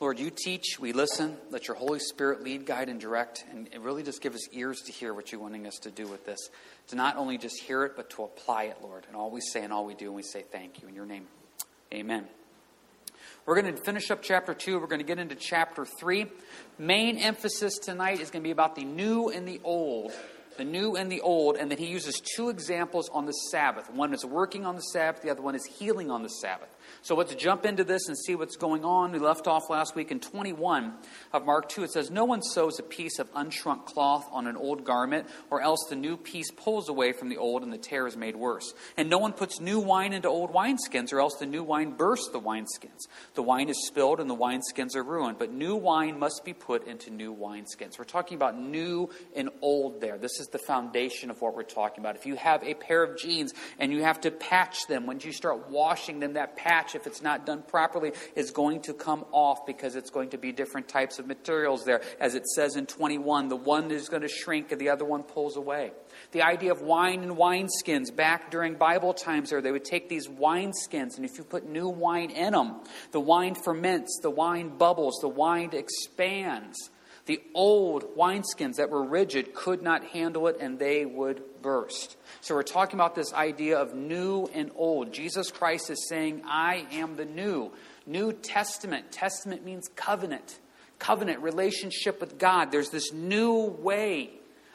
Lord, 0.00 0.18
you 0.18 0.30
teach, 0.30 0.78
we 0.80 0.94
listen. 0.94 1.36
Let 1.50 1.68
your 1.68 1.76
Holy 1.76 1.98
Spirit 1.98 2.42
lead, 2.42 2.64
guide, 2.64 2.88
and 2.88 2.98
direct, 2.98 3.44
and 3.50 3.68
really 3.84 4.02
just 4.02 4.22
give 4.22 4.34
us 4.34 4.48
ears 4.50 4.80
to 4.86 4.92
hear 4.92 5.12
what 5.12 5.30
you're 5.30 5.42
wanting 5.42 5.66
us 5.66 5.76
to 5.80 5.90
do 5.90 6.06
with 6.06 6.24
this. 6.24 6.38
To 6.88 6.96
not 6.96 7.18
only 7.18 7.36
just 7.36 7.60
hear 7.60 7.84
it, 7.84 7.96
but 7.96 8.08
to 8.10 8.22
apply 8.22 8.64
it, 8.64 8.78
Lord. 8.80 9.04
And 9.06 9.14
all 9.14 9.30
we 9.30 9.42
say 9.42 9.62
and 9.62 9.74
all 9.74 9.84
we 9.84 9.92
do, 9.92 10.06
and 10.06 10.14
we 10.14 10.22
say 10.22 10.40
thank 10.40 10.80
you. 10.80 10.88
In 10.88 10.94
your 10.94 11.04
name, 11.04 11.26
amen. 11.92 12.26
We're 13.44 13.60
going 13.60 13.74
to 13.74 13.82
finish 13.82 14.10
up 14.10 14.22
chapter 14.22 14.54
2. 14.54 14.80
We're 14.80 14.86
going 14.86 15.00
to 15.00 15.06
get 15.06 15.18
into 15.18 15.34
chapter 15.34 15.84
3. 15.84 16.24
Main 16.78 17.18
emphasis 17.18 17.76
tonight 17.76 18.20
is 18.20 18.30
going 18.30 18.42
to 18.42 18.46
be 18.46 18.52
about 18.52 18.76
the 18.76 18.84
new 18.84 19.28
and 19.28 19.46
the 19.46 19.60
old 19.64 20.12
the 20.60 20.64
new 20.64 20.94
and 20.94 21.10
the 21.10 21.22
old, 21.22 21.56
and 21.56 21.70
then 21.70 21.78
he 21.78 21.86
uses 21.86 22.20
two 22.36 22.50
examples 22.50 23.08
on 23.08 23.24
the 23.24 23.32
Sabbath. 23.32 23.90
One 23.90 24.12
is 24.12 24.26
working 24.26 24.66
on 24.66 24.76
the 24.76 24.82
Sabbath, 24.82 25.22
the 25.22 25.30
other 25.30 25.40
one 25.40 25.54
is 25.54 25.64
healing 25.64 26.10
on 26.10 26.22
the 26.22 26.28
Sabbath. 26.28 26.68
So 27.02 27.14
let's 27.14 27.34
jump 27.34 27.64
into 27.64 27.84
this 27.84 28.08
and 28.08 28.16
see 28.18 28.34
what's 28.34 28.56
going 28.56 28.84
on. 28.84 29.12
We 29.12 29.18
left 29.18 29.46
off 29.46 29.70
last 29.70 29.94
week 29.94 30.10
in 30.10 30.20
21 30.20 30.92
of 31.32 31.46
Mark 31.46 31.68
2. 31.68 31.84
It 31.84 31.92
says, 31.92 32.10
No 32.10 32.24
one 32.24 32.42
sews 32.42 32.78
a 32.78 32.82
piece 32.82 33.18
of 33.18 33.32
unshrunk 33.32 33.86
cloth 33.86 34.28
on 34.32 34.46
an 34.46 34.56
old 34.56 34.84
garment, 34.84 35.26
or 35.50 35.60
else 35.60 35.86
the 35.88 35.96
new 35.96 36.16
piece 36.16 36.50
pulls 36.50 36.88
away 36.88 37.12
from 37.12 37.28
the 37.28 37.36
old 37.36 37.62
and 37.62 37.72
the 37.72 37.78
tear 37.78 38.06
is 38.06 38.16
made 38.16 38.36
worse. 38.36 38.74
And 38.96 39.08
no 39.08 39.18
one 39.18 39.32
puts 39.32 39.60
new 39.60 39.80
wine 39.80 40.12
into 40.12 40.28
old 40.28 40.52
wineskins, 40.52 41.12
or 41.12 41.20
else 41.20 41.36
the 41.36 41.46
new 41.46 41.62
wine 41.62 41.92
bursts 41.92 42.30
the 42.30 42.40
wineskins. 42.40 43.06
The 43.34 43.42
wine 43.42 43.68
is 43.68 43.86
spilled 43.86 44.20
and 44.20 44.28
the 44.28 44.36
wineskins 44.36 44.96
are 44.96 45.02
ruined. 45.02 45.38
But 45.38 45.52
new 45.52 45.76
wine 45.76 46.18
must 46.18 46.44
be 46.44 46.52
put 46.52 46.86
into 46.86 47.10
new 47.10 47.34
wineskins. 47.34 47.98
We're 47.98 48.04
talking 48.04 48.36
about 48.36 48.58
new 48.58 49.10
and 49.34 49.50
old 49.62 50.00
there. 50.00 50.18
This 50.18 50.40
is 50.40 50.48
the 50.48 50.58
foundation 50.58 51.30
of 51.30 51.40
what 51.40 51.54
we're 51.54 51.62
talking 51.62 52.00
about. 52.00 52.16
If 52.16 52.26
you 52.26 52.36
have 52.36 52.62
a 52.62 52.74
pair 52.74 53.02
of 53.02 53.18
jeans 53.18 53.52
and 53.78 53.92
you 53.92 54.02
have 54.02 54.20
to 54.22 54.30
patch 54.30 54.86
them, 54.86 55.06
when 55.06 55.20
you 55.20 55.32
start 55.32 55.70
washing 55.70 56.20
them, 56.20 56.34
that 56.34 56.56
patch 56.56 56.79
if 56.94 57.06
it's 57.06 57.22
not 57.22 57.46
done 57.46 57.62
properly, 57.62 58.12
is 58.34 58.50
going 58.50 58.82
to 58.82 58.94
come 58.94 59.24
off 59.32 59.66
because 59.66 59.96
it's 59.96 60.10
going 60.10 60.30
to 60.30 60.38
be 60.38 60.52
different 60.52 60.88
types 60.88 61.18
of 61.18 61.26
materials 61.26 61.84
there. 61.84 62.00
As 62.18 62.34
it 62.34 62.46
says 62.46 62.76
in 62.76 62.86
21, 62.86 63.48
the 63.48 63.56
one 63.56 63.90
is 63.90 64.08
going 64.08 64.22
to 64.22 64.28
shrink 64.28 64.72
and 64.72 64.80
the 64.80 64.88
other 64.88 65.04
one 65.04 65.22
pulls 65.22 65.56
away. 65.56 65.92
The 66.32 66.42
idea 66.42 66.72
of 66.72 66.82
wine 66.82 67.22
and 67.22 67.36
wineskins, 67.36 68.14
back 68.14 68.50
during 68.50 68.74
Bible 68.74 69.14
times 69.14 69.50
there, 69.50 69.60
they 69.60 69.72
would 69.72 69.84
take 69.84 70.08
these 70.08 70.28
wineskins, 70.28 71.16
and 71.16 71.24
if 71.24 71.38
you 71.38 71.44
put 71.44 71.68
new 71.68 71.88
wine 71.88 72.30
in 72.30 72.52
them, 72.52 72.80
the 73.12 73.20
wine 73.20 73.54
ferments, 73.54 74.18
the 74.22 74.30
wine 74.30 74.76
bubbles, 74.76 75.18
the 75.20 75.28
wine 75.28 75.70
expands. 75.72 76.90
The 77.30 77.40
old 77.54 78.16
wineskins 78.16 78.74
that 78.78 78.90
were 78.90 79.04
rigid 79.04 79.54
could 79.54 79.82
not 79.82 80.04
handle 80.04 80.48
it 80.48 80.56
and 80.58 80.80
they 80.80 81.06
would 81.06 81.62
burst. 81.62 82.16
So 82.40 82.56
we're 82.56 82.64
talking 82.64 82.96
about 82.98 83.14
this 83.14 83.32
idea 83.32 83.78
of 83.78 83.94
new 83.94 84.48
and 84.52 84.72
old. 84.74 85.12
Jesus 85.12 85.52
Christ 85.52 85.90
is 85.90 86.08
saying, 86.08 86.42
I 86.44 86.88
am 86.90 87.14
the 87.14 87.24
new. 87.24 87.70
New 88.04 88.32
Testament. 88.32 89.12
Testament 89.12 89.64
means 89.64 89.88
covenant. 89.94 90.58
Covenant, 90.98 91.38
relationship 91.38 92.20
with 92.20 92.36
God. 92.36 92.72
There's 92.72 92.90
this 92.90 93.12
new 93.12 93.76
way 93.78 94.30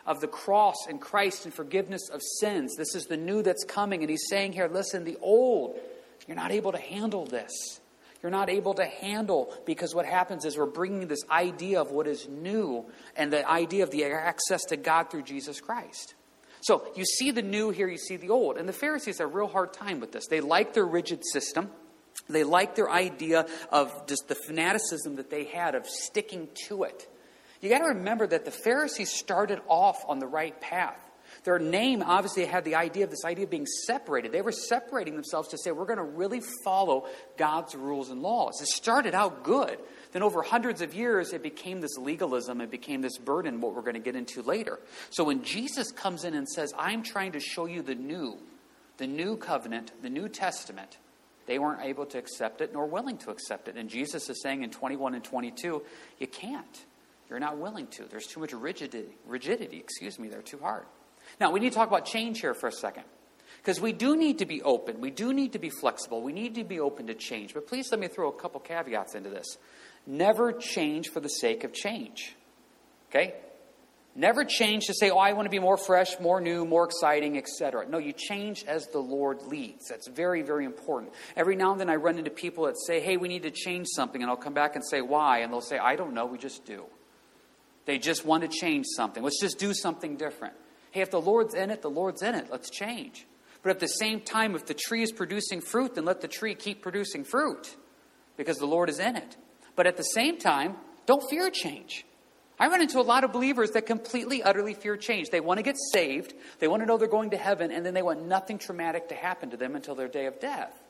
of 0.05 0.21
the 0.21 0.27
cross 0.29 0.77
and 0.87 1.01
Christ 1.01 1.43
and 1.43 1.53
forgiveness 1.53 2.07
of 2.07 2.21
sins. 2.39 2.77
This 2.77 2.95
is 2.95 3.07
the 3.07 3.17
new 3.17 3.41
that's 3.41 3.65
coming. 3.65 3.99
And 3.99 4.09
he's 4.09 4.29
saying 4.29 4.53
here, 4.53 4.69
listen, 4.71 5.03
the 5.03 5.17
old, 5.19 5.77
you're 6.25 6.37
not 6.37 6.53
able 6.53 6.71
to 6.71 6.79
handle 6.79 7.25
this. 7.25 7.81
You're 8.25 8.31
not 8.31 8.49
able 8.49 8.73
to 8.73 8.85
handle 8.85 9.53
because 9.67 9.93
what 9.93 10.07
happens 10.07 10.45
is 10.45 10.57
we're 10.57 10.65
bringing 10.65 11.07
this 11.07 11.23
idea 11.29 11.79
of 11.79 11.91
what 11.91 12.07
is 12.07 12.27
new 12.27 12.83
and 13.15 13.31
the 13.31 13.47
idea 13.47 13.83
of 13.83 13.91
the 13.91 14.03
access 14.05 14.63
to 14.69 14.77
God 14.77 15.11
through 15.11 15.21
Jesus 15.21 15.61
Christ. 15.61 16.15
So 16.61 16.87
you 16.95 17.05
see 17.05 17.29
the 17.29 17.43
new 17.43 17.69
here, 17.69 17.87
you 17.87 17.99
see 17.99 18.15
the 18.15 18.31
old. 18.31 18.57
And 18.57 18.67
the 18.67 18.73
Pharisees 18.73 19.19
have 19.19 19.27
a 19.27 19.31
real 19.31 19.45
hard 19.45 19.73
time 19.73 19.99
with 19.99 20.11
this. 20.11 20.25
They 20.25 20.41
like 20.41 20.73
their 20.73 20.87
rigid 20.87 21.23
system. 21.23 21.69
They 22.27 22.43
like 22.43 22.73
their 22.73 22.89
idea 22.89 23.45
of 23.71 24.07
just 24.07 24.27
the 24.27 24.33
fanaticism 24.33 25.17
that 25.17 25.29
they 25.29 25.43
had 25.43 25.75
of 25.75 25.85
sticking 25.85 26.47
to 26.67 26.81
it. 26.85 27.07
You 27.61 27.69
got 27.69 27.81
to 27.81 27.89
remember 27.89 28.25
that 28.25 28.43
the 28.43 28.49
Pharisees 28.49 29.11
started 29.11 29.61
off 29.67 30.03
on 30.07 30.17
the 30.17 30.25
right 30.25 30.59
path. 30.59 30.99
Their 31.45 31.59
name 31.59 32.01
obviously 32.01 32.45
had 32.45 32.65
the 32.65 32.73
idea 32.73 33.03
of 33.03 33.11
this 33.11 33.23
idea 33.23 33.43
of 33.43 33.51
being 33.51 33.67
separated. 33.67 34.31
They 34.31 34.41
were 34.41 34.51
separating 34.51 35.13
themselves 35.13 35.49
to 35.49 35.59
say, 35.59 35.71
we're 35.71 35.85
going 35.85 35.97
to 35.97 36.03
really 36.03 36.41
follow 36.63 37.05
God's 37.37 37.75
rules 37.75 38.09
and 38.09 38.23
laws. 38.23 38.59
It 38.61 38.67
started 38.67 39.13
out 39.13 39.43
good. 39.43 39.77
Then, 40.11 40.23
over 40.23 40.41
hundreds 40.41 40.81
of 40.81 40.95
years, 40.95 41.33
it 41.33 41.43
became 41.43 41.81
this 41.81 41.97
legalism, 41.97 42.61
it 42.61 42.71
became 42.71 43.01
this 43.01 43.17
burden, 43.17 43.61
what 43.61 43.75
we're 43.75 43.81
going 43.81 43.93
to 43.93 43.99
get 43.99 44.15
into 44.15 44.41
later. 44.41 44.79
So, 45.11 45.23
when 45.23 45.43
Jesus 45.43 45.91
comes 45.91 46.23
in 46.23 46.33
and 46.33 46.47
says, 46.47 46.73
I'm 46.77 47.03
trying 47.03 47.33
to 47.33 47.39
show 47.39 47.65
you 47.65 47.81
the 47.81 47.95
new, 47.95 48.37
the 48.97 49.07
new 49.07 49.37
covenant, 49.37 49.91
the 50.01 50.09
New 50.09 50.29
Testament, 50.29 50.97
they 51.45 51.59
weren't 51.59 51.81
able 51.83 52.05
to 52.07 52.17
accept 52.17 52.61
it 52.61 52.73
nor 52.73 52.87
willing 52.87 53.17
to 53.19 53.29
accept 53.29 53.67
it. 53.67 53.75
And 53.75 53.87
Jesus 53.89 54.29
is 54.29 54.41
saying 54.41 54.63
in 54.63 54.71
21 54.71 55.13
and 55.13 55.23
22, 55.23 55.83
you 56.19 56.27
can't. 56.27 56.85
You're 57.29 57.39
not 57.39 57.57
willing 57.57 57.87
to. 57.87 58.05
There's 58.05 58.25
too 58.25 58.39
much 58.39 58.53
rigidity, 58.53 59.09
rigidity, 59.27 59.77
excuse 59.77 60.17
me, 60.17 60.29
they're 60.29 60.41
too 60.41 60.59
hard. 60.59 60.85
Now, 61.39 61.51
we 61.51 61.59
need 61.59 61.69
to 61.71 61.75
talk 61.75 61.87
about 61.87 62.05
change 62.05 62.41
here 62.41 62.53
for 62.53 62.67
a 62.67 62.71
second. 62.71 63.03
Because 63.57 63.81
we 63.81 63.93
do 63.93 64.15
need 64.15 64.39
to 64.39 64.45
be 64.45 64.61
open. 64.61 65.01
We 65.01 65.09
do 65.09 65.33
need 65.33 65.53
to 65.53 65.59
be 65.59 65.71
flexible. 65.71 66.21
We 66.21 66.33
need 66.33 66.55
to 66.55 66.63
be 66.63 66.79
open 66.79 67.07
to 67.07 67.15
change. 67.15 67.53
But 67.53 67.67
please 67.67 67.89
let 67.89 67.99
me 67.99 68.07
throw 68.07 68.29
a 68.29 68.31
couple 68.31 68.59
caveats 68.59 69.15
into 69.15 69.29
this. 69.29 69.57
Never 70.05 70.53
change 70.53 71.09
for 71.09 71.19
the 71.19 71.29
sake 71.29 71.63
of 71.63 71.73
change. 71.73 72.35
Okay? 73.09 73.33
Never 74.17 74.45
change 74.45 74.85
to 74.85 74.93
say, 74.93 75.09
oh, 75.09 75.17
I 75.17 75.33
want 75.33 75.47
to 75.47 75.49
be 75.49 75.59
more 75.59 75.77
fresh, 75.77 76.19
more 76.21 76.39
new, 76.39 76.63
more 76.63 76.85
exciting, 76.85 77.37
etc. 77.37 77.85
No, 77.89 77.97
you 77.97 78.13
change 78.13 78.63
as 78.65 78.87
the 78.87 78.99
Lord 78.99 79.41
leads. 79.41 79.89
That's 79.89 80.07
very, 80.07 80.41
very 80.41 80.63
important. 80.63 81.11
Every 81.35 81.57
now 81.57 81.71
and 81.71 81.81
then 81.81 81.89
I 81.89 81.95
run 81.95 82.17
into 82.17 82.31
people 82.31 82.65
that 82.65 82.75
say, 82.77 83.01
hey, 83.01 83.17
we 83.17 83.27
need 83.27 83.43
to 83.43 83.51
change 83.51 83.87
something. 83.93 84.21
And 84.21 84.29
I'll 84.29 84.37
come 84.37 84.53
back 84.53 84.75
and 84.75 84.85
say, 84.85 85.01
why? 85.01 85.39
And 85.39 85.51
they'll 85.51 85.59
say, 85.59 85.77
I 85.77 85.97
don't 85.97 86.13
know, 86.13 86.27
we 86.27 86.37
just 86.37 86.65
do. 86.65 86.85
They 87.85 87.97
just 87.97 88.25
want 88.25 88.43
to 88.43 88.47
change 88.47 88.85
something. 88.95 89.21
Let's 89.21 89.41
just 89.41 89.59
do 89.59 89.73
something 89.73 90.15
different. 90.15 90.53
Hey, 90.95 91.01
if 91.01 91.11
the 91.11 91.19
Lord's 91.19 91.53
in 91.53 91.71
it, 91.71 91.81
the 91.81 91.89
Lord's 91.89 92.21
in 92.21 92.35
it. 92.35 92.47
Let's 92.49 92.69
change. 92.69 93.27
But 93.61 93.71
at 93.71 93.81
the 93.81 93.87
same 93.87 94.21
time, 94.21 94.55
if 94.55 94.65
the 94.65 94.73
tree 94.73 95.03
is 95.03 95.11
producing 95.11 95.59
fruit, 95.59 95.95
then 95.95 96.05
let 96.05 96.21
the 96.21 96.29
tree 96.29 96.55
keep 96.55 96.81
producing 96.81 97.25
fruit 97.25 97.75
because 98.37 98.59
the 98.59 98.65
Lord 98.65 98.89
is 98.89 98.97
in 98.97 99.17
it. 99.17 99.35
But 99.75 99.87
at 99.87 99.97
the 99.97 100.03
same 100.03 100.37
time, 100.37 100.77
don't 101.05 101.21
fear 101.29 101.49
change. 101.49 102.05
I 102.57 102.67
run 102.67 102.81
into 102.81 103.01
a 103.01 103.03
lot 103.03 103.25
of 103.25 103.33
believers 103.33 103.71
that 103.71 103.85
completely, 103.85 104.41
utterly 104.41 104.73
fear 104.73 104.95
change. 104.95 105.31
They 105.31 105.41
want 105.41 105.57
to 105.57 105.63
get 105.63 105.75
saved, 105.91 106.33
they 106.59 106.69
want 106.69 106.81
to 106.81 106.85
know 106.85 106.97
they're 106.97 107.09
going 107.09 107.31
to 107.31 107.37
heaven, 107.37 107.73
and 107.73 107.85
then 107.85 107.93
they 107.93 108.01
want 108.01 108.25
nothing 108.25 108.57
traumatic 108.57 109.09
to 109.09 109.15
happen 109.15 109.49
to 109.49 109.57
them 109.57 109.75
until 109.75 109.95
their 109.95 110.07
day 110.07 110.27
of 110.27 110.39
death. 110.39 110.81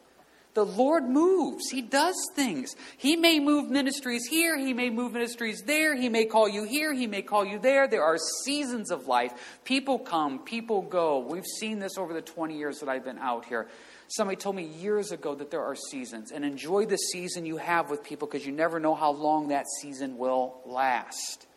The 0.56 0.66
Lord 0.66 1.04
moves. 1.04 1.70
He 1.70 1.82
does 1.82 2.16
things. 2.34 2.78
He 2.98 3.18
may 3.18 3.42
move 3.42 3.70
ministries 3.70 4.26
here. 4.26 4.58
He 4.58 4.74
may 4.74 4.90
move 4.90 5.12
ministries 5.12 5.62
there. 5.64 5.96
He 5.96 6.08
may 6.08 6.24
call 6.24 6.48
you 6.48 6.64
here. 6.64 6.94
He 6.94 7.08
may 7.08 7.22
call 7.22 7.44
you 7.44 7.60
there. 7.60 7.90
There 7.90 8.04
are 8.04 8.18
seasons 8.46 8.90
of 8.90 9.06
life. 9.08 9.60
People 9.66 10.00
come, 10.00 10.40
people 10.40 10.82
go. 10.82 11.20
We've 11.20 11.46
seen 11.60 11.80
this 11.80 11.98
over 11.98 12.14
the 12.14 12.22
20 12.22 12.58
years 12.58 12.80
that 12.80 12.88
I've 12.88 13.04
been 13.04 13.20
out 13.20 13.44
here. 13.44 13.68
Somebody 14.08 14.38
told 14.38 14.56
me 14.56 14.64
years 14.64 15.12
ago 15.12 15.36
that 15.36 15.52
there 15.52 15.64
are 15.64 15.76
seasons, 15.76 16.32
and 16.32 16.46
enjoy 16.46 16.86
the 16.86 16.96
season 16.98 17.46
you 17.46 17.58
have 17.58 17.90
with 17.90 18.04
people 18.04 18.26
because 18.26 18.46
you 18.46 18.54
never 18.54 18.80
know 18.80 18.96
how 18.96 19.12
long 19.12 19.50
that 19.50 19.66
season 19.82 20.18
will 20.18 20.62
last. 20.66 21.48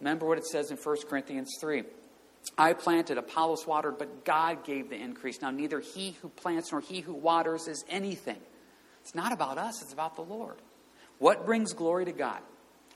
Remember 0.00 0.26
what 0.26 0.38
it 0.38 0.46
says 0.46 0.70
in 0.70 0.78
1 0.78 0.96
Corinthians 1.08 1.50
3. 1.60 1.82
I 2.56 2.72
planted, 2.74 3.18
Apollos 3.18 3.66
watered, 3.66 3.98
but 3.98 4.24
God 4.24 4.64
gave 4.64 4.90
the 4.90 4.96
increase. 4.96 5.40
Now, 5.40 5.50
neither 5.50 5.80
he 5.80 6.16
who 6.22 6.28
plants 6.28 6.72
nor 6.72 6.80
he 6.80 7.00
who 7.00 7.14
waters 7.14 7.68
is 7.68 7.84
anything. 7.88 8.40
It's 9.02 9.14
not 9.14 9.32
about 9.32 9.58
us, 9.58 9.82
it's 9.82 9.92
about 9.92 10.16
the 10.16 10.22
Lord. 10.22 10.56
What 11.18 11.46
brings 11.46 11.72
glory 11.72 12.04
to 12.04 12.12
God? 12.12 12.40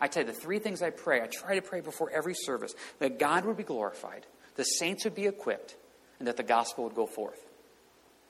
I 0.01 0.07
tell 0.07 0.23
you, 0.23 0.33
the 0.33 0.39
three 0.39 0.59
things 0.59 0.83
I 0.83 0.91
pray, 0.91 1.21
I 1.21 1.27
try 1.27 1.55
to 1.57 1.63
pray 1.63 1.81
before 1.81 2.11
every 2.11 2.35
service 2.35 2.73
that 2.99 3.19
God 3.19 3.45
would 3.45 3.57
be 3.57 3.65
glorified, 3.65 4.27
the 4.57 4.65
saints 4.65 5.05
would 5.05 5.15
be 5.15 5.27
equipped, 5.27 5.77
and 6.19 6.29
that 6.29 6.37
the 6.37 6.43
gospel 6.43 6.85
would 6.85 6.95
go 6.95 7.07
forth. 7.07 7.39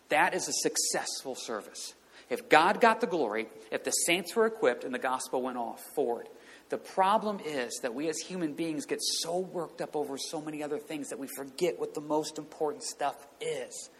That 0.08 0.34
is 0.34 0.48
a 0.48 0.52
successful 0.52 1.34
service. 1.34 1.94
If 2.30 2.48
God 2.48 2.80
got 2.80 3.00
the 3.00 3.06
glory, 3.06 3.48
if 3.70 3.84
the 3.84 3.90
saints 3.90 4.34
were 4.36 4.46
equipped, 4.46 4.84
and 4.84 4.94
the 4.94 4.98
gospel 4.98 5.42
went 5.42 5.56
off 5.56 5.80
forward, 5.94 6.28
the 6.70 6.78
problem 6.78 7.40
is 7.44 7.78
that 7.82 7.94
we 7.94 8.08
as 8.08 8.18
human 8.18 8.52
beings 8.52 8.84
get 8.84 9.00
so 9.00 9.38
worked 9.38 9.80
up 9.80 9.96
over 9.96 10.18
so 10.18 10.40
many 10.40 10.62
other 10.62 10.78
things 10.78 11.08
that 11.08 11.18
we 11.18 11.26
forget 11.26 11.78
what 11.78 11.94
the 11.94 12.00
most 12.00 12.38
important 12.38 12.84
stuff 12.84 13.26
is. 13.40 13.90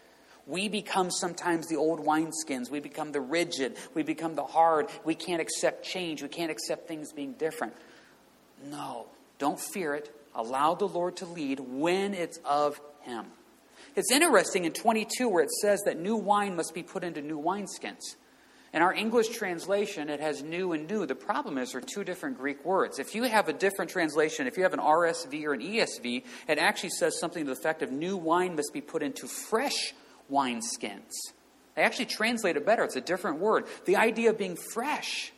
We 0.45 0.67
become 0.67 1.11
sometimes 1.11 1.67
the 1.67 1.75
old 1.77 1.99
wineskins. 1.99 2.69
We 2.71 2.79
become 2.79 3.11
the 3.11 3.21
rigid. 3.21 3.77
We 3.93 4.03
become 4.03 4.35
the 4.35 4.43
hard. 4.43 4.87
We 5.03 5.15
can't 5.15 5.41
accept 5.41 5.85
change. 5.85 6.21
We 6.21 6.27
can't 6.27 6.51
accept 6.51 6.87
things 6.87 7.11
being 7.11 7.33
different. 7.33 7.73
No, 8.69 9.07
don't 9.37 9.59
fear 9.59 9.93
it. 9.95 10.13
Allow 10.35 10.75
the 10.75 10.87
Lord 10.87 11.17
to 11.17 11.25
lead 11.25 11.59
when 11.59 12.13
it's 12.13 12.39
of 12.45 12.79
Him. 13.01 13.25
It's 13.95 14.11
interesting 14.11 14.65
in 14.65 14.73
22 14.73 15.27
where 15.27 15.43
it 15.43 15.51
says 15.61 15.81
that 15.85 15.99
new 15.99 16.15
wine 16.15 16.55
must 16.55 16.73
be 16.73 16.83
put 16.83 17.03
into 17.03 17.21
new 17.21 17.39
wineskins. 17.39 18.15
In 18.73 18.81
our 18.83 18.93
English 18.93 19.29
translation, 19.29 20.09
it 20.09 20.19
has 20.19 20.43
new 20.43 20.73
and 20.73 20.87
new. 20.87 21.05
The 21.05 21.15
problem 21.15 21.57
is 21.57 21.71
there 21.71 21.79
are 21.79 21.85
two 21.85 22.03
different 22.03 22.37
Greek 22.37 22.63
words. 22.63 22.99
If 22.99 23.15
you 23.15 23.23
have 23.23 23.49
a 23.49 23.53
different 23.53 23.89
translation, 23.89 24.45
if 24.45 24.57
you 24.57 24.63
have 24.63 24.73
an 24.73 24.79
RSV 24.79 25.43
or 25.45 25.53
an 25.53 25.61
ESV, 25.61 26.23
it 26.47 26.59
actually 26.59 26.91
says 26.91 27.19
something 27.19 27.45
to 27.45 27.53
the 27.53 27.59
effect 27.59 27.81
of 27.81 27.91
new 27.91 28.15
wine 28.15 28.55
must 28.55 28.71
be 28.71 28.81
put 28.81 29.01
into 29.01 29.27
fresh 29.27 29.93
wineskins. 30.31 31.11
They 31.75 31.81
actually 31.81 32.05
translate 32.05 32.57
it 32.57 32.65
better. 32.65 32.83
It's 32.83 32.95
a 32.95 33.01
different 33.01 33.39
word. 33.39 33.65
The 33.85 33.95
idea 33.95 34.29
of 34.29 34.37
being 34.37 34.55
fresh. 34.55 35.31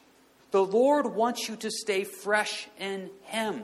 The 0.52 0.64
Lord 0.64 1.16
wants 1.16 1.48
you 1.48 1.56
to 1.58 1.72
stay 1.72 2.04
fresh 2.04 2.68
in 2.78 3.10
Him. 3.24 3.64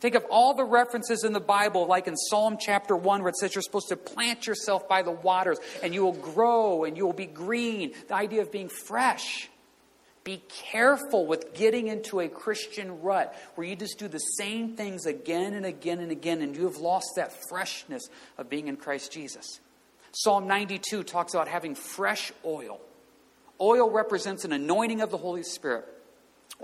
Think 0.00 0.14
of 0.14 0.26
all 0.30 0.52
the 0.54 0.64
references 0.64 1.24
in 1.24 1.32
the 1.32 1.40
Bible, 1.40 1.86
like 1.86 2.06
in 2.06 2.16
Psalm 2.16 2.58
chapter 2.60 2.94
1, 2.94 3.22
where 3.22 3.30
it 3.30 3.36
says 3.36 3.54
you're 3.54 3.62
supposed 3.62 3.88
to 3.88 3.96
plant 3.96 4.46
yourself 4.46 4.86
by 4.88 5.02
the 5.02 5.10
waters 5.10 5.58
and 5.82 5.94
you 5.94 6.04
will 6.04 6.12
grow 6.12 6.84
and 6.84 6.96
you 6.96 7.06
will 7.06 7.14
be 7.14 7.26
green. 7.26 7.92
The 8.08 8.14
idea 8.14 8.42
of 8.42 8.52
being 8.52 8.68
fresh. 8.68 9.48
Be 10.22 10.42
careful 10.48 11.24
with 11.24 11.54
getting 11.54 11.86
into 11.86 12.20
a 12.20 12.28
Christian 12.28 13.00
rut 13.00 13.34
where 13.54 13.66
you 13.66 13.76
just 13.76 13.98
do 13.98 14.08
the 14.08 14.18
same 14.18 14.76
things 14.76 15.06
again 15.06 15.54
and 15.54 15.64
again 15.64 16.00
and 16.00 16.10
again, 16.10 16.42
and 16.42 16.54
you 16.56 16.64
have 16.64 16.78
lost 16.78 17.06
that 17.14 17.32
freshness 17.48 18.08
of 18.36 18.50
being 18.50 18.66
in 18.66 18.76
Christ 18.76 19.12
Jesus. 19.12 19.60
Psalm 20.12 20.48
92 20.48 21.04
talks 21.04 21.32
about 21.32 21.46
having 21.46 21.74
fresh 21.74 22.32
oil. 22.44 22.80
Oil 23.60 23.88
represents 23.88 24.44
an 24.44 24.52
anointing 24.52 25.00
of 25.00 25.10
the 25.10 25.16
Holy 25.16 25.44
Spirit. 25.44 25.86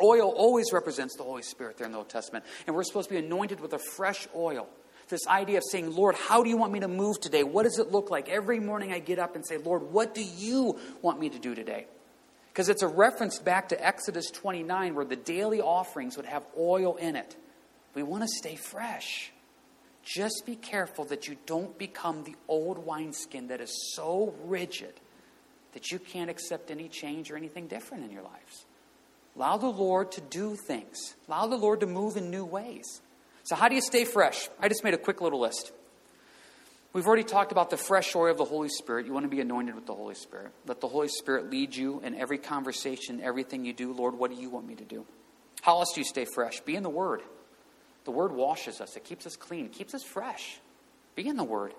Oil 0.00 0.28
always 0.30 0.72
represents 0.72 1.16
the 1.16 1.22
Holy 1.22 1.42
Spirit 1.42 1.76
there 1.76 1.86
in 1.86 1.92
the 1.92 1.98
Old 1.98 2.08
Testament. 2.08 2.44
And 2.66 2.74
we're 2.74 2.84
supposed 2.84 3.08
to 3.08 3.14
be 3.14 3.24
anointed 3.24 3.60
with 3.60 3.72
a 3.72 3.78
fresh 3.78 4.26
oil. 4.34 4.68
This 5.08 5.26
idea 5.26 5.58
of 5.58 5.64
saying, 5.70 5.94
Lord, 5.94 6.14
how 6.14 6.42
do 6.42 6.48
you 6.48 6.56
want 6.56 6.72
me 6.72 6.80
to 6.80 6.88
move 6.88 7.20
today? 7.20 7.42
What 7.42 7.64
does 7.64 7.78
it 7.78 7.92
look 7.92 8.10
like? 8.10 8.30
Every 8.30 8.60
morning 8.60 8.92
I 8.92 8.98
get 8.98 9.18
up 9.18 9.36
and 9.36 9.46
say, 9.46 9.58
Lord, 9.58 9.82
what 9.92 10.14
do 10.14 10.22
you 10.22 10.78
want 11.02 11.20
me 11.20 11.28
to 11.28 11.38
do 11.38 11.54
today? 11.54 11.86
Because 12.50 12.68
it's 12.68 12.82
a 12.82 12.88
reference 12.88 13.38
back 13.38 13.68
to 13.70 13.86
Exodus 13.86 14.30
29 14.30 14.94
where 14.94 15.04
the 15.04 15.16
daily 15.16 15.60
offerings 15.60 16.16
would 16.16 16.26
have 16.26 16.44
oil 16.58 16.96
in 16.96 17.16
it. 17.16 17.36
We 17.94 18.02
want 18.02 18.22
to 18.22 18.28
stay 18.28 18.56
fresh. 18.56 19.32
Just 20.02 20.44
be 20.46 20.56
careful 20.56 21.04
that 21.06 21.28
you 21.28 21.36
don't 21.46 21.76
become 21.78 22.24
the 22.24 22.34
old 22.48 22.78
wineskin 22.78 23.48
that 23.48 23.60
is 23.60 23.92
so 23.94 24.34
rigid 24.44 24.94
that 25.72 25.90
you 25.90 25.98
can't 25.98 26.30
accept 26.30 26.70
any 26.70 26.88
change 26.88 27.30
or 27.30 27.36
anything 27.36 27.66
different 27.66 28.04
in 28.04 28.10
your 28.10 28.22
lives. 28.22 28.64
Allow 29.36 29.56
the 29.56 29.68
Lord 29.68 30.12
to 30.12 30.20
do 30.20 30.56
things, 30.56 31.14
allow 31.26 31.46
the 31.46 31.56
Lord 31.56 31.80
to 31.80 31.86
move 31.86 32.16
in 32.16 32.30
new 32.30 32.44
ways. 32.44 33.00
So, 33.44 33.56
how 33.56 33.68
do 33.68 33.74
you 33.74 33.80
stay 33.80 34.04
fresh? 34.04 34.48
I 34.60 34.68
just 34.68 34.84
made 34.84 34.94
a 34.94 34.98
quick 34.98 35.20
little 35.20 35.40
list. 35.40 35.72
We've 36.92 37.06
already 37.06 37.24
talked 37.24 37.52
about 37.52 37.70
the 37.70 37.78
fresh 37.78 38.14
oil 38.14 38.30
of 38.30 38.36
the 38.36 38.44
Holy 38.44 38.68
Spirit. 38.68 39.06
You 39.06 39.14
want 39.14 39.24
to 39.24 39.30
be 39.30 39.40
anointed 39.40 39.74
with 39.74 39.86
the 39.86 39.94
Holy 39.94 40.14
Spirit. 40.14 40.52
Let 40.66 40.82
the 40.82 40.88
Holy 40.88 41.08
Spirit 41.08 41.50
lead 41.50 41.74
you 41.74 42.00
in 42.04 42.14
every 42.14 42.36
conversation, 42.36 43.20
everything 43.22 43.64
you 43.64 43.72
do. 43.72 43.94
Lord, 43.94 44.18
what 44.18 44.30
do 44.30 44.36
you 44.36 44.50
want 44.50 44.68
me 44.68 44.74
to 44.74 44.84
do? 44.84 45.06
How 45.62 45.78
else 45.78 45.92
do 45.94 46.02
you 46.02 46.04
stay 46.04 46.26
fresh? 46.26 46.60
Be 46.60 46.76
in 46.76 46.82
the 46.82 46.90
Word. 46.90 47.22
The 48.04 48.10
Word 48.10 48.32
washes 48.32 48.80
us, 48.80 48.96
it 48.96 49.04
keeps 49.04 49.26
us 49.26 49.36
clean, 49.36 49.66
it 49.66 49.72
keeps 49.72 49.94
us 49.94 50.02
fresh. 50.02 50.58
Be 51.14 51.26
in 51.26 51.36
the 51.36 51.44
Word. 51.44 51.72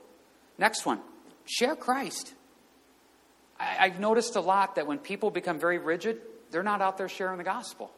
Next 0.58 0.86
one 0.86 1.00
share 1.46 1.76
Christ. 1.76 2.34
I, 3.60 3.90
have 3.90 4.00
noticed 4.00 4.36
a 4.36 4.42
lot 4.42 4.76
that 4.76 4.88
when 4.88 4.98
people 4.98 5.30
become 5.30 5.60
very 5.60 5.78
rigid, 5.78 6.22
they're 6.54 6.64
not 6.64 6.82
out 6.82 6.98
there 6.98 7.10
sharing 7.10 7.38
the 7.38 7.44
gospel. 7.44 7.92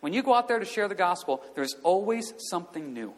When 0.00 0.12
you 0.12 0.22
go 0.22 0.34
out 0.34 0.48
there 0.48 0.58
to 0.58 0.64
share 0.64 0.88
the 0.88 0.94
gospel, 0.94 1.42
there's 1.54 1.74
always 1.82 2.34
something 2.50 2.92
new. 2.92 3.14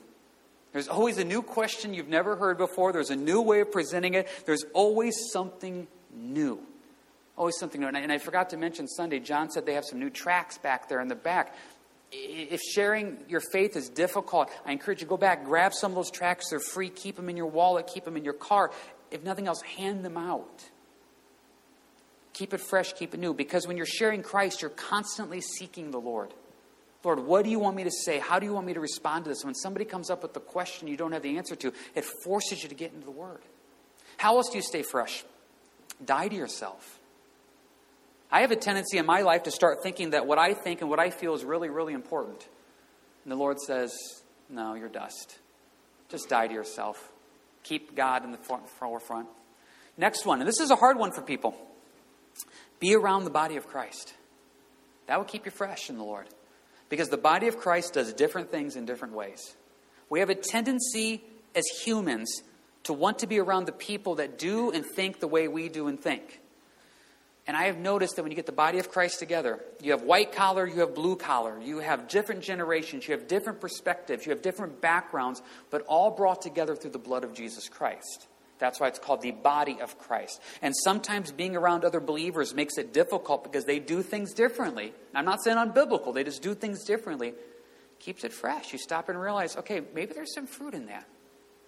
There's 0.73 0.89
always 0.89 1.19
a 1.19 1.25
new 1.25 1.43
question 1.43 1.95
you've 1.95 2.09
never 2.09 2.37
heard 2.37 2.57
before. 2.57 2.93
There's 2.93 3.11
a 3.11 3.17
new 3.17 3.41
way 3.41 3.61
of 3.61 3.73
presenting 3.73 4.15
it. 4.15 4.29
There's 4.47 4.65
always 4.73 5.17
something 5.33 5.89
new. 6.15 6.61
Always 7.37 7.57
something 7.59 7.81
new. 7.81 7.89
And 7.89 7.97
I, 7.97 8.01
and 8.01 8.12
I 8.12 8.19
forgot 8.19 8.51
to 8.51 8.57
mention 8.57 8.87
Sunday, 8.87 9.19
John 9.19 9.51
said 9.51 9.67
they 9.67 9.75
have 9.75 9.85
some 9.85 9.99
new 9.99 10.11
tracts 10.11 10.59
back 10.59 10.89
there 10.89 11.01
in 11.01 11.09
the 11.09 11.17
back. 11.17 11.55
If 12.13 12.61
sharing 12.61 13.19
your 13.29 13.41
faith 13.53 13.77
is 13.77 13.89
difficult, 13.89 14.51
I 14.65 14.73
encourage 14.73 15.01
you 15.01 15.06
to 15.06 15.11
go 15.11 15.17
back, 15.17 15.45
grab 15.45 15.73
some 15.75 15.93
of 15.93 15.97
those 15.97 16.11
tracts. 16.11 16.51
They're 16.51 16.61
free. 16.61 16.89
Keep 16.89 17.17
them 17.17 17.29
in 17.29 17.37
your 17.37 17.47
wallet, 17.47 17.89
keep 17.93 18.05
them 18.05 18.17
in 18.17 18.25
your 18.25 18.35
car. 18.35 18.71
If 19.11 19.25
nothing 19.25 19.49
else, 19.49 19.61
hand 19.63 20.05
them 20.05 20.17
out. 20.17 20.69
Keep 22.32 22.55
it 22.55 22.61
fresh, 22.61 22.93
keep 22.93 23.15
it 23.15 23.21
new. 23.21 23.35
Because 23.35 23.67
when 23.67 23.77
you're 23.77 23.87
sharing 23.87 24.23
Christ, 24.23 24.62
you're 24.62 24.71
constantly 24.71 25.41
seeking 25.41 25.91
the 25.91 26.00
Lord. 26.00 26.32
Lord, 27.03 27.21
what 27.21 27.44
do 27.44 27.50
you 27.50 27.59
want 27.59 27.77
me 27.77 27.85
to 27.85 27.91
say? 27.91 28.19
How 28.19 28.38
do 28.38 28.47
you 28.47 28.53
want 28.53 28.67
me 28.67 28.75
to 28.75 28.81
respond 28.81 29.25
to 29.25 29.31
this? 29.31 29.44
When 29.44 29.55
somebody 29.55 29.85
comes 29.85 30.11
up 30.11 30.23
with 30.23 30.37
a 30.37 30.41
question 30.41 30.87
you 30.87 30.97
don't 30.97 31.12
have 31.12 31.23
the 31.23 31.38
answer 31.38 31.56
to, 31.56 31.73
it 31.94 32.05
forces 32.25 32.62
you 32.62 32.69
to 32.69 32.75
get 32.75 32.93
into 32.93 33.06
the 33.06 33.11
Word. 33.11 33.41
How 34.19 34.37
else 34.37 34.50
do 34.50 34.56
you 34.56 34.62
stay 34.62 34.82
fresh? 34.82 35.25
Die 36.05 36.29
to 36.29 36.37
yourself. 36.37 36.99
I 38.31 38.43
have 38.43 38.50
a 38.50 38.56
tendency 38.56 38.99
in 38.99 39.06
my 39.06 39.23
life 39.23 39.44
to 39.44 39.50
start 39.50 39.82
thinking 39.82 40.11
that 40.11 40.27
what 40.27 40.38
I 40.38 40.55
think 40.55 40.82
and 40.82 40.91
what 40.91 41.00
I 41.00 41.11
feel 41.11 41.35
is 41.35 41.44
really, 41.44 41.69
really 41.69 41.94
important. 41.94 42.47
And 43.25 43.32
the 43.32 43.37
Lord 43.37 43.59
says, 43.61 43.93
No, 44.49 44.75
you're 44.75 44.88
dust. 44.88 45.38
Just 46.11 46.29
die 46.29 46.49
to 46.49 46.55
yourself. 46.55 47.11
Keep 47.62 47.94
God 47.94 48.25
in 48.25 48.32
the 48.32 48.38
forefront. 48.79 49.29
Next 49.97 50.25
one, 50.25 50.41
and 50.41 50.49
this 50.49 50.61
is 50.61 50.71
a 50.71 50.77
hard 50.77 50.99
one 50.99 51.12
for 51.12 51.23
people. 51.23 51.55
Be 52.81 52.94
around 52.94 53.25
the 53.25 53.31
body 53.31 53.56
of 53.56 53.69
Christ. 53.69 54.15
That 55.06 55.19
will 55.19 55.27
keep 55.27 55.44
you 55.44 55.53
fresh 55.53 55.91
in 55.91 55.99
the 55.99 56.05
Lord. 56.05 56.27
Because 56.88 57.09
the 57.09 57.17
body 57.17 57.47
of 57.47 57.59
Christ 57.59 57.94
does 57.94 58.12
different 58.12 58.50
things 58.50 58.75
in 58.75 58.85
different 58.85 59.15
ways. 59.15 59.55
We 60.09 60.21
have 60.21 60.31
a 60.31 60.35
tendency 60.35 61.23
as 61.55 61.65
humans 61.85 62.43
to 62.85 62.93
want 62.93 63.21
to 63.21 63.27
be 63.27 63.38
around 63.38 63.67
the 63.67 63.73
people 63.73 64.17
that 64.17 64.38
do 64.38 64.71
and 64.71 64.85
think 64.85 65.21
the 65.21 65.29
way 65.29 65.47
we 65.47 65.69
do 65.69 65.87
and 65.87 66.00
think. 66.00 66.41
And 67.47 67.56
I 67.56 67.65
have 67.65 67.79
noticed 67.79 68.17
that 68.17 68.23
when 68.23 68.31
you 68.31 68.37
get 68.37 68.47
the 68.47 68.53
body 68.53 68.79
of 68.79 68.91
Christ 68.91 69.19
together, 69.19 69.59
you 69.82 69.91
have 69.93 70.03
white 70.03 70.32
collar, 70.32 70.67
you 70.67 70.81
have 70.81 70.94
blue 70.94 71.17
collar, 71.17 71.59
you 71.61 71.79
have 71.79 72.09
different 72.09 72.43
generations, 72.43 73.09
you 73.09 73.12
have 73.12 73.27
different 73.27 73.61
perspectives, 73.61 74.25
you 74.25 74.31
have 74.31 74.43
different 74.43 74.81
backgrounds, 74.81 75.43
but 75.71 75.82
all 75.82 76.11
brought 76.11 76.43
together 76.43 76.77
through 76.77 76.93
the 76.93 76.99
blood 76.99 77.25
of 77.25 77.35
Jesus 77.35 77.69
Christ. 77.69 78.27
That's 78.61 78.79
why 78.79 78.89
it's 78.89 78.99
called 78.99 79.23
the 79.23 79.33
body 79.33 79.79
of 79.81 79.99
Christ. 79.99 80.41
And 80.62 80.75
sometimes 80.85 81.33
being 81.33 81.57
around 81.57 81.85
other 81.85 81.99
believers 81.99 82.55
makes 82.55 82.79
it 82.79 82.93
difficult 82.93 83.43
because 83.43 83.65
they 83.65 83.81
do 83.81 84.03
things 84.03 84.33
differently. 84.35 84.93
I'm 85.15 85.25
not 85.25 85.43
saying 85.43 85.57
unbiblical, 85.57 86.15
they 86.15 86.23
just 86.23 86.43
do 86.43 86.55
things 86.55 86.85
differently. 86.85 87.35
Keeps 87.99 88.25
it 88.25 88.33
fresh. 88.33 88.73
You 88.73 88.79
stop 88.79 89.09
and 89.09 89.21
realize, 89.21 89.57
okay, 89.57 89.83
maybe 89.95 90.15
there's 90.15 90.35
some 90.35 90.47
fruit 90.47 90.75
in 90.75 90.87
that. 90.87 91.07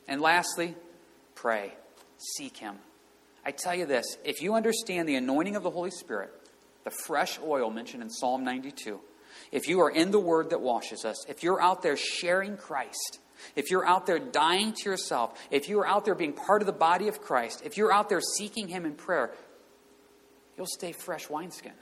And 0.06 0.20
lastly, 0.20 0.74
pray. 1.34 1.72
Seek 2.36 2.56
Him. 2.56 2.76
I 3.44 3.50
tell 3.50 3.74
you 3.74 3.86
this 3.86 4.16
if 4.24 4.40
you 4.40 4.54
understand 4.54 5.08
the 5.08 5.16
anointing 5.16 5.56
of 5.56 5.62
the 5.62 5.70
Holy 5.70 5.90
Spirit, 5.90 6.30
the 6.84 6.90
fresh 6.90 7.38
oil 7.44 7.70
mentioned 7.70 8.02
in 8.02 8.10
Psalm 8.10 8.44
92, 8.44 9.00
if 9.50 9.68
you 9.68 9.80
are 9.80 9.90
in 9.90 10.10
the 10.10 10.20
Word 10.20 10.50
that 10.50 10.60
washes 10.60 11.04
us, 11.04 11.24
if 11.28 11.42
you're 11.42 11.60
out 11.60 11.82
there 11.82 11.96
sharing 11.96 12.56
Christ, 12.56 13.18
if 13.56 13.70
you're 13.70 13.86
out 13.86 14.06
there 14.06 14.18
dying 14.18 14.72
to 14.72 14.90
yourself, 14.90 15.38
if 15.50 15.68
you're 15.68 15.86
out 15.86 16.04
there 16.04 16.14
being 16.14 16.32
part 16.32 16.62
of 16.62 16.66
the 16.66 16.72
body 16.72 17.08
of 17.08 17.20
Christ, 17.20 17.62
if 17.64 17.76
you're 17.76 17.92
out 17.92 18.08
there 18.08 18.20
seeking 18.20 18.68
Him 18.68 18.84
in 18.84 18.94
prayer, 18.94 19.32
you'll 20.56 20.66
stay 20.66 20.92
fresh 20.92 21.28
wineskin. 21.28 21.72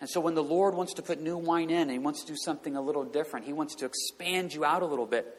And 0.00 0.08
so 0.08 0.20
when 0.20 0.34
the 0.34 0.42
Lord 0.42 0.74
wants 0.74 0.94
to 0.94 1.02
put 1.02 1.20
new 1.20 1.36
wine 1.36 1.70
in 1.70 1.82
and 1.82 1.90
He 1.90 1.98
wants 1.98 2.24
to 2.24 2.32
do 2.32 2.36
something 2.36 2.76
a 2.76 2.80
little 2.80 3.04
different, 3.04 3.46
He 3.46 3.52
wants 3.52 3.74
to 3.76 3.86
expand 3.86 4.54
you 4.54 4.64
out 4.64 4.82
a 4.82 4.86
little 4.86 5.06
bit, 5.06 5.36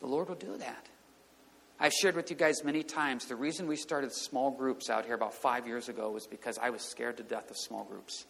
the 0.00 0.06
Lord 0.06 0.28
will 0.28 0.36
do 0.36 0.56
that. 0.58 0.88
I've 1.80 1.92
shared 1.92 2.14
with 2.14 2.30
you 2.30 2.36
guys 2.36 2.62
many 2.62 2.82
times 2.82 3.26
the 3.26 3.34
reason 3.34 3.66
we 3.66 3.76
started 3.76 4.12
small 4.12 4.50
groups 4.50 4.90
out 4.90 5.06
here 5.06 5.14
about 5.14 5.34
five 5.34 5.66
years 5.66 5.88
ago 5.88 6.10
was 6.10 6.26
because 6.26 6.58
I 6.58 6.70
was 6.70 6.82
scared 6.82 7.16
to 7.16 7.22
death 7.22 7.50
of 7.50 7.56
small 7.56 7.84
groups. 7.84 8.26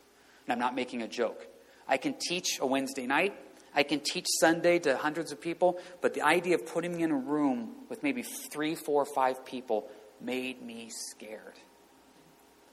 And 0.47 0.52
I'm 0.52 0.59
not 0.59 0.75
making 0.75 1.02
a 1.02 1.09
joke. 1.09 1.47
I 1.87 1.99
can 1.99 2.14
teach 2.14 2.59
a 2.61 2.67
Wednesday 2.67 3.07
night, 3.07 3.35
I 3.75 3.83
can 3.83 4.00
teach 4.00 4.26
Sunday 4.40 4.78
to 4.81 4.97
hundreds 4.97 5.33
of 5.33 5.40
people, 5.40 5.78
but 6.00 6.14
the 6.14 6.23
idea 6.23 6.54
of 6.54 6.66
putting 6.66 6.97
me 6.97 7.02
in 7.02 7.11
a 7.11 7.16
room 7.16 7.73
with 7.88 8.02
maybe 8.02 8.23
three, 8.23 8.75
four, 8.75 9.04
five 9.04 9.45
people 9.45 9.88
made 10.21 10.62
me 10.62 10.90
scared. 11.11 11.59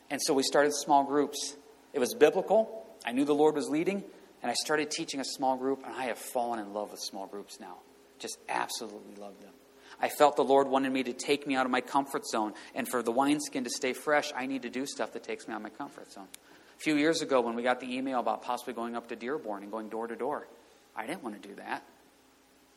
And 0.10 0.22
so 0.22 0.34
we 0.34 0.44
started 0.44 0.74
small 0.74 1.04
groups. 1.04 1.56
It 1.94 2.00
was 2.00 2.14
biblical. 2.14 2.86
I 3.06 3.14
knew 3.14 3.26
the 3.26 3.34
Lord 3.34 3.56
was 3.56 3.68
leading, 3.70 4.04
and 4.42 4.52
I 4.52 4.54
started 4.54 4.92
teaching 4.92 5.20
a 5.20 5.26
small 5.26 5.58
group, 5.58 5.84
and 5.86 5.96
I 5.96 6.06
have 6.06 6.18
fallen 6.18 6.60
in 6.60 6.74
love 6.74 6.92
with 6.92 7.00
small 7.00 7.26
groups 7.26 7.60
now. 7.60 7.78
Just 8.20 8.38
absolutely 8.48 9.16
love 9.16 9.40
them. 9.42 9.54
I 10.00 10.10
felt 10.10 10.36
the 10.36 10.44
Lord 10.44 10.68
wanted 10.68 10.92
me 10.92 11.04
to 11.04 11.14
take 11.14 11.46
me 11.48 11.56
out 11.56 11.66
of 11.66 11.72
my 11.72 11.82
comfort 11.82 12.26
zone, 12.26 12.54
and 12.76 12.88
for 12.88 13.02
the 13.02 13.12
wineskin 13.12 13.64
to 13.64 13.70
stay 13.70 13.94
fresh, 13.94 14.32
I 14.36 14.46
need 14.46 14.64
to 14.64 14.70
do 14.70 14.86
stuff 14.86 15.14
that 15.14 15.24
takes 15.24 15.48
me 15.48 15.54
out 15.54 15.58
of 15.58 15.64
my 15.64 15.70
comfort 15.70 16.12
zone. 16.12 16.28
A 16.76 16.80
few 16.80 16.96
years 16.96 17.22
ago, 17.22 17.42
when 17.42 17.56
we 17.56 17.64
got 17.64 17.80
the 17.80 17.96
email 17.96 18.20
about 18.20 18.42
possibly 18.42 18.74
going 18.74 18.96
up 18.96 19.10
to 19.10 19.16
Dearborn 19.16 19.64
and 19.64 19.72
going 19.72 19.90
door 19.90 20.08
to 20.08 20.16
door, 20.16 20.48
I 20.96 21.06
didn't 21.06 21.24
want 21.24 21.42
to 21.42 21.48
do 21.48 21.56
that. 21.56 21.84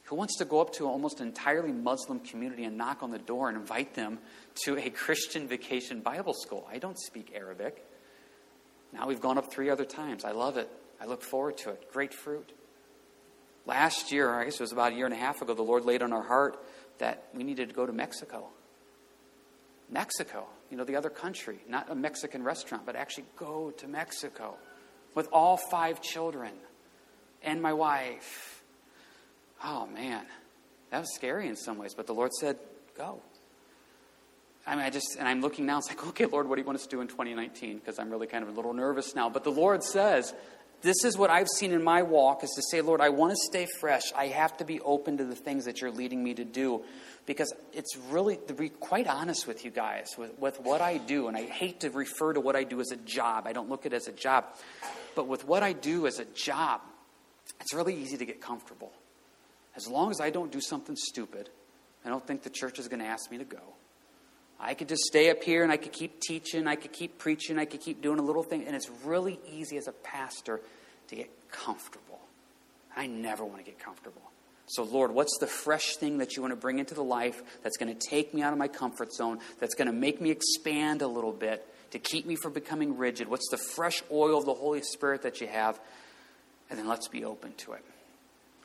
Who 0.04 0.16
wants 0.16 0.36
to 0.38 0.44
go 0.44 0.60
up 0.60 0.74
to 0.74 0.84
an 0.84 0.90
almost 0.90 1.20
entirely 1.20 1.72
Muslim 1.72 2.20
community 2.20 2.64
and 2.64 2.76
knock 2.76 3.02
on 3.02 3.10
the 3.10 3.18
door 3.18 3.48
and 3.48 3.56
invite 3.56 3.94
them 3.94 4.18
to 4.64 4.76
a 4.76 4.90
Christian 4.90 5.48
vacation 5.48 6.00
Bible 6.00 6.34
school? 6.34 6.68
I 6.70 6.78
don't 6.78 6.98
speak 6.98 7.32
Arabic. 7.34 7.82
Now 8.92 9.08
we've 9.08 9.20
gone 9.20 9.38
up 9.38 9.50
three 9.50 9.70
other 9.70 9.84
times. 9.84 10.24
I 10.24 10.32
love 10.32 10.58
it. 10.58 10.68
I 11.00 11.06
look 11.06 11.22
forward 11.22 11.56
to 11.58 11.70
it. 11.70 11.90
Great 11.92 12.12
fruit. 12.12 12.52
Last 13.66 14.12
year, 14.12 14.30
I 14.30 14.44
guess 14.44 14.54
it 14.54 14.60
was 14.60 14.72
about 14.72 14.92
a 14.92 14.94
year 14.94 15.06
and 15.06 15.14
a 15.14 15.18
half 15.18 15.40
ago, 15.40 15.54
the 15.54 15.62
Lord 15.62 15.86
laid 15.86 16.02
on 16.02 16.12
our 16.12 16.22
heart 16.22 16.62
that 16.98 17.24
we 17.34 17.42
needed 17.42 17.70
to 17.70 17.74
go 17.74 17.86
to 17.86 17.92
Mexico. 17.92 18.48
Mexico, 19.90 20.46
you 20.70 20.76
know, 20.76 20.84
the 20.84 20.96
other 20.96 21.10
country, 21.10 21.58
not 21.68 21.90
a 21.90 21.94
Mexican 21.94 22.42
restaurant, 22.42 22.84
but 22.84 22.94
actually 22.94 23.24
go 23.36 23.70
to 23.78 23.88
Mexico 23.88 24.56
with 25.14 25.28
all 25.32 25.56
five 25.56 26.02
children 26.02 26.52
and 27.44 27.62
my 27.62 27.72
wife. 27.72 28.62
Oh, 29.64 29.86
man. 29.86 30.24
That 30.90 31.00
was 31.00 31.14
scary 31.14 31.48
in 31.48 31.56
some 31.56 31.78
ways, 31.78 31.94
but 31.94 32.06
the 32.06 32.14
Lord 32.14 32.32
said, 32.32 32.58
go. 32.96 33.20
I 34.66 34.76
mean, 34.76 34.84
I 34.84 34.90
just, 34.90 35.16
and 35.18 35.28
I'm 35.28 35.40
looking 35.40 35.66
now, 35.66 35.78
it's 35.78 35.88
like, 35.88 36.06
okay, 36.08 36.26
Lord, 36.26 36.48
what 36.48 36.56
do 36.56 36.62
you 36.62 36.66
want 36.66 36.78
us 36.78 36.84
to 36.84 36.88
do 36.88 37.00
in 37.00 37.08
2019? 37.08 37.78
Because 37.78 37.98
I'm 37.98 38.10
really 38.10 38.26
kind 38.26 38.42
of 38.42 38.50
a 38.50 38.52
little 38.52 38.72
nervous 38.72 39.14
now. 39.14 39.28
But 39.28 39.44
the 39.44 39.50
Lord 39.50 39.82
says, 39.82 40.32
this 40.82 41.04
is 41.04 41.16
what 41.16 41.30
I've 41.30 41.48
seen 41.48 41.72
in 41.72 41.82
my 41.82 42.02
walk 42.02 42.44
is 42.44 42.50
to 42.56 42.62
say, 42.70 42.82
Lord, 42.82 43.00
I 43.00 43.08
want 43.08 43.32
to 43.32 43.36
stay 43.36 43.66
fresh. 43.80 44.02
I 44.14 44.26
have 44.26 44.56
to 44.58 44.64
be 44.64 44.80
open 44.80 45.16
to 45.16 45.24
the 45.24 45.34
things 45.34 45.64
that 45.64 45.80
you're 45.80 45.90
leading 45.90 46.22
me 46.22 46.34
to 46.34 46.44
do 46.44 46.82
because 47.26 47.52
it's 47.72 47.96
really, 48.10 48.36
to 48.48 48.52
be 48.54 48.68
quite 48.68 49.06
honest 49.06 49.46
with 49.46 49.64
you 49.64 49.70
guys, 49.70 50.10
with, 50.18 50.38
with 50.38 50.60
what 50.60 50.82
I 50.82 50.98
do, 50.98 51.28
and 51.28 51.36
I 51.36 51.44
hate 51.44 51.80
to 51.80 51.90
refer 51.90 52.34
to 52.34 52.40
what 52.40 52.54
I 52.54 52.64
do 52.64 52.80
as 52.80 52.90
a 52.90 52.96
job, 52.96 53.46
I 53.46 53.54
don't 53.54 53.70
look 53.70 53.86
at 53.86 53.94
it 53.94 53.96
as 53.96 54.08
a 54.08 54.12
job, 54.12 54.44
but 55.14 55.26
with 55.26 55.46
what 55.46 55.62
I 55.62 55.72
do 55.72 56.06
as 56.06 56.18
a 56.18 56.26
job, 56.26 56.82
it's 57.60 57.74
really 57.74 57.94
easy 57.94 58.16
to 58.16 58.26
get 58.26 58.40
comfortable. 58.40 58.92
As 59.76 59.88
long 59.88 60.10
as 60.10 60.20
I 60.20 60.30
don't 60.30 60.52
do 60.52 60.60
something 60.60 60.96
stupid, 60.96 61.50
I 62.04 62.08
don't 62.08 62.24
think 62.26 62.42
the 62.42 62.50
church 62.50 62.78
is 62.78 62.88
going 62.88 63.00
to 63.00 63.06
ask 63.06 63.30
me 63.30 63.38
to 63.38 63.44
go. 63.44 63.58
I 64.60 64.74
could 64.74 64.88
just 64.88 65.02
stay 65.02 65.30
up 65.30 65.42
here 65.42 65.62
and 65.62 65.72
I 65.72 65.76
could 65.76 65.92
keep 65.92 66.20
teaching, 66.20 66.66
I 66.66 66.76
could 66.76 66.92
keep 66.92 67.18
preaching, 67.18 67.58
I 67.58 67.64
could 67.64 67.80
keep 67.80 68.00
doing 68.00 68.18
a 68.18 68.22
little 68.22 68.42
thing, 68.42 68.64
and 68.66 68.76
it's 68.76 68.88
really 69.04 69.40
easy 69.50 69.76
as 69.76 69.88
a 69.88 69.92
pastor 69.92 70.60
to 71.08 71.16
get 71.16 71.30
comfortable. 71.50 72.20
I 72.96 73.06
never 73.06 73.44
want 73.44 73.58
to 73.58 73.64
get 73.64 73.78
comfortable. 73.78 74.22
So, 74.66 74.82
Lord, 74.84 75.10
what's 75.10 75.36
the 75.38 75.46
fresh 75.46 75.96
thing 75.96 76.18
that 76.18 76.36
you 76.36 76.42
want 76.42 76.52
to 76.52 76.56
bring 76.56 76.78
into 76.78 76.94
the 76.94 77.02
life 77.02 77.42
that's 77.62 77.76
going 77.76 77.94
to 77.94 78.08
take 78.08 78.32
me 78.32 78.42
out 78.42 78.52
of 78.52 78.58
my 78.58 78.68
comfort 78.68 79.12
zone, 79.12 79.40
that's 79.58 79.74
going 79.74 79.88
to 79.88 79.92
make 79.92 80.20
me 80.20 80.30
expand 80.30 81.02
a 81.02 81.08
little 81.08 81.32
bit, 81.32 81.66
to 81.90 81.98
keep 81.98 82.24
me 82.24 82.34
from 82.34 82.52
becoming 82.52 82.96
rigid? 82.96 83.28
What's 83.28 83.48
the 83.50 83.58
fresh 83.58 84.02
oil 84.10 84.38
of 84.38 84.46
the 84.46 84.54
Holy 84.54 84.82
Spirit 84.82 85.22
that 85.22 85.40
you 85.40 85.48
have? 85.48 85.78
And 86.74 86.80
then 86.80 86.88
let's 86.88 87.06
be 87.06 87.24
open 87.24 87.52
to 87.58 87.74
it. 87.74 87.84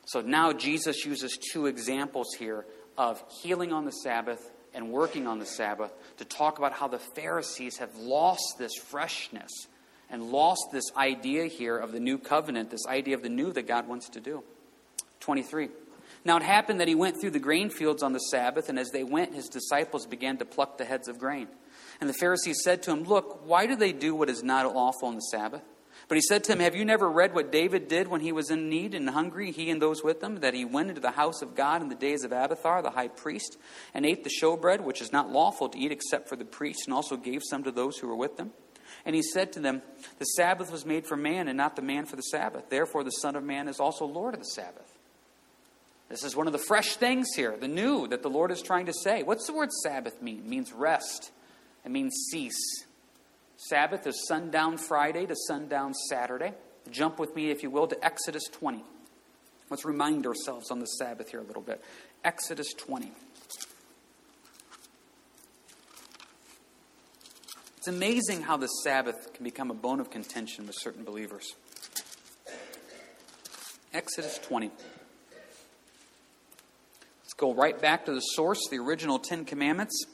So 0.06 0.22
now 0.22 0.51
Jesus 0.51 1.06
uses 1.06 1.38
two 1.38 1.68
examples 1.68 2.34
here 2.39 2.66
of 2.98 3.24
healing 3.44 3.72
on 3.72 3.86
the 3.86 3.92
Sabbath 3.92 4.50
and 4.74 4.89
working 4.89 5.28
on 5.28 5.38
the 5.38 5.46
Sabbath 5.46 5.94
to 6.18 6.25
talk 6.25 6.58
about 6.58 6.74
how 6.74 6.88
the 6.88 6.98
Pharisees 6.98 7.78
have 7.78 7.96
lost 7.98 8.56
this 8.58 8.72
freshness 8.88 9.51
and 10.10 10.32
lost 10.32 10.70
this 10.72 10.86
idea 10.98 11.46
here 11.46 11.78
of 11.78 11.92
the 11.92 12.00
new 12.00 12.18
covenant, 12.18 12.72
this 12.72 12.88
idea 12.88 13.13
of 13.13 13.22
the 13.22 13.30
new 13.30 13.54
that 13.54 13.68
God 13.68 13.88
wants 13.88 14.10
to 14.10 14.20
do. 14.20 14.44
23. 15.20 15.70
Now 16.25 16.38
it 16.38 16.42
happened 16.42 16.80
that 16.80 16.88
he 16.88 16.96
went 16.96 17.22
through 17.22 17.30
the 17.30 17.38
grain 17.38 17.70
fields 17.70 18.01
on 18.01 18.13
the 18.13 18.20
Sabbath, 18.20 18.70
and 18.70 18.80
as 18.80 18.89
they 18.89 19.04
went, 19.04 19.36
his 19.36 19.50
disciples 19.50 20.08
began 20.08 20.38
to 20.38 20.46
pluck 20.46 20.80
the 20.80 20.86
heads 20.86 21.08
of 21.08 21.20
grain. 21.20 21.48
And 22.01 22.10
the 22.10 22.16
Pharisees 22.16 22.62
said 22.63 22.82
to 22.84 22.92
him, 22.92 23.04
Look, 23.04 23.46
why 23.46 23.68
do 23.68 23.75
they 23.75 23.94
do 23.94 24.16
what 24.16 24.32
is 24.32 24.42
not 24.42 24.66
lawful 24.74 25.10
on 25.10 25.13
the 25.13 25.22
Sabbath? 25.22 25.62
But 26.10 26.16
he 26.16 26.22
said 26.22 26.44
to 26.46 26.54
him, 26.54 26.60
Have 26.60 26.75
you 26.75 26.86
never 26.86 27.08
read 27.08 27.36
what 27.36 27.51
David 27.51 27.88
did 27.88 28.08
when 28.08 28.22
he 28.22 28.32
was 28.32 28.50
in 28.50 28.68
need 28.68 28.96
and 28.96 29.08
hungry, 29.12 29.51
he 29.51 29.70
and 29.70 29.80
those 29.80 30.04
with 30.04 30.24
him, 30.24 30.39
that 30.39 30.56
he 30.56 30.66
went 30.66 30.89
into 30.89 31.00
the 31.00 31.12
house 31.12 31.44
of 31.44 31.56
God 31.56 31.84
in 31.84 31.89
the 31.89 31.96
days 31.96 32.24
of 32.24 32.32
Abiathar, 32.32 32.82
the 32.82 32.89
high 32.89 33.10
priest, 33.10 33.58
and 33.94 34.08
ate 34.08 34.24
the 34.24 34.32
showbread, 34.42 34.82
which 34.82 35.01
is 35.01 35.13
not 35.13 35.32
lawful 35.32 35.70
to 35.70 35.78
eat 35.78 35.92
except 35.92 36.28
for 36.28 36.36
the 36.36 36.46
priests, 36.46 36.86
and 36.86 36.96
also 36.96 37.16
gave 37.16 37.44
some 37.48 37.63
to 37.63 37.72
those 37.72 38.00
who 38.00 38.08
were 38.08 38.16
with 38.16 38.38
them? 38.38 38.51
And 39.06 39.16
he 39.16 39.22
said 39.22 39.54
to 39.54 39.60
them, 39.60 39.84
The 40.18 40.25
Sabbath 40.25 40.72
was 40.72 40.84
made 40.84 41.06
for 41.06 41.16
man, 41.16 41.48
and 41.48 41.56
not 41.56 41.75
the 41.75 41.84
man 41.84 42.08
for 42.08 42.16
the 42.16 42.24
Sabbath. 42.24 42.72
Therefore, 42.72 43.04
the 43.04 43.12
Son 43.12 43.36
of 43.36 43.44
Man 43.44 43.68
is 43.68 43.80
also 43.80 44.06
Lord 44.06 44.34
of 44.34 44.39
the 44.39 44.48
Sabbath. 44.48 44.92
This 46.10 46.24
is 46.24 46.36
one 46.36 46.48
of 46.48 46.54
the 46.54 46.60
fresh 46.60 46.96
things 46.96 47.28
here, 47.36 47.56
the 47.56 47.68
new 47.68 48.08
that 48.08 48.24
the 48.24 48.32
Lord 48.32 48.50
is 48.50 48.63
trying 48.63 48.88
to 48.88 48.94
say. 48.94 49.22
What's 49.22 49.46
the 49.46 49.54
word 49.54 49.70
Sabbath 49.84 50.24
mean? 50.24 50.39
It 50.39 50.48
means 50.48 50.74
rest, 50.74 51.32
it 51.86 51.92
means 51.92 52.16
cease. 52.32 52.84
Sabbath 53.62 54.08
is 54.08 54.25
sundown 54.25 54.78
Friday 54.78 55.25
to 55.25 55.36
sundown 55.36 55.94
Saturday. 55.94 56.54
Jump 56.92 57.20
with 57.20 57.36
me, 57.36 57.51
if 57.51 57.62
you 57.62 57.70
will, 57.70 57.88
to 57.88 58.06
Exodus 58.06 58.44
20. 58.54 58.86
Let's 59.70 59.84
remind 59.84 60.25
ourselves 60.25 60.72
on 60.72 60.80
the 60.80 60.86
Sabbath 60.86 61.30
here 61.30 61.42
a 61.42 61.44
little 61.44 61.62
bit. 61.62 61.84
Exodus 62.24 62.72
20. 62.74 63.12
It's 67.75 67.89
amazing 67.89 68.44
how 68.44 68.56
the 68.56 68.68
Sabbath 68.68 69.34
can 69.34 69.44
become 69.44 69.72
a 69.72 69.74
bone 69.74 70.00
of 70.00 70.10
contention 70.10 70.66
with 70.66 70.78
certain 70.80 71.04
believers. 71.04 71.54
Exodus 73.94 74.39
20 74.39 74.72
Let's 77.24 77.34
go 77.36 77.54
right 77.54 77.80
back 77.80 78.06
to 78.06 78.13
the 78.13 78.22
source, 78.22 78.62
the 78.72 78.78
original 78.78 79.20
Ten 79.20 79.44
Commandments. 79.44 80.06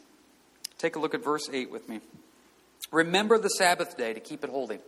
Take 0.79 0.95
a 0.95 0.99
look 0.99 1.13
at 1.13 1.23
verse 1.23 1.47
8 1.53 1.69
with 1.69 1.87
me. 1.87 2.01
Remember 2.95 3.37
the 3.37 3.49
Sabbath 3.49 3.97
day 3.97 4.13
to 4.13 4.21
keep 4.21 4.45
it 4.45 4.49
holy. 4.49 4.79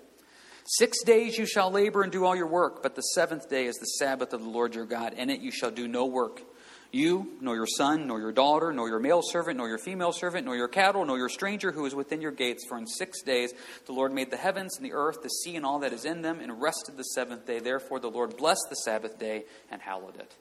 Six 0.63 1.03
days 1.03 1.37
you 1.37 1.45
shall 1.45 1.69
labor 1.69 2.03
and 2.03 2.11
do 2.11 2.23
all 2.23 2.37
your 2.37 2.47
work, 2.47 2.81
but 2.81 2.95
the 2.95 3.01
seventh 3.01 3.49
day 3.49 3.65
is 3.65 3.75
the 3.75 3.85
Sabbath 3.85 4.31
of 4.31 4.41
the 4.41 4.49
Lord 4.49 4.75
your 4.75 4.85
God. 4.85 5.11
In 5.11 5.29
it 5.29 5.41
you 5.41 5.51
shall 5.51 5.71
do 5.71 5.89
no 5.89 6.05
work. 6.05 6.41
You, 6.89 7.33
nor 7.41 7.55
your 7.55 7.67
son, 7.67 8.07
nor 8.07 8.21
your 8.21 8.31
daughter, 8.31 8.71
nor 8.71 8.87
your 8.87 8.99
male 8.99 9.21
servant, 9.21 9.57
nor 9.57 9.67
your 9.67 9.77
female 9.77 10.13
servant, 10.13 10.45
nor 10.45 10.55
your 10.55 10.69
cattle, 10.69 11.03
nor 11.03 11.17
your 11.17 11.27
stranger 11.27 11.73
who 11.73 11.85
is 11.85 11.93
within 11.93 12.21
your 12.21 12.31
gates. 12.31 12.63
For 12.69 12.77
in 12.77 12.87
six 12.87 13.21
days 13.23 13.51
the 13.87 13.91
Lord 13.91 14.13
made 14.13 14.31
the 14.31 14.37
heavens 14.37 14.77
and 14.77 14.85
the 14.85 14.93
earth, 14.93 15.21
the 15.21 15.27
sea, 15.27 15.57
and 15.57 15.65
all 15.65 15.79
that 15.79 15.91
is 15.91 16.05
in 16.05 16.21
them, 16.21 16.39
and 16.39 16.61
rested 16.61 16.95
the 16.95 17.03
seventh 17.03 17.45
day. 17.45 17.59
Therefore 17.59 17.99
the 17.99 18.09
Lord 18.09 18.37
blessed 18.37 18.67
the 18.69 18.75
Sabbath 18.75 19.19
day 19.19 19.43
and 19.69 19.81
hallowed 19.81 20.15
it. 20.15 20.33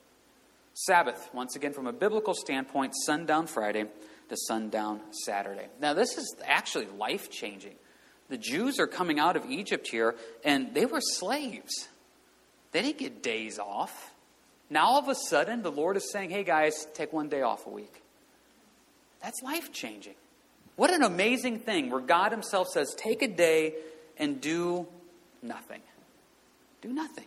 Sabbath, 0.74 1.30
once 1.32 1.56
again, 1.56 1.72
from 1.72 1.88
a 1.88 1.92
biblical 1.92 2.34
standpoint, 2.34 2.92
sundown 3.06 3.48
Friday 3.48 3.86
to 4.28 4.36
sundown 4.36 5.00
Saturday. 5.24 5.66
Now, 5.80 5.94
this 5.94 6.18
is 6.18 6.34
actually 6.44 6.86
life 6.98 7.30
changing. 7.30 7.74
The 8.28 8.38
Jews 8.38 8.80
are 8.80 8.86
coming 8.86 9.18
out 9.18 9.36
of 9.36 9.48
Egypt 9.50 9.88
here, 9.88 10.16
and 10.44 10.74
they 10.74 10.86
were 10.86 11.00
slaves. 11.00 11.88
They 12.72 12.82
didn't 12.82 12.98
get 12.98 13.22
days 13.22 13.58
off. 13.58 14.14
Now, 14.68 14.86
all 14.86 14.98
of 14.98 15.08
a 15.08 15.14
sudden, 15.14 15.62
the 15.62 15.70
Lord 15.70 15.96
is 15.96 16.10
saying, 16.10 16.30
hey, 16.30 16.42
guys, 16.42 16.86
take 16.94 17.12
one 17.12 17.28
day 17.28 17.42
off 17.42 17.66
a 17.66 17.70
week. 17.70 18.02
That's 19.22 19.42
life 19.42 19.72
changing. 19.72 20.14
What 20.74 20.92
an 20.92 21.02
amazing 21.02 21.60
thing 21.60 21.90
where 21.90 22.00
God 22.00 22.32
Himself 22.32 22.68
says, 22.68 22.94
take 22.96 23.22
a 23.22 23.28
day 23.28 23.74
and 24.18 24.40
do 24.40 24.86
nothing. 25.42 25.80
Do 26.82 26.92
nothing. 26.92 27.26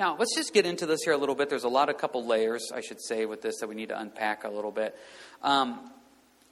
Now, 0.00 0.16
let's 0.18 0.34
just 0.34 0.54
get 0.54 0.64
into 0.64 0.86
this 0.86 1.00
here 1.04 1.12
a 1.12 1.18
little 1.18 1.34
bit. 1.34 1.50
There's 1.50 1.64
a 1.64 1.68
lot 1.68 1.90
of 1.90 1.98
couple 1.98 2.26
layers, 2.26 2.72
I 2.74 2.80
should 2.80 3.02
say, 3.02 3.26
with 3.26 3.42
this 3.42 3.60
that 3.60 3.68
we 3.68 3.74
need 3.74 3.90
to 3.90 4.00
unpack 4.00 4.44
a 4.44 4.48
little 4.48 4.70
bit. 4.70 4.96
Um, 5.42 5.78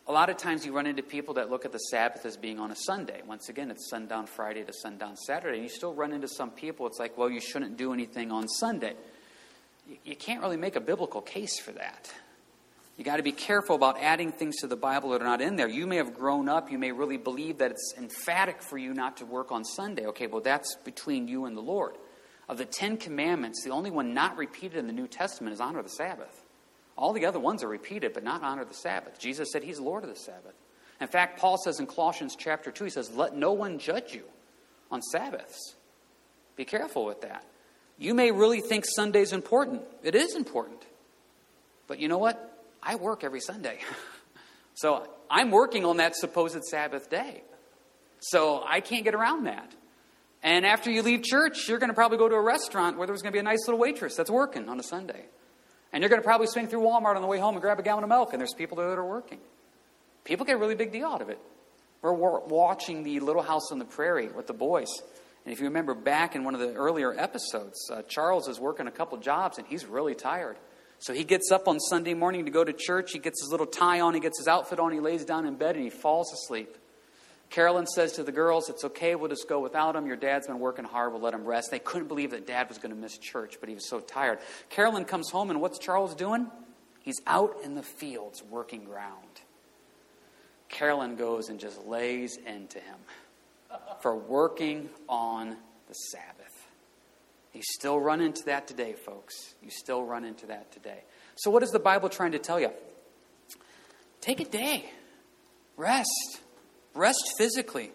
a 0.06 0.12
lot 0.12 0.28
of 0.28 0.36
times 0.36 0.66
you 0.66 0.76
run 0.76 0.84
into 0.84 1.02
people 1.02 1.32
that 1.34 1.48
look 1.48 1.64
at 1.64 1.72
the 1.72 1.78
Sabbath 1.78 2.26
as 2.26 2.36
being 2.36 2.58
on 2.58 2.70
a 2.70 2.76
Sunday. 2.76 3.22
Once 3.26 3.48
again, 3.48 3.70
it's 3.70 3.88
sundown 3.88 4.26
Friday 4.26 4.64
to 4.64 4.72
sundown 4.74 5.16
Saturday. 5.16 5.56
And 5.56 5.62
you 5.62 5.70
still 5.70 5.94
run 5.94 6.12
into 6.12 6.28
some 6.28 6.50
people, 6.50 6.86
it's 6.86 6.98
like, 6.98 7.16
well, 7.16 7.30
you 7.30 7.40
shouldn't 7.40 7.78
do 7.78 7.94
anything 7.94 8.30
on 8.30 8.48
Sunday. 8.48 8.92
You 10.04 10.14
can't 10.14 10.42
really 10.42 10.58
make 10.58 10.76
a 10.76 10.80
biblical 10.82 11.22
case 11.22 11.58
for 11.58 11.72
that. 11.72 12.12
You 12.98 13.04
got 13.04 13.16
to 13.16 13.22
be 13.22 13.32
careful 13.32 13.76
about 13.76 13.98
adding 13.98 14.30
things 14.30 14.56
to 14.56 14.66
the 14.66 14.76
Bible 14.76 15.08
that 15.12 15.22
are 15.22 15.24
not 15.24 15.40
in 15.40 15.56
there. 15.56 15.68
You 15.68 15.86
may 15.86 15.96
have 15.96 16.14
grown 16.14 16.50
up, 16.50 16.70
you 16.70 16.76
may 16.76 16.92
really 16.92 17.16
believe 17.16 17.56
that 17.58 17.70
it's 17.70 17.94
emphatic 17.96 18.60
for 18.60 18.76
you 18.76 18.92
not 18.92 19.16
to 19.16 19.24
work 19.24 19.52
on 19.52 19.64
Sunday. 19.64 20.04
Okay, 20.08 20.26
well, 20.26 20.42
that's 20.42 20.76
between 20.84 21.28
you 21.28 21.46
and 21.46 21.56
the 21.56 21.62
Lord. 21.62 21.94
Of 22.48 22.58
the 22.58 22.64
Ten 22.64 22.96
Commandments, 22.96 23.62
the 23.62 23.70
only 23.70 23.90
one 23.90 24.14
not 24.14 24.36
repeated 24.36 24.78
in 24.78 24.86
the 24.86 24.92
New 24.92 25.06
Testament 25.06 25.52
is 25.52 25.60
honor 25.60 25.82
the 25.82 25.88
Sabbath. 25.88 26.44
All 26.96 27.12
the 27.12 27.26
other 27.26 27.38
ones 27.38 27.62
are 27.62 27.68
repeated, 27.68 28.12
but 28.12 28.24
not 28.24 28.42
honor 28.42 28.64
the 28.64 28.74
Sabbath. 28.74 29.18
Jesus 29.18 29.50
said 29.52 29.62
he's 29.62 29.78
Lord 29.78 30.02
of 30.02 30.10
the 30.10 30.16
Sabbath. 30.16 30.54
In 31.00 31.06
fact, 31.06 31.38
Paul 31.38 31.58
says 31.58 31.78
in 31.78 31.86
Colossians 31.86 32.34
chapter 32.36 32.70
2, 32.70 32.84
he 32.84 32.90
says, 32.90 33.10
Let 33.14 33.36
no 33.36 33.52
one 33.52 33.78
judge 33.78 34.14
you 34.14 34.24
on 34.90 35.00
Sabbaths. 35.02 35.76
Be 36.56 36.64
careful 36.64 37.04
with 37.04 37.20
that. 37.20 37.44
You 37.98 38.14
may 38.14 38.32
really 38.32 38.60
think 38.60 38.84
Sunday's 38.84 39.32
important. 39.32 39.82
It 40.02 40.14
is 40.14 40.34
important. 40.34 40.82
But 41.86 42.00
you 42.00 42.08
know 42.08 42.18
what? 42.18 42.66
I 42.82 42.96
work 42.96 43.22
every 43.22 43.40
Sunday. 43.40 43.78
so 44.74 45.06
I'm 45.30 45.50
working 45.50 45.84
on 45.84 45.98
that 45.98 46.16
supposed 46.16 46.64
Sabbath 46.64 47.10
day. 47.10 47.42
So 48.20 48.64
I 48.66 48.80
can't 48.80 49.04
get 49.04 49.14
around 49.14 49.44
that. 49.44 49.72
And 50.42 50.64
after 50.64 50.90
you 50.90 51.02
leave 51.02 51.22
church, 51.22 51.68
you're 51.68 51.78
going 51.78 51.90
to 51.90 51.94
probably 51.94 52.18
go 52.18 52.28
to 52.28 52.34
a 52.34 52.40
restaurant 52.40 52.96
where 52.96 53.06
there's 53.06 53.22
going 53.22 53.32
to 53.32 53.36
be 53.36 53.40
a 53.40 53.44
nice 53.44 53.66
little 53.66 53.80
waitress 53.80 54.14
that's 54.16 54.30
working 54.30 54.68
on 54.68 54.78
a 54.78 54.82
Sunday. 54.82 55.24
And 55.92 56.02
you're 56.02 56.10
going 56.10 56.20
to 56.20 56.26
probably 56.26 56.46
swing 56.46 56.68
through 56.68 56.82
Walmart 56.82 57.16
on 57.16 57.22
the 57.22 57.28
way 57.28 57.38
home 57.38 57.54
and 57.54 57.62
grab 57.62 57.78
a 57.78 57.82
gallon 57.82 58.04
of 58.04 58.10
milk, 58.10 58.32
and 58.32 58.40
there's 58.40 58.54
people 58.54 58.76
there 58.76 58.88
that 58.88 58.98
are 58.98 59.06
working. 59.06 59.40
People 60.24 60.46
get 60.46 60.54
a 60.54 60.58
really 60.58 60.74
big 60.74 60.92
deal 60.92 61.08
out 61.08 61.22
of 61.22 61.30
it. 61.30 61.40
We're 62.02 62.12
watching 62.12 63.02
the 63.02 63.18
Little 63.20 63.42
House 63.42 63.72
on 63.72 63.78
the 63.78 63.84
Prairie 63.84 64.28
with 64.28 64.46
the 64.46 64.52
boys. 64.52 64.88
And 65.44 65.52
if 65.52 65.60
you 65.60 65.66
remember 65.66 65.94
back 65.94 66.36
in 66.36 66.44
one 66.44 66.54
of 66.54 66.60
the 66.60 66.74
earlier 66.74 67.18
episodes, 67.18 67.90
uh, 67.90 68.02
Charles 68.02 68.46
is 68.48 68.60
working 68.60 68.86
a 68.86 68.90
couple 68.90 69.18
jobs 69.18 69.58
and 69.58 69.66
he's 69.66 69.86
really 69.86 70.14
tired. 70.14 70.58
So 71.00 71.14
he 71.14 71.24
gets 71.24 71.50
up 71.50 71.66
on 71.66 71.80
Sunday 71.80 72.14
morning 72.14 72.44
to 72.44 72.50
go 72.50 72.62
to 72.62 72.72
church. 72.72 73.12
He 73.12 73.18
gets 73.18 73.40
his 73.40 73.50
little 73.50 73.66
tie 73.66 74.00
on, 74.00 74.14
he 74.14 74.20
gets 74.20 74.38
his 74.38 74.46
outfit 74.46 74.78
on, 74.78 74.92
he 74.92 75.00
lays 75.00 75.24
down 75.24 75.46
in 75.46 75.54
bed, 75.54 75.74
and 75.74 75.84
he 75.84 75.90
falls 75.90 76.32
asleep. 76.32 76.76
Carolyn 77.50 77.86
says 77.86 78.12
to 78.12 78.22
the 78.22 78.32
girls, 78.32 78.68
It's 78.68 78.84
okay, 78.84 79.14
we'll 79.14 79.30
just 79.30 79.48
go 79.48 79.60
without 79.60 79.96
him. 79.96 80.06
Your 80.06 80.16
dad's 80.16 80.46
been 80.46 80.58
working 80.58 80.84
hard, 80.84 81.12
we'll 81.12 81.22
let 81.22 81.34
him 81.34 81.44
rest. 81.44 81.70
They 81.70 81.78
couldn't 81.78 82.08
believe 82.08 82.32
that 82.32 82.46
dad 82.46 82.68
was 82.68 82.78
going 82.78 82.94
to 82.94 83.00
miss 83.00 83.16
church, 83.16 83.56
but 83.60 83.68
he 83.68 83.74
was 83.74 83.88
so 83.88 84.00
tired. 84.00 84.38
Carolyn 84.68 85.04
comes 85.04 85.30
home, 85.30 85.50
and 85.50 85.60
what's 85.60 85.78
Charles 85.78 86.14
doing? 86.14 86.50
He's 87.00 87.20
out 87.26 87.56
in 87.64 87.74
the 87.74 87.82
fields 87.82 88.42
working 88.42 88.84
ground. 88.84 89.40
Carolyn 90.68 91.16
goes 91.16 91.48
and 91.48 91.58
just 91.58 91.86
lays 91.86 92.36
into 92.36 92.78
him 92.78 92.98
for 94.00 94.14
working 94.14 94.90
on 95.08 95.56
the 95.86 95.94
Sabbath. 95.94 96.66
You 97.54 97.62
still 97.64 97.98
run 97.98 98.20
into 98.20 98.44
that 98.44 98.68
today, 98.68 98.92
folks. 98.92 99.54
You 99.62 99.70
still 99.70 100.04
run 100.04 100.24
into 100.24 100.46
that 100.46 100.70
today. 100.70 101.02
So, 101.36 101.50
what 101.50 101.62
is 101.62 101.70
the 101.70 101.78
Bible 101.78 102.08
trying 102.08 102.32
to 102.32 102.38
tell 102.38 102.60
you? 102.60 102.70
Take 104.20 104.40
a 104.40 104.44
day, 104.44 104.84
rest. 105.76 106.40
Rest 106.94 107.34
physically, 107.38 107.92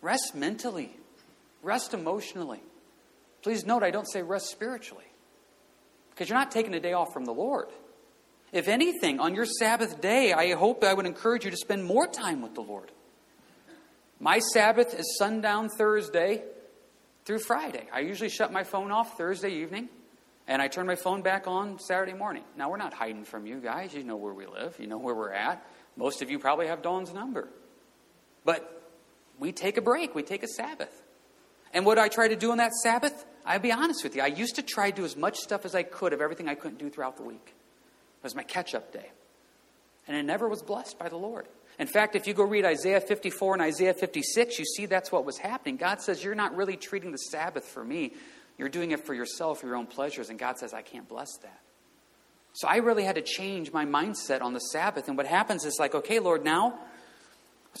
rest 0.00 0.34
mentally, 0.34 0.96
rest 1.62 1.94
emotionally. 1.94 2.62
Please 3.42 3.64
note, 3.64 3.82
I 3.82 3.90
don't 3.90 4.10
say 4.10 4.22
rest 4.22 4.50
spiritually 4.50 5.04
because 6.10 6.28
you're 6.28 6.38
not 6.38 6.50
taking 6.50 6.74
a 6.74 6.80
day 6.80 6.92
off 6.92 7.12
from 7.12 7.24
the 7.24 7.32
Lord. 7.32 7.68
If 8.52 8.66
anything, 8.66 9.20
on 9.20 9.34
your 9.34 9.44
Sabbath 9.44 10.00
day, 10.00 10.32
I 10.32 10.54
hope 10.54 10.82
I 10.82 10.94
would 10.94 11.06
encourage 11.06 11.44
you 11.44 11.50
to 11.50 11.56
spend 11.56 11.84
more 11.84 12.06
time 12.06 12.40
with 12.40 12.54
the 12.54 12.62
Lord. 12.62 12.90
My 14.18 14.40
Sabbath 14.52 14.98
is 14.98 15.16
sundown 15.18 15.68
Thursday 15.68 16.42
through 17.24 17.38
Friday. 17.40 17.86
I 17.92 18.00
usually 18.00 18.30
shut 18.30 18.52
my 18.52 18.64
phone 18.64 18.90
off 18.90 19.16
Thursday 19.16 19.50
evening 19.50 19.88
and 20.48 20.62
I 20.62 20.68
turn 20.68 20.86
my 20.86 20.96
phone 20.96 21.22
back 21.22 21.46
on 21.46 21.78
Saturday 21.78 22.14
morning. 22.14 22.42
Now, 22.56 22.70
we're 22.70 22.78
not 22.78 22.94
hiding 22.94 23.24
from 23.24 23.46
you 23.46 23.60
guys. 23.60 23.92
You 23.94 24.02
know 24.02 24.16
where 24.16 24.32
we 24.32 24.46
live, 24.46 24.76
you 24.80 24.86
know 24.86 24.98
where 24.98 25.14
we're 25.14 25.32
at. 25.32 25.64
Most 25.96 26.22
of 26.22 26.30
you 26.30 26.38
probably 26.38 26.68
have 26.68 26.82
Dawn's 26.82 27.12
number. 27.12 27.48
But 28.44 28.90
we 29.38 29.52
take 29.52 29.76
a 29.76 29.82
break, 29.82 30.14
we 30.14 30.22
take 30.22 30.42
a 30.42 30.48
Sabbath. 30.48 31.02
And 31.72 31.84
what 31.84 31.98
I 31.98 32.08
try 32.08 32.28
to 32.28 32.36
do 32.36 32.50
on 32.50 32.58
that 32.58 32.72
Sabbath, 32.72 33.26
I'll 33.44 33.58
be 33.58 33.72
honest 33.72 34.02
with 34.02 34.16
you, 34.16 34.22
I 34.22 34.28
used 34.28 34.56
to 34.56 34.62
try 34.62 34.90
to 34.90 34.96
do 34.96 35.04
as 35.04 35.16
much 35.16 35.38
stuff 35.38 35.64
as 35.64 35.74
I 35.74 35.82
could 35.82 36.12
of 36.12 36.20
everything 36.20 36.48
I 36.48 36.54
couldn't 36.54 36.78
do 36.78 36.88
throughout 36.90 37.16
the 37.16 37.22
week. 37.22 37.54
It 37.54 38.24
was 38.24 38.34
my 38.34 38.42
catch 38.42 38.74
up 38.74 38.92
day. 38.92 39.10
And 40.06 40.16
it 40.16 40.22
never 40.22 40.48
was 40.48 40.62
blessed 40.62 40.98
by 40.98 41.08
the 41.08 41.16
Lord. 41.16 41.46
In 41.78 41.86
fact, 41.86 42.16
if 42.16 42.26
you 42.26 42.34
go 42.34 42.42
read 42.42 42.64
Isaiah 42.64 43.00
54 43.00 43.54
and 43.54 43.62
Isaiah 43.62 43.94
56, 43.94 44.58
you 44.58 44.64
see 44.64 44.86
that's 44.86 45.12
what 45.12 45.24
was 45.24 45.38
happening. 45.38 45.76
God 45.76 46.00
says, 46.00 46.24
You're 46.24 46.34
not 46.34 46.56
really 46.56 46.76
treating 46.76 47.12
the 47.12 47.18
Sabbath 47.18 47.64
for 47.64 47.84
me. 47.84 48.14
You're 48.56 48.68
doing 48.68 48.90
it 48.90 49.06
for 49.06 49.14
yourself, 49.14 49.60
for 49.60 49.66
your 49.66 49.76
own 49.76 49.86
pleasures. 49.86 50.30
And 50.30 50.38
God 50.38 50.58
says, 50.58 50.74
I 50.74 50.82
can't 50.82 51.08
bless 51.08 51.36
that. 51.42 51.60
So 52.54 52.66
I 52.66 52.78
really 52.78 53.04
had 53.04 53.14
to 53.14 53.22
change 53.22 53.72
my 53.72 53.84
mindset 53.84 54.42
on 54.42 54.52
the 54.54 54.58
Sabbath. 54.58 55.06
And 55.06 55.16
what 55.16 55.26
happens 55.26 55.64
is 55.64 55.76
like, 55.78 55.94
okay, 55.94 56.18
Lord, 56.18 56.44
now 56.44 56.80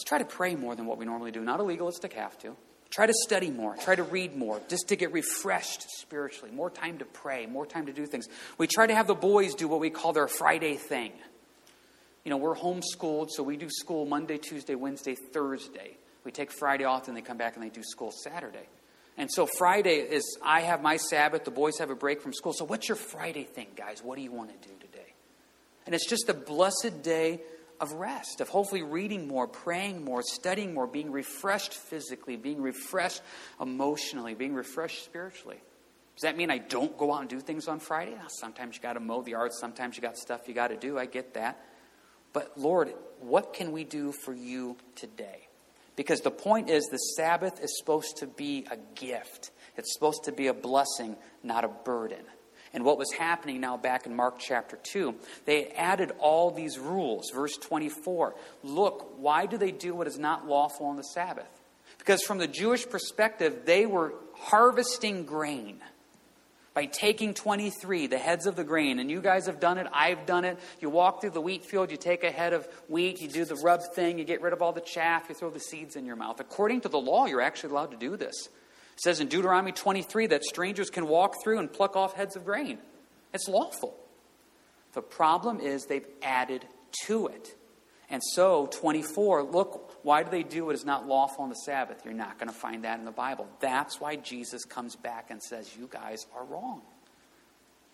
try 0.04 0.18
to 0.18 0.24
pray 0.24 0.54
more 0.54 0.74
than 0.74 0.86
what 0.86 0.98
we 0.98 1.04
normally 1.04 1.30
do. 1.30 1.40
Not 1.40 1.60
a 1.60 1.62
legalistic 1.62 2.12
have 2.14 2.38
to. 2.38 2.56
Try 2.90 3.06
to 3.06 3.12
study 3.12 3.50
more, 3.50 3.76
try 3.76 3.94
to 3.94 4.02
read 4.02 4.34
more, 4.34 4.60
just 4.68 4.88
to 4.88 4.96
get 4.96 5.12
refreshed 5.12 5.90
spiritually. 5.98 6.50
More 6.50 6.70
time 6.70 6.98
to 6.98 7.04
pray, 7.04 7.44
more 7.44 7.66
time 7.66 7.84
to 7.86 7.92
do 7.92 8.06
things. 8.06 8.28
We 8.56 8.66
try 8.66 8.86
to 8.86 8.94
have 8.94 9.06
the 9.06 9.14
boys 9.14 9.54
do 9.54 9.68
what 9.68 9.80
we 9.80 9.90
call 9.90 10.14
their 10.14 10.26
Friday 10.26 10.76
thing. 10.76 11.12
You 12.24 12.30
know, 12.30 12.38
we're 12.38 12.56
homeschooled, 12.56 13.28
so 13.30 13.42
we 13.42 13.58
do 13.58 13.68
school 13.68 14.06
Monday, 14.06 14.38
Tuesday, 14.38 14.74
Wednesday, 14.74 15.14
Thursday. 15.14 15.98
We 16.24 16.32
take 16.32 16.50
Friday 16.50 16.84
off, 16.84 17.08
and 17.08 17.16
they 17.16 17.20
come 17.20 17.36
back 17.36 17.56
and 17.56 17.64
they 17.64 17.68
do 17.68 17.82
school 17.82 18.10
Saturday. 18.10 18.66
And 19.18 19.30
so 19.30 19.46
Friday 19.46 19.96
is, 19.96 20.38
I 20.42 20.60
have 20.60 20.82
my 20.82 20.96
Sabbath, 20.96 21.44
the 21.44 21.50
boys 21.50 21.78
have 21.78 21.90
a 21.90 21.94
break 21.94 22.22
from 22.22 22.32
school. 22.32 22.52
So, 22.52 22.64
what's 22.64 22.88
your 22.88 22.96
Friday 22.96 23.44
thing, 23.44 23.68
guys? 23.76 24.02
What 24.02 24.16
do 24.16 24.22
you 24.22 24.32
want 24.32 24.50
to 24.50 24.68
do 24.68 24.74
today? 24.80 25.14
And 25.86 25.94
it's 25.94 26.08
just 26.08 26.28
a 26.28 26.34
blessed 26.34 27.02
day 27.02 27.40
of 27.80 27.92
rest, 27.92 28.40
of 28.40 28.48
hopefully 28.48 28.82
reading 28.82 29.28
more, 29.28 29.46
praying 29.46 30.04
more, 30.04 30.22
studying 30.22 30.74
more, 30.74 30.86
being 30.86 31.12
refreshed 31.12 31.74
physically, 31.74 32.36
being 32.36 32.60
refreshed 32.60 33.22
emotionally, 33.60 34.34
being 34.34 34.54
refreshed 34.54 35.04
spiritually. 35.04 35.60
Does 36.16 36.22
that 36.22 36.36
mean 36.36 36.50
I 36.50 36.58
don't 36.58 36.96
go 36.98 37.14
out 37.14 37.20
and 37.20 37.30
do 37.30 37.38
things 37.38 37.68
on 37.68 37.78
Friday? 37.78 38.16
Ah, 38.20 38.26
sometimes 38.28 38.76
you 38.76 38.82
got 38.82 38.94
to 38.94 39.00
mow 39.00 39.22
the 39.22 39.30
yard, 39.30 39.52
sometimes 39.52 39.96
you 39.96 40.02
got 40.02 40.16
stuff 40.16 40.48
you 40.48 40.54
got 40.54 40.68
to 40.68 40.76
do. 40.76 40.98
I 40.98 41.06
get 41.06 41.34
that. 41.34 41.64
But 42.32 42.58
Lord, 42.58 42.92
what 43.20 43.54
can 43.54 43.72
we 43.72 43.84
do 43.84 44.12
for 44.12 44.34
you 44.34 44.76
today? 44.96 45.48
Because 45.94 46.20
the 46.20 46.30
point 46.30 46.70
is, 46.70 46.84
the 46.86 46.96
Sabbath 46.96 47.62
is 47.62 47.76
supposed 47.78 48.18
to 48.18 48.26
be 48.26 48.66
a 48.70 48.76
gift. 48.94 49.50
It's 49.76 49.92
supposed 49.94 50.24
to 50.24 50.32
be 50.32 50.46
a 50.46 50.54
blessing, 50.54 51.16
not 51.42 51.64
a 51.64 51.68
burden. 51.68 52.24
And 52.72 52.84
what 52.84 52.98
was 52.98 53.10
happening 53.12 53.60
now 53.60 53.76
back 53.76 54.06
in 54.06 54.14
Mark 54.14 54.38
chapter 54.38 54.78
2, 54.82 55.14
they 55.46 55.68
added 55.68 56.12
all 56.18 56.50
these 56.50 56.78
rules. 56.78 57.30
Verse 57.34 57.56
24 57.56 58.34
Look, 58.62 59.14
why 59.18 59.46
do 59.46 59.56
they 59.56 59.72
do 59.72 59.94
what 59.94 60.06
is 60.06 60.18
not 60.18 60.46
lawful 60.46 60.86
on 60.86 60.96
the 60.96 61.02
Sabbath? 61.02 61.48
Because 61.98 62.22
from 62.22 62.38
the 62.38 62.46
Jewish 62.46 62.88
perspective, 62.88 63.62
they 63.64 63.86
were 63.86 64.14
harvesting 64.34 65.24
grain 65.24 65.80
by 66.78 66.86
taking 66.86 67.34
23, 67.34 68.06
the 68.06 68.18
heads 68.18 68.46
of 68.46 68.54
the 68.54 68.62
grain. 68.62 69.00
And 69.00 69.10
you 69.10 69.20
guys 69.20 69.46
have 69.46 69.58
done 69.58 69.78
it, 69.78 69.88
I've 69.92 70.26
done 70.26 70.44
it. 70.44 70.58
You 70.80 70.90
walk 70.90 71.20
through 71.20 71.30
the 71.30 71.40
wheat 71.40 71.64
field, 71.64 71.90
you 71.90 71.96
take 71.96 72.22
a 72.22 72.30
head 72.30 72.52
of 72.52 72.68
wheat, 72.88 73.20
you 73.20 73.28
do 73.28 73.44
the 73.44 73.56
rub 73.56 73.80
thing, 73.94 74.16
you 74.16 74.24
get 74.24 74.42
rid 74.42 74.52
of 74.52 74.62
all 74.62 74.72
the 74.72 74.80
chaff, 74.80 75.26
you 75.28 75.34
throw 75.34 75.50
the 75.50 75.58
seeds 75.58 75.96
in 75.96 76.06
your 76.06 76.14
mouth. 76.14 76.38
According 76.38 76.82
to 76.82 76.88
the 76.88 76.98
law, 76.98 77.26
you're 77.26 77.40
actually 77.40 77.70
allowed 77.70 77.90
to 77.90 77.96
do 77.96 78.16
this. 78.16 78.48
It 78.98 79.02
says 79.02 79.20
in 79.20 79.28
Deuteronomy 79.28 79.70
23 79.70 80.26
that 80.26 80.42
strangers 80.42 80.90
can 80.90 81.06
walk 81.06 81.36
through 81.40 81.60
and 81.60 81.72
pluck 81.72 81.94
off 81.94 82.14
heads 82.14 82.34
of 82.34 82.44
grain. 82.44 82.78
It's 83.32 83.46
lawful. 83.46 83.96
The 84.92 85.02
problem 85.02 85.60
is 85.60 85.86
they've 85.86 86.08
added 86.20 86.66
to 87.04 87.28
it. 87.28 87.54
And 88.10 88.20
so, 88.34 88.66
24, 88.72 89.44
look, 89.44 90.00
why 90.02 90.24
do 90.24 90.30
they 90.32 90.42
do 90.42 90.66
what 90.66 90.74
is 90.74 90.84
not 90.84 91.06
lawful 91.06 91.44
on 91.44 91.48
the 91.48 91.54
Sabbath? 91.54 92.00
You're 92.04 92.12
not 92.12 92.40
going 92.40 92.48
to 92.48 92.54
find 92.54 92.82
that 92.82 92.98
in 92.98 93.04
the 93.04 93.12
Bible. 93.12 93.46
That's 93.60 94.00
why 94.00 94.16
Jesus 94.16 94.64
comes 94.64 94.96
back 94.96 95.30
and 95.30 95.40
says, 95.40 95.76
You 95.78 95.88
guys 95.88 96.26
are 96.34 96.44
wrong. 96.44 96.82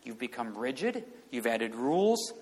You've 0.04 0.18
become 0.18 0.56
rigid, 0.56 1.04
you've 1.30 1.46
added 1.46 1.74
rules, 1.74 2.32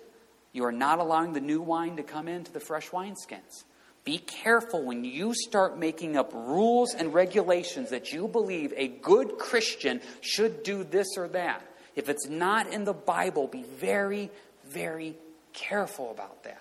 you 0.52 0.64
are 0.66 0.72
not 0.72 1.00
allowing 1.00 1.32
the 1.32 1.40
new 1.40 1.60
wine 1.60 1.96
to 1.96 2.04
come 2.04 2.28
into 2.28 2.52
the 2.52 2.60
fresh 2.60 2.90
wineskins. 2.90 3.64
Be 4.04 4.18
careful 4.18 4.84
when 4.84 5.04
you 5.04 5.32
start 5.32 5.78
making 5.78 6.16
up 6.16 6.32
rules 6.34 6.94
and 6.94 7.14
regulations 7.14 7.90
that 7.90 8.12
you 8.12 8.26
believe 8.26 8.74
a 8.76 8.88
good 8.88 9.38
Christian 9.38 10.00
should 10.20 10.64
do 10.64 10.82
this 10.82 11.16
or 11.16 11.28
that. 11.28 11.62
If 11.94 12.08
it's 12.08 12.28
not 12.28 12.72
in 12.72 12.84
the 12.84 12.94
Bible, 12.94 13.46
be 13.46 13.62
very, 13.62 14.30
very 14.68 15.14
careful 15.52 16.10
about 16.10 16.42
that. 16.44 16.58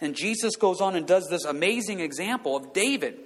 And 0.00 0.14
Jesus 0.14 0.56
goes 0.56 0.80
on 0.80 0.96
and 0.96 1.06
does 1.06 1.28
this 1.28 1.44
amazing 1.44 2.00
example 2.00 2.56
of 2.56 2.72
David. 2.72 3.18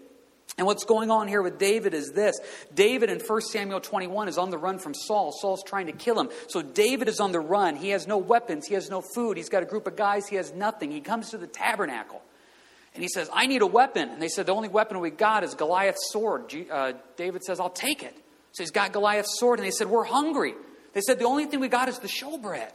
And 0.58 0.66
what's 0.66 0.84
going 0.84 1.10
on 1.10 1.28
here 1.28 1.42
with 1.42 1.58
David 1.58 1.94
is 1.94 2.12
this 2.12 2.38
David 2.74 3.08
in 3.08 3.20
1 3.20 3.40
Samuel 3.42 3.80
21 3.80 4.28
is 4.28 4.36
on 4.36 4.50
the 4.50 4.58
run 4.58 4.78
from 4.78 4.94
Saul. 4.94 5.32
Saul's 5.32 5.62
trying 5.64 5.86
to 5.86 5.92
kill 5.92 6.18
him. 6.18 6.28
So 6.48 6.60
David 6.60 7.08
is 7.08 7.20
on 7.20 7.32
the 7.32 7.40
run. 7.40 7.76
He 7.76 7.90
has 7.90 8.06
no 8.06 8.18
weapons, 8.18 8.66
he 8.66 8.74
has 8.74 8.90
no 8.90 9.02
food, 9.14 9.36
he's 9.36 9.48
got 9.48 9.62
a 9.62 9.66
group 9.66 9.86
of 9.86 9.96
guys, 9.96 10.26
he 10.28 10.36
has 10.36 10.52
nothing. 10.52 10.90
He 10.90 11.00
comes 11.00 11.30
to 11.30 11.38
the 11.38 11.46
tabernacle. 11.46 12.20
And 12.94 13.02
he 13.02 13.08
says, 13.08 13.30
I 13.32 13.46
need 13.46 13.62
a 13.62 13.66
weapon. 13.66 14.10
And 14.10 14.20
they 14.20 14.28
said, 14.28 14.46
The 14.46 14.52
only 14.52 14.68
weapon 14.68 15.00
we 15.00 15.10
got 15.10 15.44
is 15.44 15.54
Goliath's 15.54 16.12
sword. 16.12 16.54
Uh, 16.70 16.92
David 17.16 17.42
says, 17.42 17.58
I'll 17.58 17.70
take 17.70 18.02
it. 18.02 18.14
So 18.52 18.62
he's 18.62 18.70
got 18.70 18.92
Goliath's 18.92 19.38
sword. 19.38 19.58
And 19.58 19.66
they 19.66 19.70
said, 19.70 19.88
We're 19.88 20.04
hungry. 20.04 20.54
They 20.92 21.00
said, 21.00 21.18
The 21.18 21.24
only 21.24 21.46
thing 21.46 21.60
we 21.60 21.68
got 21.68 21.88
is 21.88 21.98
the 21.98 22.08
showbread. 22.08 22.72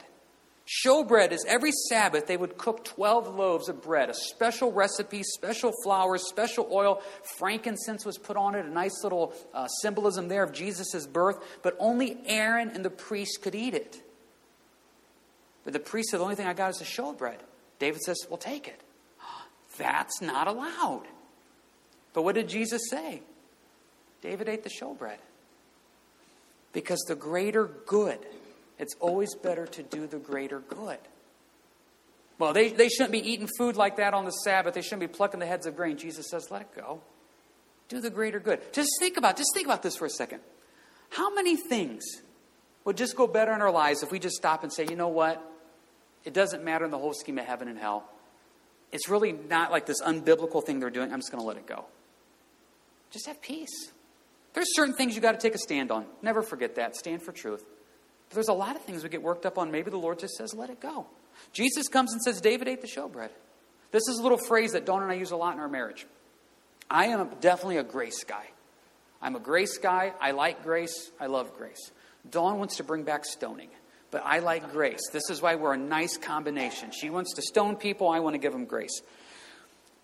Showbread 0.84 1.32
is 1.32 1.46
every 1.48 1.72
Sabbath 1.88 2.26
they 2.26 2.36
would 2.36 2.58
cook 2.58 2.84
12 2.84 3.34
loaves 3.34 3.70
of 3.70 3.80
bread, 3.80 4.10
a 4.10 4.14
special 4.14 4.70
recipe, 4.70 5.22
special 5.22 5.72
flour, 5.82 6.18
special 6.18 6.68
oil. 6.70 7.00
Frankincense 7.38 8.04
was 8.04 8.18
put 8.18 8.36
on 8.36 8.54
it, 8.54 8.66
a 8.66 8.68
nice 8.68 9.02
little 9.02 9.32
uh, 9.54 9.66
symbolism 9.80 10.28
there 10.28 10.42
of 10.42 10.52
Jesus' 10.52 11.06
birth, 11.06 11.42
but 11.62 11.74
only 11.78 12.18
Aaron 12.26 12.68
and 12.68 12.84
the 12.84 12.90
priest 12.90 13.40
could 13.40 13.54
eat 13.54 13.72
it. 13.72 14.02
But 15.64 15.72
the 15.72 15.80
priest 15.80 16.10
said, 16.10 16.20
The 16.20 16.24
only 16.24 16.34
thing 16.34 16.46
I 16.46 16.52
got 16.52 16.70
is 16.70 16.78
the 16.78 16.84
showbread. 16.84 17.38
David 17.78 18.02
says, 18.02 18.18
Well, 18.28 18.36
take 18.36 18.68
it. 18.68 18.82
That's 19.78 20.20
not 20.20 20.48
allowed. 20.48 21.04
But 22.12 22.22
what 22.22 22.34
did 22.34 22.48
Jesus 22.48 22.82
say? 22.90 23.22
David 24.22 24.48
ate 24.48 24.64
the 24.64 24.70
showbread. 24.70 25.18
Because 26.72 26.98
the 27.08 27.14
greater 27.14 27.66
good, 27.86 28.18
it's 28.78 28.94
always 29.00 29.34
better 29.34 29.66
to 29.66 29.82
do 29.82 30.06
the 30.06 30.18
greater 30.18 30.60
good. 30.60 30.98
Well, 32.38 32.52
they, 32.52 32.68
they 32.68 32.88
shouldn't 32.88 33.12
be 33.12 33.26
eating 33.30 33.48
food 33.58 33.76
like 33.76 33.96
that 33.96 34.14
on 34.14 34.24
the 34.24 34.30
Sabbath. 34.30 34.74
They 34.74 34.82
shouldn't 34.82 35.00
be 35.00 35.08
plucking 35.08 35.40
the 35.40 35.46
heads 35.46 35.66
of 35.66 35.74
grain. 35.76 35.96
Jesus 35.96 36.28
says, 36.30 36.50
let 36.50 36.62
it 36.62 36.76
go. 36.76 37.00
Do 37.88 38.00
the 38.00 38.10
greater 38.10 38.38
good. 38.38 38.60
Just 38.72 38.90
think 39.00 39.16
about, 39.16 39.36
just 39.36 39.50
think 39.54 39.66
about 39.66 39.82
this 39.82 39.96
for 39.96 40.04
a 40.04 40.10
second. 40.10 40.40
How 41.10 41.34
many 41.34 41.56
things 41.56 42.04
would 42.84 42.96
just 42.96 43.16
go 43.16 43.26
better 43.26 43.52
in 43.54 43.62
our 43.62 43.70
lives 43.70 44.02
if 44.02 44.12
we 44.12 44.18
just 44.18 44.36
stop 44.36 44.62
and 44.62 44.72
say, 44.72 44.86
you 44.88 44.94
know 44.94 45.08
what? 45.08 45.42
It 46.24 46.34
doesn't 46.34 46.62
matter 46.64 46.84
in 46.84 46.90
the 46.90 46.98
whole 46.98 47.14
scheme 47.14 47.38
of 47.38 47.46
heaven 47.46 47.68
and 47.68 47.78
hell 47.78 48.08
it's 48.92 49.08
really 49.08 49.32
not 49.32 49.70
like 49.70 49.86
this 49.86 50.00
unbiblical 50.02 50.64
thing 50.64 50.80
they're 50.80 50.90
doing. 50.90 51.12
I'm 51.12 51.20
just 51.20 51.30
going 51.30 51.42
to 51.42 51.46
let 51.46 51.56
it 51.56 51.66
go. 51.66 51.84
Just 53.10 53.26
have 53.26 53.40
peace. 53.40 53.90
There's 54.54 54.74
certain 54.74 54.94
things 54.94 55.14
you 55.14 55.20
got 55.20 55.32
to 55.32 55.38
take 55.38 55.54
a 55.54 55.58
stand 55.58 55.90
on. 55.90 56.06
Never 56.22 56.42
forget 56.42 56.76
that. 56.76 56.96
Stand 56.96 57.22
for 57.22 57.32
truth. 57.32 57.64
But 58.28 58.34
there's 58.34 58.48
a 58.48 58.54
lot 58.54 58.76
of 58.76 58.82
things 58.82 59.02
we 59.02 59.08
get 59.08 59.22
worked 59.22 59.46
up 59.46 59.58
on. 59.58 59.70
Maybe 59.70 59.90
the 59.90 59.98
Lord 59.98 60.18
just 60.18 60.34
says, 60.34 60.54
let 60.54 60.70
it 60.70 60.80
go. 60.80 61.06
Jesus 61.52 61.88
comes 61.88 62.12
and 62.12 62.22
says, 62.22 62.40
David 62.40 62.68
ate 62.68 62.80
the 62.80 62.88
showbread. 62.88 63.30
This 63.90 64.02
is 64.08 64.18
a 64.18 64.22
little 64.22 64.38
phrase 64.38 64.72
that 64.72 64.84
Dawn 64.84 65.02
and 65.02 65.10
I 65.10 65.14
use 65.14 65.30
a 65.30 65.36
lot 65.36 65.54
in 65.54 65.60
our 65.60 65.68
marriage. 65.68 66.06
I 66.90 67.06
am 67.06 67.30
definitely 67.40 67.78
a 67.78 67.84
grace 67.84 68.24
guy. 68.24 68.44
I'm 69.20 69.36
a 69.36 69.40
grace 69.40 69.78
guy. 69.78 70.12
I 70.20 70.32
like 70.32 70.62
grace. 70.62 71.10
I 71.20 71.26
love 71.26 71.56
grace. 71.56 71.90
Dawn 72.28 72.58
wants 72.58 72.76
to 72.76 72.84
bring 72.84 73.04
back 73.04 73.24
stoning 73.24 73.70
but 74.10 74.22
I 74.24 74.38
like 74.38 74.72
grace. 74.72 75.00
This 75.12 75.30
is 75.30 75.42
why 75.42 75.56
we're 75.56 75.74
a 75.74 75.78
nice 75.78 76.16
combination. 76.16 76.90
She 76.90 77.10
wants 77.10 77.34
to 77.34 77.42
stone 77.42 77.76
people, 77.76 78.08
I 78.08 78.20
want 78.20 78.34
to 78.34 78.38
give 78.38 78.52
them 78.52 78.64
grace. 78.64 79.02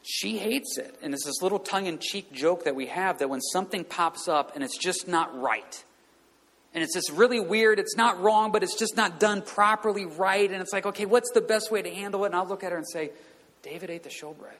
She 0.02 0.36
hates 0.36 0.76
it. 0.76 0.98
And 1.02 1.14
it's 1.14 1.24
this 1.24 1.40
little 1.40 1.58
tongue 1.58 1.86
in 1.86 1.98
cheek 1.98 2.32
joke 2.32 2.64
that 2.64 2.74
we 2.74 2.86
have 2.86 3.20
that 3.20 3.30
when 3.30 3.40
something 3.40 3.84
pops 3.84 4.28
up 4.28 4.54
and 4.54 4.62
it's 4.62 4.76
just 4.76 5.08
not 5.08 5.38
right, 5.40 5.84
and 6.74 6.82
it's 6.82 6.94
just 6.94 7.10
really 7.12 7.40
weird, 7.40 7.78
it's 7.78 7.96
not 7.96 8.20
wrong, 8.20 8.50
but 8.50 8.62
it's 8.62 8.76
just 8.76 8.96
not 8.96 9.20
done 9.20 9.42
properly 9.42 10.06
right, 10.06 10.50
and 10.50 10.60
it's 10.60 10.72
like, 10.72 10.86
okay, 10.86 11.06
what's 11.06 11.30
the 11.30 11.40
best 11.40 11.70
way 11.70 11.80
to 11.80 11.90
handle 11.90 12.24
it? 12.24 12.28
And 12.28 12.34
I'll 12.34 12.46
look 12.46 12.64
at 12.64 12.72
her 12.72 12.76
and 12.76 12.86
say, 12.86 13.12
David 13.62 13.90
ate 13.90 14.02
the 14.02 14.10
showbread. 14.10 14.58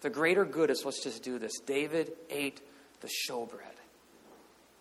The 0.00 0.10
greater 0.10 0.46
good 0.46 0.70
is 0.70 0.84
let's 0.84 1.02
just 1.04 1.22
do 1.22 1.38
this. 1.38 1.60
David 1.60 2.12
ate 2.30 2.60
the 3.02 3.08
showbread. 3.08 3.76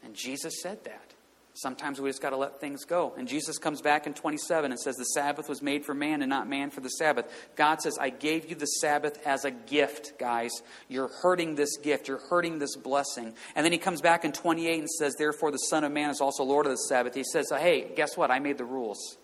And 0.04 0.15
Jesus 0.15 0.62
said 0.62 0.84
that. 0.86 1.13
Sometimes 1.62 2.00
we 2.00 2.10
just 2.10 2.22
got 2.22 2.30
to 2.30 2.38
let 2.38 2.62
things 2.62 2.86
go. 2.86 3.13
And 3.17 3.28
Jesus 3.28 3.58
comes 3.58 3.82
back 3.82 4.08
in 4.08 4.13
27 4.13 4.72
and 4.72 4.80
says, 4.80 4.95
The 4.95 5.04
Sabbath 5.04 5.50
was 5.50 5.62
made 5.62 5.84
for 5.84 5.93
man 5.93 6.22
and 6.22 6.30
not 6.30 6.48
man 6.48 6.69
for 6.69 6.80
the 6.80 6.89
Sabbath. 6.89 7.26
God 7.58 7.82
says, 7.82 7.98
I 8.00 8.12
gave 8.12 8.50
you 8.50 8.56
the 8.56 8.65
Sabbath 8.65 9.19
as 9.26 9.43
a 9.43 9.52
gift, 9.52 10.17
guys. 10.17 10.52
You're 10.88 11.10
hurting 11.22 11.56
this 11.56 11.76
gift. 11.76 12.08
You're 12.08 12.22
hurting 12.30 12.60
this 12.60 12.78
blessing. 12.78 13.34
And 13.56 13.65
then 13.65 13.74
he 13.74 13.78
comes 13.78 14.00
back 14.00 14.24
in 14.24 14.32
28 14.32 14.80
and 14.80 14.89
says, 14.89 15.15
Therefore, 15.17 15.52
the 15.52 15.58
Son 15.58 15.84
of 15.84 15.91
Man 15.91 16.10
is 16.10 16.22
also 16.22 16.43
Lord 16.43 16.65
of 16.65 16.72
the 16.72 16.78
Sabbath. 16.78 17.13
He 17.13 17.26
says, 17.26 17.52
Hey, 17.52 17.91
guess 17.93 18.15
what? 18.15 18.32
I 18.32 18.39
made 18.39 18.58
the 18.58 18.63
rules. 18.63 19.17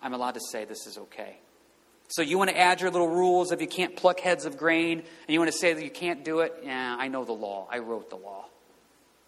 I'm 0.00 0.14
allowed 0.14 0.34
to 0.34 0.40
say 0.52 0.64
this 0.64 0.86
is 0.86 0.98
okay. 0.98 1.38
So 2.08 2.22
you 2.22 2.38
want 2.38 2.50
to 2.50 2.56
add 2.56 2.80
your 2.80 2.92
little 2.92 3.08
rules 3.08 3.50
if 3.50 3.60
you 3.60 3.66
can't 3.66 3.96
pluck 3.96 4.20
heads 4.20 4.44
of 4.44 4.56
grain 4.56 4.98
and 4.98 5.28
you 5.28 5.40
want 5.40 5.50
to 5.50 5.58
say 5.58 5.72
that 5.72 5.82
you 5.82 5.90
can't 5.90 6.24
do 6.24 6.40
it? 6.40 6.52
Yeah, 6.62 6.96
I 6.96 7.08
know 7.08 7.24
the 7.24 7.32
law. 7.32 7.66
I 7.68 7.78
wrote 7.78 8.10
the 8.10 8.16
law. 8.16 8.44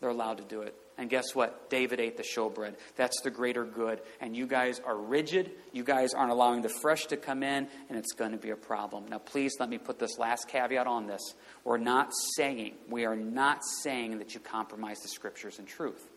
They're 0.00 0.10
allowed 0.10 0.38
to 0.38 0.44
do 0.44 0.62
it. 0.62 0.76
And 0.98 1.10
guess 1.10 1.34
what? 1.34 1.68
David 1.68 2.00
ate 2.00 2.16
the 2.16 2.22
showbread. 2.22 2.74
That's 2.96 3.20
the 3.20 3.30
greater 3.30 3.64
good. 3.64 4.00
And 4.20 4.34
you 4.34 4.46
guys 4.46 4.80
are 4.84 4.96
rigid. 4.96 5.50
You 5.72 5.84
guys 5.84 6.14
aren't 6.14 6.32
allowing 6.32 6.62
the 6.62 6.70
fresh 6.80 7.06
to 7.06 7.18
come 7.18 7.42
in, 7.42 7.68
and 7.88 7.98
it's 7.98 8.12
going 8.12 8.32
to 8.32 8.38
be 8.38 8.50
a 8.50 8.56
problem. 8.56 9.06
Now, 9.08 9.18
please 9.18 9.56
let 9.60 9.68
me 9.68 9.76
put 9.76 9.98
this 9.98 10.18
last 10.18 10.48
caveat 10.48 10.86
on 10.86 11.06
this. 11.06 11.20
We're 11.64 11.76
not 11.76 12.12
saying, 12.36 12.76
we 12.88 13.04
are 13.04 13.16
not 13.16 13.60
saying 13.82 14.18
that 14.18 14.32
you 14.32 14.40
compromise 14.40 14.98
the 15.00 15.08
scriptures 15.08 15.58
and 15.58 15.68
truth. 15.68 16.08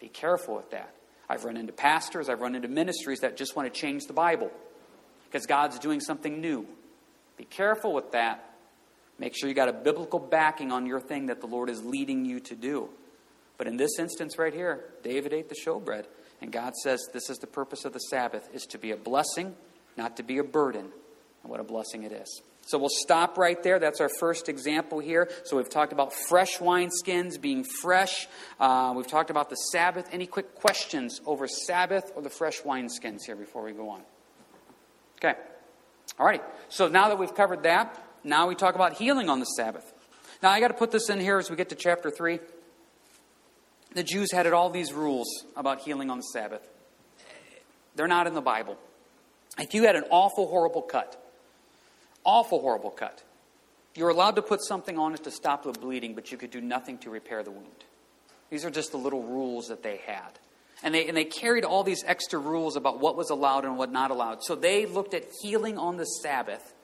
Be 0.00 0.08
careful 0.08 0.56
with 0.56 0.70
that. 0.70 0.94
I've 1.28 1.44
run 1.44 1.56
into 1.56 1.72
pastors, 1.72 2.28
I've 2.28 2.40
run 2.40 2.54
into 2.54 2.68
ministries 2.68 3.20
that 3.20 3.36
just 3.36 3.56
want 3.56 3.72
to 3.72 3.80
change 3.80 4.04
the 4.04 4.12
Bible 4.12 4.50
because 5.24 5.46
God's 5.46 5.78
doing 5.78 6.00
something 6.00 6.40
new. 6.40 6.66
Be 7.36 7.44
careful 7.44 7.92
with 7.92 8.12
that. 8.12 8.54
Make 9.18 9.34
sure 9.36 9.48
you 9.48 9.54
got 9.54 9.68
a 9.68 9.72
biblical 9.72 10.18
backing 10.18 10.70
on 10.70 10.86
your 10.86 11.00
thing 11.00 11.26
that 11.26 11.40
the 11.40 11.46
Lord 11.46 11.70
is 11.70 11.82
leading 11.82 12.24
you 12.24 12.38
to 12.40 12.54
do. 12.54 12.90
But 13.58 13.66
in 13.66 13.76
this 13.76 13.98
instance 13.98 14.38
right 14.38 14.52
here, 14.52 14.84
David 15.02 15.32
ate 15.32 15.48
the 15.48 15.54
showbread. 15.54 16.04
And 16.40 16.52
God 16.52 16.74
says 16.76 17.00
this 17.12 17.30
is 17.30 17.38
the 17.38 17.46
purpose 17.46 17.84
of 17.84 17.92
the 17.92 17.98
Sabbath, 17.98 18.48
is 18.52 18.64
to 18.66 18.78
be 18.78 18.90
a 18.90 18.96
blessing, 18.96 19.54
not 19.96 20.16
to 20.18 20.22
be 20.22 20.38
a 20.38 20.44
burden. 20.44 20.92
And 21.42 21.50
what 21.50 21.60
a 21.60 21.64
blessing 21.64 22.02
it 22.02 22.12
is. 22.12 22.42
So 22.66 22.78
we'll 22.78 22.88
stop 22.90 23.38
right 23.38 23.62
there. 23.62 23.78
That's 23.78 24.00
our 24.00 24.10
first 24.18 24.48
example 24.48 24.98
here. 24.98 25.30
So 25.44 25.56
we've 25.56 25.70
talked 25.70 25.92
about 25.92 26.12
fresh 26.12 26.58
wineskins 26.58 27.40
being 27.40 27.62
fresh. 27.62 28.26
Uh, 28.58 28.92
we've 28.96 29.06
talked 29.06 29.30
about 29.30 29.50
the 29.50 29.56
Sabbath. 29.56 30.08
Any 30.12 30.26
quick 30.26 30.56
questions 30.56 31.20
over 31.24 31.46
Sabbath 31.46 32.10
or 32.16 32.22
the 32.22 32.30
fresh 32.30 32.62
wineskins 32.62 33.20
here 33.24 33.36
before 33.36 33.62
we 33.62 33.72
go 33.72 33.88
on? 33.90 34.02
Okay. 35.18 35.38
All 36.18 36.26
righty. 36.26 36.42
So 36.68 36.88
now 36.88 37.08
that 37.08 37.18
we've 37.18 37.34
covered 37.34 37.62
that, 37.62 38.02
now 38.24 38.48
we 38.48 38.56
talk 38.56 38.74
about 38.74 38.94
healing 38.94 39.30
on 39.30 39.38
the 39.38 39.46
Sabbath. 39.46 39.92
Now 40.42 40.50
I 40.50 40.58
got 40.58 40.68
to 40.68 40.74
put 40.74 40.90
this 40.90 41.08
in 41.08 41.20
here 41.20 41.38
as 41.38 41.48
we 41.48 41.56
get 41.56 41.68
to 41.68 41.76
chapter 41.76 42.10
3 42.10 42.40
the 43.96 44.04
Jews 44.04 44.30
had 44.32 44.46
all 44.52 44.70
these 44.70 44.92
rules 44.92 45.26
about 45.56 45.80
healing 45.80 46.10
on 46.10 46.18
the 46.18 46.24
Sabbath. 46.24 46.66
They're 47.94 48.06
not 48.06 48.26
in 48.26 48.34
the 48.34 48.42
Bible. 48.42 48.76
If 49.58 49.72
you 49.72 49.84
had 49.84 49.96
an 49.96 50.04
awful, 50.10 50.46
horrible 50.46 50.82
cut, 50.82 51.20
awful, 52.24 52.60
horrible 52.60 52.90
cut, 52.90 53.22
you're 53.94 54.10
allowed 54.10 54.36
to 54.36 54.42
put 54.42 54.62
something 54.62 54.98
on 54.98 55.14
it 55.14 55.24
to 55.24 55.30
stop 55.30 55.62
the 55.62 55.72
bleeding, 55.72 56.14
but 56.14 56.30
you 56.30 56.36
could 56.36 56.50
do 56.50 56.60
nothing 56.60 56.98
to 56.98 57.10
repair 57.10 57.42
the 57.42 57.50
wound. 57.50 57.84
These 58.50 58.64
are 58.64 58.70
just 58.70 58.92
the 58.92 58.98
little 58.98 59.22
rules 59.22 59.68
that 59.68 59.82
they 59.82 59.96
had. 60.06 60.38
And 60.82 60.94
they, 60.94 61.08
and 61.08 61.16
they 61.16 61.24
carried 61.24 61.64
all 61.64 61.82
these 61.82 62.04
extra 62.06 62.38
rules 62.38 62.76
about 62.76 63.00
what 63.00 63.16
was 63.16 63.30
allowed 63.30 63.64
and 63.64 63.78
what 63.78 63.90
not 63.90 64.10
allowed. 64.10 64.44
So 64.44 64.54
they 64.54 64.84
looked 64.84 65.14
at 65.14 65.24
healing 65.40 65.78
on 65.78 65.96
the 65.96 66.04
Sabbath 66.04 66.74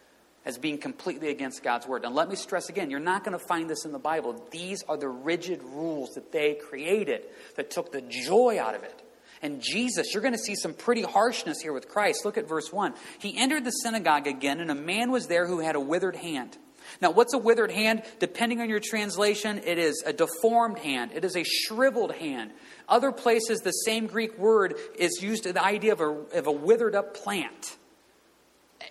as 0.44 0.58
being 0.58 0.78
completely 0.78 1.30
against 1.30 1.62
God's 1.62 1.86
word. 1.86 2.04
And 2.04 2.14
let 2.14 2.28
me 2.28 2.36
stress 2.36 2.68
again, 2.68 2.90
you're 2.90 3.00
not 3.00 3.24
going 3.24 3.38
to 3.38 3.44
find 3.44 3.70
this 3.70 3.84
in 3.84 3.92
the 3.92 3.98
Bible. 3.98 4.44
These 4.50 4.82
are 4.88 4.96
the 4.96 5.08
rigid 5.08 5.62
rules 5.62 6.10
that 6.10 6.32
they 6.32 6.54
created 6.54 7.24
that 7.56 7.70
took 7.70 7.92
the 7.92 8.02
joy 8.02 8.58
out 8.60 8.74
of 8.74 8.82
it. 8.82 9.02
And 9.40 9.60
Jesus, 9.60 10.14
you're 10.14 10.22
going 10.22 10.34
to 10.34 10.38
see 10.38 10.54
some 10.54 10.72
pretty 10.72 11.02
harshness 11.02 11.60
here 11.60 11.72
with 11.72 11.88
Christ. 11.88 12.24
Look 12.24 12.38
at 12.38 12.48
verse 12.48 12.72
1. 12.72 12.94
He 13.18 13.36
entered 13.36 13.64
the 13.64 13.70
synagogue 13.70 14.28
again, 14.28 14.60
and 14.60 14.70
a 14.70 14.74
man 14.74 15.10
was 15.10 15.26
there 15.26 15.46
who 15.46 15.58
had 15.58 15.74
a 15.74 15.80
withered 15.80 16.16
hand. 16.16 16.56
Now, 17.00 17.10
what's 17.10 17.34
a 17.34 17.38
withered 17.38 17.70
hand? 17.70 18.02
Depending 18.20 18.60
on 18.60 18.68
your 18.68 18.80
translation, 18.80 19.60
it 19.64 19.78
is 19.78 20.02
a 20.06 20.12
deformed 20.12 20.78
hand, 20.78 21.12
it 21.14 21.24
is 21.24 21.36
a 21.36 21.44
shriveled 21.44 22.12
hand. 22.12 22.52
Other 22.88 23.12
places, 23.12 23.60
the 23.60 23.70
same 23.70 24.06
Greek 24.06 24.38
word 24.38 24.74
is 24.96 25.20
used 25.22 25.44
to 25.44 25.52
the 25.52 25.64
idea 25.64 25.92
of 25.92 26.00
a, 26.00 26.08
of 26.38 26.46
a 26.46 26.52
withered 26.52 26.94
up 26.94 27.16
plant. 27.16 27.76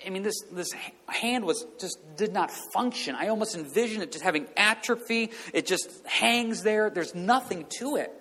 I 0.06 0.10
mean, 0.10 0.24
this, 0.24 0.42
this 0.52 0.70
hand 1.08 1.46
was 1.46 1.66
just 1.80 1.98
did 2.18 2.34
not 2.34 2.52
function. 2.74 3.16
I 3.16 3.28
almost 3.28 3.56
envision 3.56 4.02
it 4.02 4.12
just 4.12 4.24
having 4.24 4.48
atrophy. 4.58 5.32
It 5.54 5.68
just 5.68 5.90
hangs 6.06 6.64
there. 6.64 6.90
There's 6.90 7.14
nothing 7.14 7.66
to 7.80 7.98
it. 7.98 8.12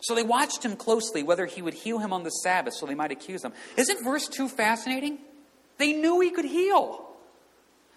So 0.00 0.14
they 0.14 0.22
watched 0.22 0.64
him 0.64 0.76
closely, 0.76 1.22
whether 1.22 1.46
he 1.46 1.62
would 1.62 1.74
heal 1.74 1.98
him 1.98 2.12
on 2.12 2.22
the 2.22 2.30
Sabbath, 2.30 2.74
so 2.74 2.86
they 2.86 2.94
might 2.94 3.10
accuse 3.10 3.44
him. 3.44 3.52
Isn't 3.76 4.04
verse 4.04 4.28
2 4.28 4.48
fascinating? 4.48 5.18
They 5.78 5.92
knew 5.92 6.20
he 6.20 6.30
could 6.30 6.44
heal. 6.44 7.04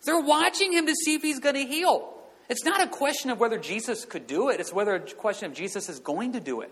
They're 0.04 0.20
watching 0.20 0.72
him 0.72 0.88
to 0.88 0.94
see 1.06 1.16
if 1.16 1.22
he's 1.22 1.40
going 1.40 1.56
to 1.56 1.66
heal. 1.66 2.14
It's 2.50 2.64
not 2.64 2.82
a 2.82 2.88
question 2.88 3.30
of 3.30 3.40
whether 3.40 3.60
Jesus 3.60 4.06
could 4.06 4.26
do 4.26 4.50
it, 4.50 4.60
it's 4.60 4.74
whether 4.74 4.96
a 4.96 5.00
question 5.00 5.52
of 5.52 5.54
Jesus 5.56 5.88
is 5.88 6.00
going 6.00 6.34
to 6.34 6.40
do 6.40 6.62
it. 6.62 6.72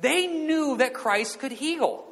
They 0.00 0.26
knew 0.26 0.76
that 0.78 0.94
Christ 0.94 1.38
could 1.38 1.52
heal, 1.52 2.04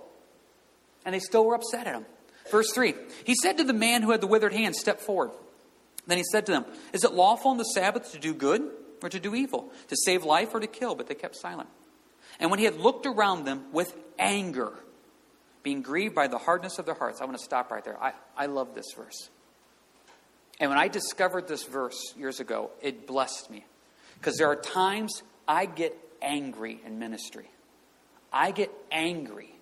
and 1.05 1.15
they 1.15 1.19
still 1.19 1.45
were 1.45 1.55
upset 1.55 1.87
at 1.87 1.95
him. 1.95 2.07
Verse 2.51 2.73
3 2.75 2.95
He 3.25 3.35
said 3.35 3.59
to 3.59 3.65
the 3.65 3.73
man 3.73 4.03
who 4.03 4.11
had 4.11 4.21
the 4.21 4.27
withered 4.27 4.53
hand, 4.53 4.77
Step 4.77 5.01
forward. 5.01 5.31
Then 6.07 6.19
he 6.19 6.25
said 6.31 6.47
to 6.47 6.53
them, 6.53 6.65
Is 6.93 7.05
it 7.05 7.13
lawful 7.13 7.51
on 7.51 7.57
the 7.57 7.65
Sabbath 7.65 8.13
to 8.13 8.19
do 8.19 8.33
good 8.33 8.63
or 9.03 9.09
to 9.09 9.19
do 9.19 9.35
evil, 9.35 9.71
to 9.89 9.97
save 9.97 10.25
life 10.25 10.55
or 10.55 10.61
to 10.61 10.67
kill? 10.67 10.95
But 10.95 11.09
they 11.09 11.15
kept 11.15 11.37
silent. 11.37 11.69
And 12.39 12.51
when 12.51 12.59
he 12.59 12.65
had 12.65 12.77
looked 12.77 13.07
around 13.07 13.45
them 13.45 13.65
with 13.73 13.97
anger, 14.19 14.73
being 15.63 15.83
grieved 15.83 16.15
by 16.15 16.29
the 16.29 16.39
hardness 16.39 16.79
of 16.79 16.87
their 16.87 16.95
hearts, 16.95 17.21
I 17.21 17.25
want 17.25 17.37
to 17.37 17.43
stop 17.43 17.71
right 17.71 17.85
there. 17.85 18.01
I, 18.01 18.13
I 18.37 18.47
love 18.47 18.75
this 18.75 18.87
verse. 18.97 19.31
And 20.61 20.71
when 20.71 20.79
I 20.79 20.89
discovered 20.89 21.49
this 21.49 21.65
verse 21.65 22.15
years 22.17 22.41
ago, 22.41 22.71
it 22.81 23.07
blessed 23.07 23.51
me. 23.51 23.65
Because 24.19 24.37
there 24.37 24.49
are 24.49 24.57
times 24.57 25.23
I 25.47 25.67
get 25.67 25.97
angry 26.23 26.81
in 26.87 26.99
ministry. 26.99 27.51
I 28.33 28.53
get 28.53 28.71
angry 28.91 29.56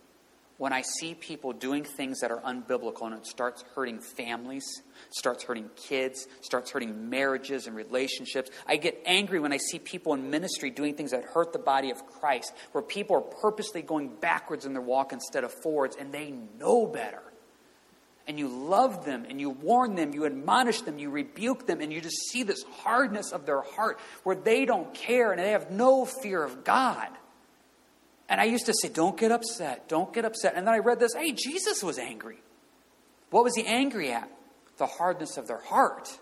when 0.56 0.72
I 0.72 0.82
see 0.82 1.14
people 1.14 1.52
doing 1.52 1.84
things 1.84 2.20
that 2.20 2.30
are 2.30 2.40
unbiblical 2.40 3.02
and 3.02 3.14
it 3.14 3.26
starts 3.26 3.64
hurting 3.74 3.98
families, 3.98 4.64
starts 5.10 5.42
hurting 5.42 5.68
kids, 5.74 6.28
starts 6.42 6.70
hurting 6.70 7.10
marriages 7.10 7.66
and 7.66 7.74
relationships. 7.74 8.50
I 8.66 8.76
get 8.76 9.02
angry 9.04 9.40
when 9.40 9.52
I 9.52 9.56
see 9.56 9.80
people 9.80 10.14
in 10.14 10.30
ministry 10.30 10.70
doing 10.70 10.94
things 10.94 11.10
that 11.10 11.24
hurt 11.24 11.52
the 11.52 11.58
body 11.58 11.90
of 11.90 12.06
Christ, 12.06 12.52
where 12.72 12.82
people 12.82 13.16
are 13.16 13.20
purposely 13.20 13.82
going 13.82 14.14
backwards 14.20 14.64
in 14.64 14.72
their 14.74 14.82
walk 14.82 15.12
instead 15.12 15.42
of 15.42 15.52
forwards, 15.62 15.96
and 15.98 16.12
they 16.12 16.32
know 16.58 16.86
better. 16.86 17.22
And 18.26 18.38
you 18.38 18.48
love 18.48 19.04
them 19.04 19.26
and 19.28 19.38
you 19.38 19.50
warn 19.50 19.96
them, 19.96 20.14
you 20.14 20.24
admonish 20.24 20.80
them, 20.80 20.98
you 20.98 21.10
rebuke 21.10 21.66
them, 21.66 21.80
and 21.80 21.92
you 21.92 22.00
just 22.00 22.30
see 22.30 22.42
this 22.42 22.62
hardness 22.78 23.32
of 23.32 23.44
their 23.44 23.60
heart 23.60 23.98
where 24.22 24.36
they 24.36 24.64
don't 24.64 24.94
care 24.94 25.32
and 25.32 25.40
they 25.40 25.50
have 25.50 25.70
no 25.70 26.06
fear 26.06 26.42
of 26.42 26.64
God. 26.64 27.08
And 28.28 28.40
I 28.40 28.44
used 28.44 28.66
to 28.66 28.74
say, 28.74 28.88
Don't 28.88 29.16
get 29.16 29.32
upset, 29.32 29.88
don't 29.88 30.12
get 30.12 30.24
upset. 30.24 30.54
And 30.56 30.66
then 30.66 30.74
I 30.74 30.78
read 30.78 31.00
this 31.00 31.14
hey, 31.14 31.32
Jesus 31.32 31.82
was 31.82 31.98
angry. 31.98 32.38
What 33.30 33.44
was 33.44 33.54
he 33.54 33.64
angry 33.64 34.12
at? 34.12 34.30
The 34.78 34.86
hardness 34.86 35.36
of 35.36 35.46
their 35.46 35.60
heart. 35.60 36.18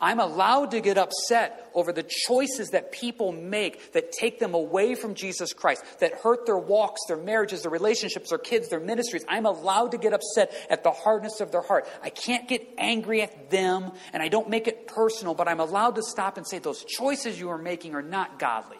I'm 0.00 0.20
allowed 0.20 0.70
to 0.72 0.80
get 0.80 0.96
upset 0.96 1.70
over 1.74 1.92
the 1.92 2.04
choices 2.04 2.68
that 2.68 2.92
people 2.92 3.32
make 3.32 3.94
that 3.94 4.12
take 4.12 4.38
them 4.38 4.54
away 4.54 4.94
from 4.94 5.14
Jesus 5.14 5.52
Christ, 5.52 5.82
that 5.98 6.12
hurt 6.20 6.46
their 6.46 6.58
walks, 6.58 7.00
their 7.08 7.16
marriages, 7.16 7.62
their 7.62 7.72
relationships, 7.72 8.30
their 8.30 8.38
kids, 8.38 8.68
their 8.68 8.78
ministries. 8.78 9.24
I'm 9.28 9.44
allowed 9.44 9.90
to 9.90 9.98
get 9.98 10.12
upset 10.12 10.54
at 10.70 10.84
the 10.84 10.92
hardness 10.92 11.40
of 11.40 11.50
their 11.50 11.62
heart. 11.62 11.88
I 12.00 12.10
can't 12.10 12.46
get 12.46 12.64
angry 12.78 13.22
at 13.22 13.50
them, 13.50 13.90
and 14.12 14.22
I 14.22 14.28
don't 14.28 14.48
make 14.48 14.68
it 14.68 14.86
personal, 14.86 15.34
but 15.34 15.48
I'm 15.48 15.60
allowed 15.60 15.96
to 15.96 16.02
stop 16.04 16.36
and 16.36 16.46
say, 16.46 16.60
Those 16.60 16.84
choices 16.84 17.40
you 17.40 17.48
are 17.48 17.58
making 17.58 17.96
are 17.96 18.02
not 18.02 18.38
godly. 18.38 18.78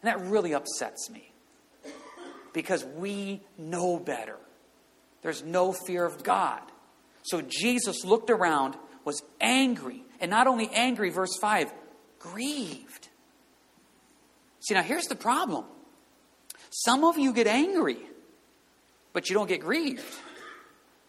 And 0.00 0.08
that 0.08 0.20
really 0.30 0.54
upsets 0.54 1.10
me 1.10 1.31
because 2.52 2.84
we 2.84 3.40
know 3.58 3.98
better. 3.98 4.36
There's 5.22 5.42
no 5.42 5.72
fear 5.72 6.04
of 6.04 6.22
God. 6.22 6.60
So 7.22 7.40
Jesus 7.40 8.04
looked 8.04 8.30
around, 8.30 8.76
was 9.04 9.22
angry, 9.40 10.02
and 10.20 10.30
not 10.30 10.46
only 10.46 10.68
angry, 10.72 11.10
verse 11.10 11.36
5, 11.40 11.72
grieved. 12.18 13.08
See, 14.60 14.74
now 14.74 14.82
here's 14.82 15.06
the 15.06 15.16
problem. 15.16 15.64
Some 16.70 17.04
of 17.04 17.18
you 17.18 17.32
get 17.32 17.46
angry, 17.46 17.98
but 19.12 19.28
you 19.28 19.34
don't 19.34 19.48
get 19.48 19.60
grieved. 19.60 20.02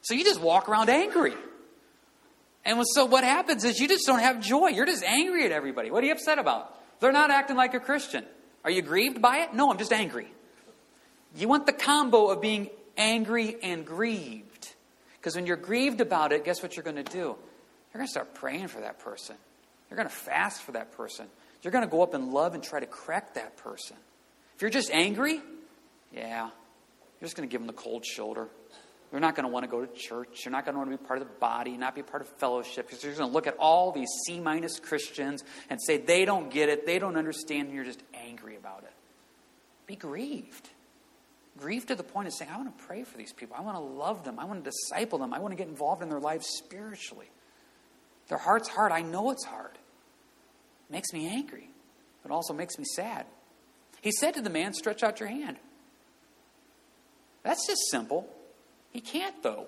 So 0.01 0.13
you 0.13 0.23
just 0.23 0.41
walk 0.41 0.67
around 0.67 0.89
angry. 0.89 1.33
And 2.65 2.81
so 2.93 3.05
what 3.05 3.23
happens 3.23 3.63
is 3.63 3.79
you 3.79 3.87
just 3.87 4.05
don't 4.05 4.19
have 4.19 4.39
joy. 4.39 4.69
You're 4.69 4.85
just 4.85 5.03
angry 5.03 5.45
at 5.45 5.51
everybody. 5.51 5.91
What 5.91 6.03
are 6.03 6.07
you 6.07 6.13
upset 6.13 6.39
about? 6.39 6.77
They're 6.99 7.11
not 7.11 7.31
acting 7.31 7.57
like 7.57 7.73
a 7.73 7.79
Christian. 7.79 8.25
Are 8.63 8.71
you 8.71 8.81
grieved 8.81 9.21
by 9.21 9.39
it? 9.39 9.53
No, 9.53 9.69
I'm 9.71 9.77
just 9.77 9.91
angry. 9.91 10.27
You 11.35 11.47
want 11.47 11.65
the 11.65 11.73
combo 11.73 12.27
of 12.27 12.41
being 12.41 12.69
angry 12.97 13.57
and 13.61 13.85
grieved. 13.85 14.73
Because 15.17 15.35
when 15.35 15.45
you're 15.45 15.57
grieved 15.57 16.01
about 16.01 16.31
it, 16.31 16.45
guess 16.45 16.61
what 16.61 16.75
you're 16.75 16.83
going 16.83 16.97
to 16.97 17.03
do? 17.03 17.19
You're 17.19 17.99
going 17.99 18.05
to 18.05 18.11
start 18.11 18.33
praying 18.33 18.67
for 18.67 18.81
that 18.81 18.99
person. 18.99 19.35
You're 19.89 19.97
going 19.97 20.09
to 20.09 20.13
fast 20.13 20.61
for 20.63 20.73
that 20.73 20.91
person. 20.97 21.27
You're 21.61 21.71
going 21.71 21.85
to 21.85 21.89
go 21.89 22.01
up 22.03 22.13
in 22.13 22.31
love 22.31 22.55
and 22.55 22.63
try 22.63 22.79
to 22.79 22.85
correct 22.85 23.35
that 23.35 23.57
person. 23.57 23.95
If 24.55 24.61
you're 24.61 24.71
just 24.71 24.91
angry, 24.91 25.41
yeah, 26.13 26.43
you're 26.43 27.25
just 27.25 27.35
going 27.35 27.47
to 27.47 27.51
give 27.51 27.61
them 27.61 27.67
the 27.67 27.73
cold 27.73 28.05
shoulder. 28.05 28.47
You're 29.11 29.21
not 29.21 29.35
going 29.35 29.45
to 29.45 29.51
want 29.51 29.63
to 29.63 29.69
go 29.69 29.85
to 29.85 29.93
church. 29.93 30.41
You're 30.43 30.51
not 30.51 30.65
going 30.65 30.73
to 30.73 30.79
want 30.79 30.91
to 30.91 30.97
be 30.97 31.05
part 31.05 31.21
of 31.21 31.27
the 31.27 31.33
body, 31.35 31.77
not 31.77 31.93
be 31.93 32.01
part 32.01 32.23
of 32.23 32.27
fellowship, 32.39 32.87
because 32.87 33.03
you're 33.03 33.13
going 33.13 33.29
to 33.29 33.33
look 33.33 33.45
at 33.45 33.55
all 33.59 33.91
these 33.91 34.09
C 34.25 34.39
minus 34.39 34.79
Christians 34.79 35.43
and 35.69 35.79
say 35.81 35.97
they 35.97 36.25
don't 36.25 36.51
get 36.51 36.69
it, 36.69 36.85
they 36.87 36.97
don't 36.97 37.15
understand, 37.15 37.67
and 37.67 37.75
you're 37.75 37.85
just 37.85 38.01
angry 38.13 38.55
about 38.55 38.83
it. 38.83 38.93
Be 39.85 39.95
grieved. 39.95 40.67
Grieved 41.57 41.89
to 41.89 41.95
the 41.95 42.03
point 42.03 42.27
of 42.27 42.33
saying, 42.33 42.49
I 42.51 42.57
want 42.57 42.77
to 42.77 42.83
pray 42.85 43.03
for 43.03 43.17
these 43.17 43.31
people. 43.31 43.55
I 43.57 43.61
want 43.61 43.77
to 43.77 43.83
love 43.83 44.23
them. 44.23 44.39
I 44.39 44.45
want 44.45 44.63
to 44.63 44.71
disciple 44.71 45.19
them. 45.19 45.33
I 45.33 45.39
want 45.39 45.51
to 45.51 45.55
get 45.55 45.67
involved 45.67 46.01
in 46.01 46.09
their 46.09 46.19
lives 46.19 46.47
spiritually. 46.47 47.29
Their 48.27 48.39
heart's 48.39 48.69
hard. 48.69 48.91
I 48.91 49.01
know 49.01 49.31
it's 49.31 49.45
hard. 49.45 49.73
It 49.73 50.91
makes 50.91 51.13
me 51.13 51.27
angry, 51.27 51.69
but 52.23 52.31
also 52.31 52.53
makes 52.53 52.77
me 52.77 52.85
sad. 52.95 53.25
He 54.01 54.11
said 54.11 54.33
to 54.33 54.41
the 54.41 54.49
man, 54.49 54.73
Stretch 54.73 55.03
out 55.03 55.19
your 55.19 55.29
hand. 55.29 55.57
That's 57.43 57.67
just 57.67 57.81
simple. 57.91 58.27
He 58.91 59.01
can't, 59.01 59.41
though. 59.43 59.67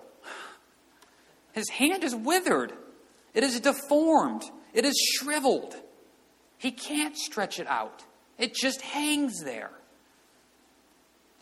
His 1.53 1.69
hand 1.69 2.03
is 2.03 2.13
withered, 2.13 2.73
it 3.33 3.43
is 3.43 3.59
deformed, 3.61 4.43
it 4.73 4.83
is 4.83 4.95
shriveled. 5.13 5.73
He 6.57 6.71
can't 6.71 7.17
stretch 7.17 7.59
it 7.59 7.67
out, 7.67 8.03
it 8.37 8.53
just 8.53 8.81
hangs 8.81 9.41
there. 9.43 9.71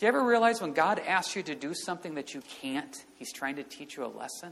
Do 0.04 0.08
you 0.08 0.10
ever 0.10 0.26
realize 0.26 0.60
when 0.60 0.74
God 0.74 1.00
asks 1.00 1.34
you 1.34 1.44
to 1.44 1.56
do 1.56 1.74
something 1.74 2.16
that 2.16 2.34
you 2.34 2.42
can't, 2.62 2.94
He's 3.16 3.32
trying 3.32 3.56
to 3.56 3.64
teach 3.64 3.96
you 3.96 4.04
a 4.04 4.08
lesson? 4.08 4.52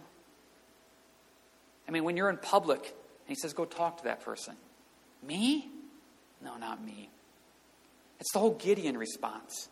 I 1.86 1.92
mean, 1.92 2.06
when 2.06 2.16
you're 2.16 2.30
in 2.30 2.38
public 2.38 2.80
and 2.80 3.28
He 3.28 3.36
says, 3.36 3.52
go 3.52 3.66
talk 3.66 3.98
to 3.98 4.04
that 4.06 4.24
person. 4.24 4.56
Me? 5.22 5.68
No, 6.42 6.56
not 6.56 6.82
me. 6.82 7.10
It's 8.22 8.32
the 8.32 8.40
whole 8.40 8.54
Gideon 8.54 8.98
response. 8.98 9.68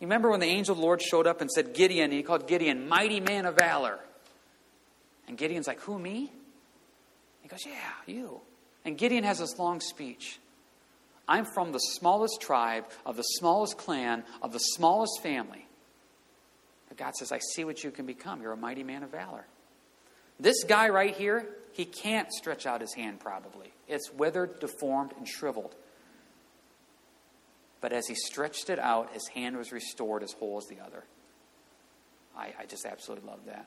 You 0.00 0.06
remember 0.06 0.30
when 0.30 0.40
the 0.40 0.48
angel 0.48 0.74
of 0.74 0.78
the 0.80 0.84
Lord 0.84 1.00
showed 1.00 1.26
up 1.26 1.40
and 1.40 1.50
said, 1.50 1.72
Gideon, 1.72 2.10
and 2.10 2.12
he 2.12 2.22
called 2.22 2.46
Gideon, 2.46 2.86
mighty 2.86 3.20
man 3.20 3.46
of 3.46 3.56
valor. 3.56 3.98
And 5.26 5.38
Gideon's 5.38 5.66
like, 5.66 5.80
Who, 5.80 5.98
me? 5.98 6.30
He 7.40 7.48
goes, 7.48 7.64
Yeah, 7.64 7.72
you. 8.04 8.42
And 8.84 8.98
Gideon 8.98 9.24
has 9.24 9.38
this 9.38 9.58
long 9.58 9.80
speech. 9.80 10.40
I'm 11.26 11.44
from 11.44 11.72
the 11.72 11.78
smallest 11.78 12.40
tribe, 12.40 12.84
of 13.06 13.16
the 13.16 13.22
smallest 13.22 13.78
clan, 13.78 14.24
of 14.42 14.52
the 14.52 14.58
smallest 14.58 15.22
family. 15.22 15.66
But 16.88 16.98
God 16.98 17.14
says, 17.14 17.32
I 17.32 17.38
see 17.38 17.64
what 17.64 17.82
you 17.82 17.90
can 17.90 18.06
become. 18.06 18.42
You're 18.42 18.52
a 18.52 18.56
mighty 18.56 18.82
man 18.82 19.02
of 19.02 19.10
valor. 19.10 19.46
This 20.38 20.64
guy 20.64 20.88
right 20.88 21.14
here, 21.14 21.48
he 21.72 21.84
can't 21.84 22.32
stretch 22.32 22.66
out 22.66 22.80
his 22.80 22.92
hand 22.94 23.20
probably. 23.20 23.72
It's 23.88 24.10
withered, 24.12 24.60
deformed, 24.60 25.12
and 25.16 25.26
shriveled. 25.26 25.74
But 27.80 27.92
as 27.92 28.06
he 28.06 28.14
stretched 28.14 28.70
it 28.70 28.78
out, 28.78 29.12
his 29.12 29.26
hand 29.28 29.56
was 29.56 29.72
restored 29.72 30.22
as 30.22 30.32
whole 30.32 30.58
as 30.58 30.64
the 30.66 30.82
other. 30.84 31.04
I, 32.36 32.52
I 32.60 32.66
just 32.66 32.86
absolutely 32.86 33.28
love 33.28 33.40
that. 33.46 33.66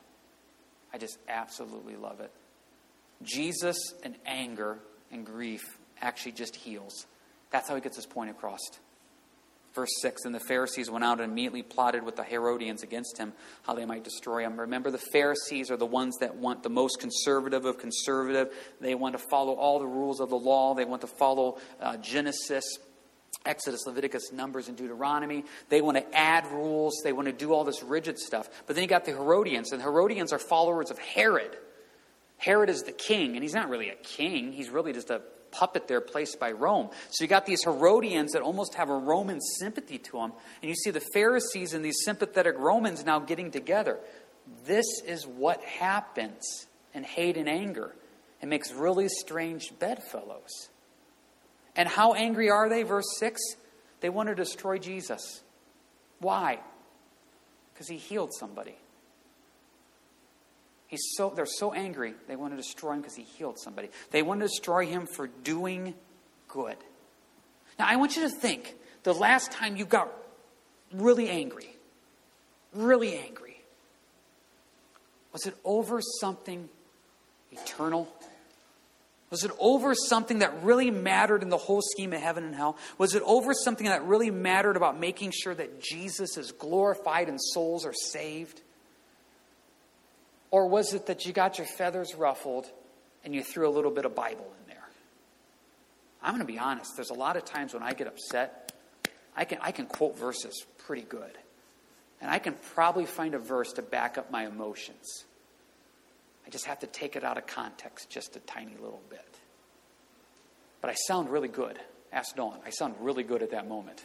I 0.92 0.98
just 0.98 1.18
absolutely 1.28 1.96
love 1.96 2.20
it. 2.20 2.30
Jesus 3.22 3.76
and 4.02 4.16
anger 4.26 4.78
and 5.10 5.24
grief 5.24 5.78
actually 6.00 6.32
just 6.32 6.56
heals. 6.56 7.06
That's 7.50 7.68
how 7.68 7.74
he 7.74 7.80
gets 7.80 7.96
his 7.96 8.06
point 8.06 8.30
across. 8.30 8.60
Verse 9.74 9.90
6 10.00 10.24
And 10.24 10.34
the 10.34 10.40
Pharisees 10.40 10.90
went 10.90 11.04
out 11.04 11.20
and 11.20 11.30
immediately 11.30 11.62
plotted 11.62 12.02
with 12.02 12.16
the 12.16 12.24
Herodians 12.24 12.82
against 12.82 13.18
him, 13.18 13.32
how 13.62 13.74
they 13.74 13.84
might 13.84 14.04
destroy 14.04 14.44
him. 14.44 14.58
Remember, 14.58 14.90
the 14.90 14.98
Pharisees 14.98 15.70
are 15.70 15.76
the 15.76 15.86
ones 15.86 16.16
that 16.18 16.36
want 16.36 16.62
the 16.62 16.70
most 16.70 17.00
conservative 17.00 17.64
of 17.64 17.78
conservative. 17.78 18.52
They 18.80 18.94
want 18.94 19.16
to 19.16 19.22
follow 19.30 19.54
all 19.54 19.78
the 19.78 19.86
rules 19.86 20.20
of 20.20 20.30
the 20.30 20.38
law, 20.38 20.74
they 20.74 20.84
want 20.84 21.02
to 21.02 21.06
follow 21.06 21.58
uh, 21.80 21.96
Genesis 21.98 22.64
Exodus, 23.44 23.86
Leviticus, 23.86 24.32
Numbers, 24.32 24.68
and 24.68 24.76
Deuteronomy. 24.76 25.44
They 25.68 25.80
want 25.80 25.96
to 25.96 26.16
add 26.16 26.46
rules. 26.50 27.00
They 27.04 27.12
want 27.12 27.26
to 27.26 27.32
do 27.32 27.52
all 27.52 27.64
this 27.64 27.82
rigid 27.82 28.18
stuff. 28.18 28.48
But 28.66 28.74
then 28.74 28.82
you 28.82 28.88
got 28.88 29.04
the 29.04 29.12
Herodians, 29.12 29.72
and 29.72 29.80
the 29.80 29.84
Herodians 29.84 30.32
are 30.32 30.38
followers 30.38 30.90
of 30.90 30.98
Herod. 30.98 31.56
Herod 32.36 32.68
is 32.68 32.82
the 32.82 32.92
king, 32.92 33.34
and 33.34 33.42
he's 33.42 33.54
not 33.54 33.68
really 33.68 33.90
a 33.90 33.96
king. 33.96 34.52
He's 34.52 34.70
really 34.70 34.92
just 34.92 35.10
a 35.10 35.22
puppet 35.50 35.88
there 35.88 36.00
placed 36.00 36.38
by 36.38 36.52
Rome. 36.52 36.90
So 37.10 37.24
you 37.24 37.28
got 37.28 37.46
these 37.46 37.64
Herodians 37.64 38.32
that 38.32 38.42
almost 38.42 38.74
have 38.74 38.90
a 38.90 38.96
Roman 38.96 39.40
sympathy 39.40 39.98
to 39.98 40.12
them. 40.12 40.32
And 40.62 40.68
you 40.68 40.74
see 40.74 40.90
the 40.90 41.04
Pharisees 41.12 41.74
and 41.74 41.84
these 41.84 41.98
sympathetic 42.04 42.58
Romans 42.58 43.04
now 43.04 43.18
getting 43.18 43.50
together. 43.50 43.98
This 44.64 44.86
is 45.06 45.26
what 45.26 45.62
happens 45.62 46.66
in 46.94 47.04
hate 47.04 47.36
and 47.36 47.48
anger. 47.48 47.94
It 48.40 48.46
makes 48.46 48.72
really 48.72 49.08
strange 49.08 49.72
bedfellows. 49.78 50.68
And 51.76 51.88
how 51.88 52.14
angry 52.14 52.50
are 52.50 52.68
they? 52.68 52.82
Verse 52.82 53.18
6 53.18 53.40
they 54.00 54.08
want 54.08 54.28
to 54.28 54.34
destroy 54.34 54.78
Jesus. 54.78 55.42
Why? 56.20 56.60
Because 57.72 57.88
he 57.88 57.96
healed 57.96 58.32
somebody. 58.32 58.76
He's 60.88 61.12
so, 61.16 61.30
they're 61.34 61.46
so 61.46 61.72
angry, 61.72 62.14
they 62.26 62.34
want 62.34 62.54
to 62.54 62.56
destroy 62.56 62.94
him 62.94 63.02
because 63.02 63.14
he 63.14 63.22
healed 63.22 63.58
somebody. 63.58 63.90
They 64.10 64.22
want 64.22 64.40
to 64.40 64.46
destroy 64.46 64.86
him 64.86 65.06
for 65.06 65.26
doing 65.26 65.94
good. 66.48 66.76
Now, 67.78 67.86
I 67.88 67.96
want 67.96 68.16
you 68.16 68.22
to 68.22 68.30
think 68.30 68.74
the 69.02 69.12
last 69.12 69.52
time 69.52 69.76
you 69.76 69.84
got 69.84 70.08
really 70.92 71.28
angry, 71.28 71.76
really 72.72 73.18
angry, 73.18 73.60
was 75.32 75.46
it 75.46 75.54
over 75.62 76.00
something 76.20 76.70
eternal? 77.52 78.08
Was 79.30 79.44
it 79.44 79.50
over 79.58 79.94
something 79.94 80.38
that 80.38 80.62
really 80.62 80.90
mattered 80.90 81.42
in 81.42 81.50
the 81.50 81.58
whole 81.58 81.82
scheme 81.82 82.14
of 82.14 82.20
heaven 82.22 82.44
and 82.44 82.54
hell? 82.54 82.78
Was 82.96 83.14
it 83.14 83.22
over 83.26 83.52
something 83.52 83.86
that 83.86 84.04
really 84.04 84.30
mattered 84.30 84.76
about 84.76 84.98
making 84.98 85.32
sure 85.32 85.54
that 85.54 85.82
Jesus 85.82 86.38
is 86.38 86.50
glorified 86.50 87.28
and 87.28 87.38
souls 87.38 87.84
are 87.84 87.92
saved? 87.92 88.62
Or 90.50 90.66
was 90.66 90.94
it 90.94 91.06
that 91.06 91.26
you 91.26 91.32
got 91.32 91.58
your 91.58 91.66
feathers 91.66 92.14
ruffled 92.14 92.66
and 93.24 93.34
you 93.34 93.42
threw 93.42 93.68
a 93.68 93.70
little 93.70 93.90
bit 93.90 94.04
of 94.04 94.14
Bible 94.14 94.46
in 94.60 94.68
there? 94.68 94.88
I'm 96.22 96.34
going 96.34 96.46
to 96.46 96.52
be 96.52 96.58
honest. 96.58 96.92
There's 96.96 97.10
a 97.10 97.14
lot 97.14 97.36
of 97.36 97.44
times 97.44 97.74
when 97.74 97.82
I 97.82 97.92
get 97.92 98.06
upset, 98.06 98.72
I 99.36 99.44
can, 99.44 99.58
I 99.60 99.72
can 99.72 99.86
quote 99.86 100.18
verses 100.18 100.64
pretty 100.78 101.02
good. 101.02 101.36
And 102.20 102.30
I 102.30 102.38
can 102.38 102.54
probably 102.74 103.06
find 103.06 103.34
a 103.34 103.38
verse 103.38 103.72
to 103.74 103.82
back 103.82 104.18
up 104.18 104.30
my 104.30 104.46
emotions. 104.46 105.24
I 106.46 106.50
just 106.50 106.64
have 106.64 106.80
to 106.80 106.86
take 106.86 107.14
it 107.14 107.24
out 107.24 107.38
of 107.38 107.46
context 107.46 108.10
just 108.10 108.34
a 108.34 108.40
tiny 108.40 108.72
little 108.72 109.02
bit. 109.10 109.20
But 110.80 110.90
I 110.90 110.94
sound 110.94 111.30
really 111.30 111.48
good. 111.48 111.78
Ask 112.12 112.36
Dawn. 112.36 112.58
I 112.64 112.70
sound 112.70 112.94
really 113.00 113.22
good 113.22 113.42
at 113.42 113.50
that 113.50 113.68
moment. 113.68 114.04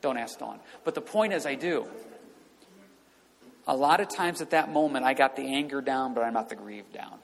Don't 0.00 0.16
ask 0.16 0.38
Dawn. 0.38 0.60
But 0.84 0.94
the 0.94 1.00
point 1.00 1.32
is, 1.32 1.44
I 1.44 1.54
do. 1.54 1.86
A 3.66 3.76
lot 3.76 4.00
of 4.00 4.08
times 4.08 4.40
at 4.40 4.50
that 4.50 4.72
moment, 4.72 5.04
I 5.04 5.14
got 5.14 5.36
the 5.36 5.42
anger 5.42 5.80
down, 5.80 6.14
but 6.14 6.24
I'm 6.24 6.32
not 6.32 6.48
the 6.48 6.56
grief 6.56 6.92
down. 6.92 7.18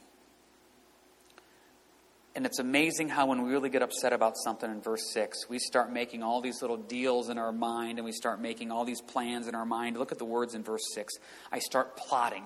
And 2.35 2.47
it's 2.47 2.61
amazing 2.61 3.09
how 3.09 3.27
when 3.27 3.43
we 3.43 3.51
really 3.51 3.69
get 3.69 3.83
upset 3.83 4.13
about 4.13 4.35
something 4.37 4.71
in 4.71 4.81
verse 4.81 5.11
6, 5.13 5.49
we 5.49 5.59
start 5.59 5.93
making 5.93 6.23
all 6.23 6.41
these 6.41 6.63
little 6.63 6.77
deals 6.77 7.31
in 7.31 7.39
our 7.39 7.51
mind 7.51 7.99
and 7.99 8.05
we 8.05 8.13
start 8.13 8.41
making 8.41 8.71
all 8.71 8.85
these 8.85 9.01
plans 9.01 9.49
in 9.49 9.57
our 9.57 9.67
mind. 9.67 9.97
Look 9.97 10.13
at 10.13 10.19
the 10.19 10.25
words 10.25 10.55
in 10.55 10.63
verse 10.63 10.85
6. 10.95 11.15
I 11.51 11.59
start 11.59 11.97
plotting 11.97 12.45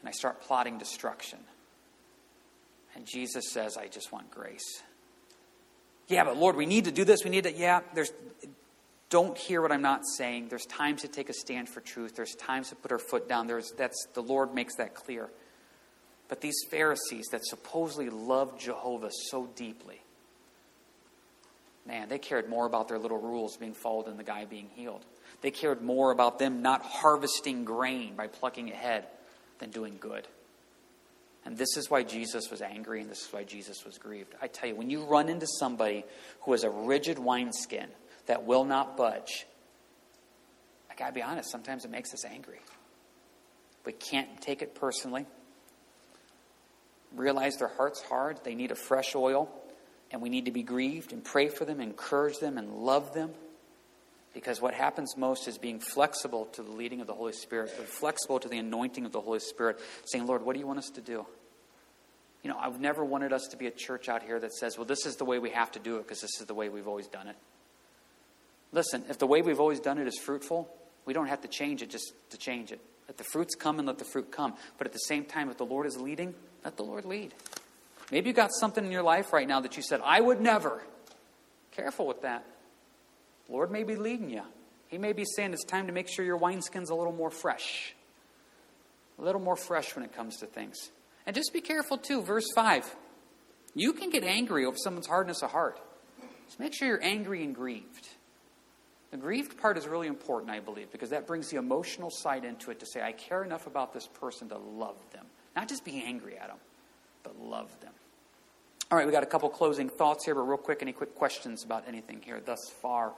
and 0.00 0.08
I 0.08 0.10
start 0.10 0.40
plotting 0.40 0.78
destruction. 0.78 1.38
And 2.96 3.06
Jesus 3.06 3.52
says, 3.52 3.76
I 3.76 3.86
just 3.86 4.10
want 4.10 4.32
grace. 4.32 4.82
Yeah, 6.08 6.24
but 6.24 6.36
Lord, 6.36 6.56
we 6.56 6.66
need 6.66 6.86
to 6.86 6.92
do 6.92 7.04
this. 7.04 7.22
We 7.22 7.30
need 7.30 7.44
to, 7.44 7.52
yeah, 7.52 7.82
there's, 7.94 8.12
don't 9.12 9.36
hear 9.36 9.60
what 9.60 9.70
I'm 9.70 9.82
not 9.82 10.06
saying. 10.16 10.48
There's 10.48 10.64
times 10.64 11.02
to 11.02 11.08
take 11.08 11.28
a 11.28 11.34
stand 11.34 11.68
for 11.68 11.82
truth. 11.82 12.16
There's 12.16 12.34
times 12.34 12.70
to 12.70 12.76
put 12.76 12.90
our 12.92 12.98
foot 12.98 13.28
down. 13.28 13.46
There's, 13.46 13.70
that's, 13.76 14.06
the 14.14 14.22
Lord 14.22 14.54
makes 14.54 14.76
that 14.76 14.94
clear. 14.94 15.28
But 16.28 16.40
these 16.40 16.56
Pharisees 16.70 17.26
that 17.30 17.44
supposedly 17.44 18.08
loved 18.08 18.58
Jehovah 18.58 19.10
so 19.28 19.50
deeply, 19.54 20.00
man, 21.86 22.08
they 22.08 22.18
cared 22.18 22.48
more 22.48 22.64
about 22.64 22.88
their 22.88 22.98
little 22.98 23.18
rules 23.18 23.58
being 23.58 23.74
followed 23.74 24.06
than 24.06 24.16
the 24.16 24.24
guy 24.24 24.46
being 24.46 24.70
healed. 24.74 25.04
They 25.42 25.50
cared 25.50 25.82
more 25.82 26.10
about 26.10 26.38
them 26.38 26.62
not 26.62 26.80
harvesting 26.80 27.66
grain 27.66 28.16
by 28.16 28.28
plucking 28.28 28.70
a 28.70 28.74
head 28.74 29.08
than 29.58 29.68
doing 29.68 29.98
good. 30.00 30.26
And 31.44 31.58
this 31.58 31.76
is 31.76 31.90
why 31.90 32.02
Jesus 32.02 32.50
was 32.50 32.62
angry 32.62 33.02
and 33.02 33.10
this 33.10 33.26
is 33.26 33.32
why 33.32 33.44
Jesus 33.44 33.84
was 33.84 33.98
grieved. 33.98 34.34
I 34.40 34.46
tell 34.46 34.70
you, 34.70 34.74
when 34.74 34.88
you 34.88 35.04
run 35.04 35.28
into 35.28 35.46
somebody 35.58 36.06
who 36.42 36.52
has 36.52 36.64
a 36.64 36.70
rigid 36.70 37.18
wineskin 37.18 37.88
that 38.32 38.46
will 38.46 38.64
not 38.64 38.96
budge, 38.96 39.44
I 40.90 40.94
gotta 40.94 41.12
be 41.12 41.20
honest, 41.20 41.50
sometimes 41.50 41.84
it 41.84 41.90
makes 41.90 42.14
us 42.14 42.24
angry. 42.24 42.60
We 43.84 43.92
can't 43.92 44.40
take 44.40 44.62
it 44.62 44.74
personally. 44.74 45.26
Realize 47.14 47.58
their 47.58 47.68
heart's 47.68 48.00
hard, 48.00 48.40
they 48.42 48.54
need 48.54 48.70
a 48.70 48.74
fresh 48.74 49.14
oil, 49.14 49.50
and 50.10 50.22
we 50.22 50.30
need 50.30 50.46
to 50.46 50.50
be 50.50 50.62
grieved 50.62 51.12
and 51.12 51.22
pray 51.22 51.48
for 51.48 51.66
them, 51.66 51.78
encourage 51.78 52.38
them, 52.38 52.56
and 52.56 52.72
love 52.72 53.12
them. 53.12 53.32
Because 54.32 54.62
what 54.62 54.72
happens 54.72 55.14
most 55.14 55.46
is 55.46 55.58
being 55.58 55.78
flexible 55.78 56.46
to 56.54 56.62
the 56.62 56.70
leading 56.70 57.02
of 57.02 57.06
the 57.06 57.12
Holy 57.12 57.34
Spirit, 57.34 57.68
flexible 57.68 58.40
to 58.40 58.48
the 58.48 58.56
anointing 58.56 59.04
of 59.04 59.12
the 59.12 59.20
Holy 59.20 59.40
Spirit, 59.40 59.78
saying, 60.06 60.24
Lord, 60.24 60.42
what 60.42 60.54
do 60.54 60.60
you 60.60 60.66
want 60.66 60.78
us 60.78 60.88
to 60.94 61.02
do? 61.02 61.26
You 62.42 62.48
know, 62.48 62.56
I've 62.58 62.80
never 62.80 63.04
wanted 63.04 63.34
us 63.34 63.48
to 63.50 63.58
be 63.58 63.66
a 63.66 63.70
church 63.70 64.08
out 64.08 64.22
here 64.22 64.40
that 64.40 64.54
says, 64.54 64.78
well, 64.78 64.86
this 64.86 65.04
is 65.04 65.16
the 65.16 65.26
way 65.26 65.38
we 65.38 65.50
have 65.50 65.70
to 65.72 65.78
do 65.78 65.98
it 65.98 66.04
because 66.04 66.22
this 66.22 66.40
is 66.40 66.46
the 66.46 66.54
way 66.54 66.70
we've 66.70 66.88
always 66.88 67.08
done 67.08 67.28
it. 67.28 67.36
Listen, 68.72 69.04
if 69.08 69.18
the 69.18 69.26
way 69.26 69.42
we've 69.42 69.60
always 69.60 69.80
done 69.80 69.98
it 69.98 70.06
is 70.06 70.18
fruitful, 70.18 70.68
we 71.04 71.12
don't 71.12 71.28
have 71.28 71.42
to 71.42 71.48
change 71.48 71.82
it 71.82 71.90
just 71.90 72.12
to 72.30 72.38
change 72.38 72.72
it. 72.72 72.80
Let 73.08 73.18
the 73.18 73.24
fruits 73.24 73.54
come 73.54 73.78
and 73.78 73.86
let 73.86 73.98
the 73.98 74.04
fruit 74.04 74.30
come. 74.30 74.54
But 74.78 74.86
at 74.86 74.92
the 74.92 74.98
same 74.98 75.24
time, 75.24 75.50
if 75.50 75.58
the 75.58 75.66
Lord 75.66 75.86
is 75.86 75.96
leading, 75.98 76.34
let 76.64 76.76
the 76.76 76.84
Lord 76.84 77.04
lead. 77.04 77.34
Maybe 78.10 78.30
you 78.30 78.34
got 78.34 78.52
something 78.52 78.84
in 78.84 78.92
your 78.92 79.02
life 79.02 79.32
right 79.32 79.46
now 79.46 79.60
that 79.60 79.76
you 79.76 79.82
said, 79.82 80.00
I 80.04 80.20
would 80.20 80.40
never. 80.40 80.82
Careful 81.72 82.06
with 82.06 82.22
that. 82.22 82.44
Lord 83.48 83.70
may 83.70 83.84
be 83.84 83.96
leading 83.96 84.30
you. 84.30 84.42
He 84.88 84.98
may 84.98 85.12
be 85.12 85.24
saying 85.24 85.52
it's 85.52 85.64
time 85.64 85.86
to 85.86 85.92
make 85.92 86.08
sure 86.08 86.24
your 86.24 86.36
wineskin's 86.36 86.90
a 86.90 86.94
little 86.94 87.12
more 87.12 87.30
fresh. 87.30 87.94
A 89.18 89.22
little 89.22 89.40
more 89.40 89.56
fresh 89.56 89.94
when 89.94 90.04
it 90.04 90.14
comes 90.14 90.36
to 90.38 90.46
things. 90.46 90.90
And 91.26 91.34
just 91.34 91.52
be 91.52 91.60
careful 91.60 91.98
too, 91.98 92.22
verse 92.22 92.46
5. 92.54 92.94
You 93.74 93.92
can 93.94 94.10
get 94.10 94.24
angry 94.24 94.66
over 94.66 94.76
someone's 94.76 95.06
hardness 95.06 95.42
of 95.42 95.50
heart. 95.50 95.78
Just 96.46 96.60
make 96.60 96.74
sure 96.74 96.88
you're 96.88 97.02
angry 97.02 97.42
and 97.42 97.54
grieved. 97.54 98.08
The 99.12 99.18
grieved 99.18 99.58
part 99.58 99.76
is 99.76 99.86
really 99.86 100.06
important, 100.06 100.50
I 100.50 100.60
believe, 100.60 100.90
because 100.90 101.10
that 101.10 101.26
brings 101.26 101.50
the 101.50 101.58
emotional 101.58 102.10
side 102.10 102.44
into 102.46 102.70
it 102.70 102.80
to 102.80 102.86
say, 102.86 103.02
I 103.02 103.12
care 103.12 103.44
enough 103.44 103.66
about 103.66 103.92
this 103.92 104.06
person 104.06 104.48
to 104.48 104.56
love 104.56 104.96
them. 105.12 105.26
Not 105.54 105.68
just 105.68 105.84
be 105.84 106.02
angry 106.02 106.38
at 106.38 106.48
them, 106.48 106.56
but 107.22 107.38
love 107.38 107.78
them. 107.80 107.92
All 108.90 108.96
right, 108.96 109.06
we 109.06 109.12
got 109.12 109.22
a 109.22 109.26
couple 109.26 109.50
closing 109.50 109.90
thoughts 109.90 110.24
here, 110.24 110.34
but 110.34 110.42
real 110.42 110.56
quick, 110.56 110.78
any 110.80 110.92
quick 110.92 111.14
questions 111.14 111.62
about 111.62 111.84
anything 111.86 112.22
here 112.22 112.40
thus 112.40 112.58
far? 112.80 113.12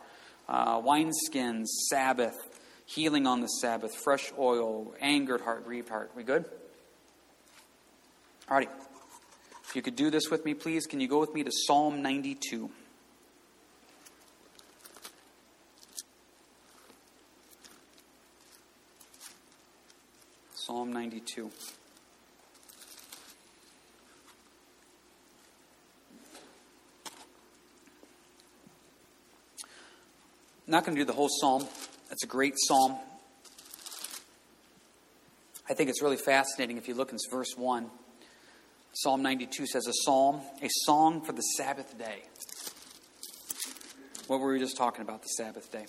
Uh, 0.48 0.80
wineskins, 0.80 1.66
Sabbath, 1.88 2.36
healing 2.86 3.28
on 3.28 3.40
the 3.40 3.46
Sabbath, 3.46 3.94
fresh 3.94 4.32
oil, 4.36 4.94
angered 5.00 5.42
heart, 5.42 5.64
grieved 5.64 5.88
heart. 5.88 6.10
We 6.16 6.24
good? 6.24 6.44
All 8.50 8.56
righty. 8.56 8.70
If 9.62 9.76
you 9.76 9.82
could 9.82 9.96
do 9.96 10.10
this 10.10 10.28
with 10.28 10.44
me, 10.44 10.54
please, 10.54 10.86
can 10.86 10.98
you 10.98 11.06
go 11.06 11.20
with 11.20 11.32
me 11.34 11.44
to 11.44 11.52
Psalm 11.52 12.02
92? 12.02 12.68
Psalm 20.84 20.92
92. 20.92 21.50
I'm 30.66 30.70
not 30.70 30.84
going 30.84 30.94
to 30.94 31.00
do 31.00 31.06
the 31.06 31.14
whole 31.14 31.30
psalm. 31.40 31.66
That's 32.10 32.22
a 32.22 32.26
great 32.26 32.52
psalm. 32.56 32.98
I 35.70 35.72
think 35.72 35.88
it's 35.88 36.02
really 36.02 36.18
fascinating 36.18 36.76
if 36.76 36.86
you 36.86 36.92
look 36.92 37.12
in 37.12 37.18
verse 37.30 37.56
1. 37.56 37.86
Psalm 38.92 39.22
92 39.22 39.66
says, 39.66 39.86
A 39.86 39.92
psalm, 40.04 40.42
a 40.60 40.68
song 40.84 41.22
for 41.22 41.32
the 41.32 41.40
Sabbath 41.56 41.96
day. 41.98 42.24
What 44.26 44.38
were 44.38 44.52
we 44.52 44.58
just 44.58 44.76
talking 44.76 45.00
about, 45.00 45.22
the 45.22 45.28
Sabbath 45.28 45.72
day? 45.72 45.86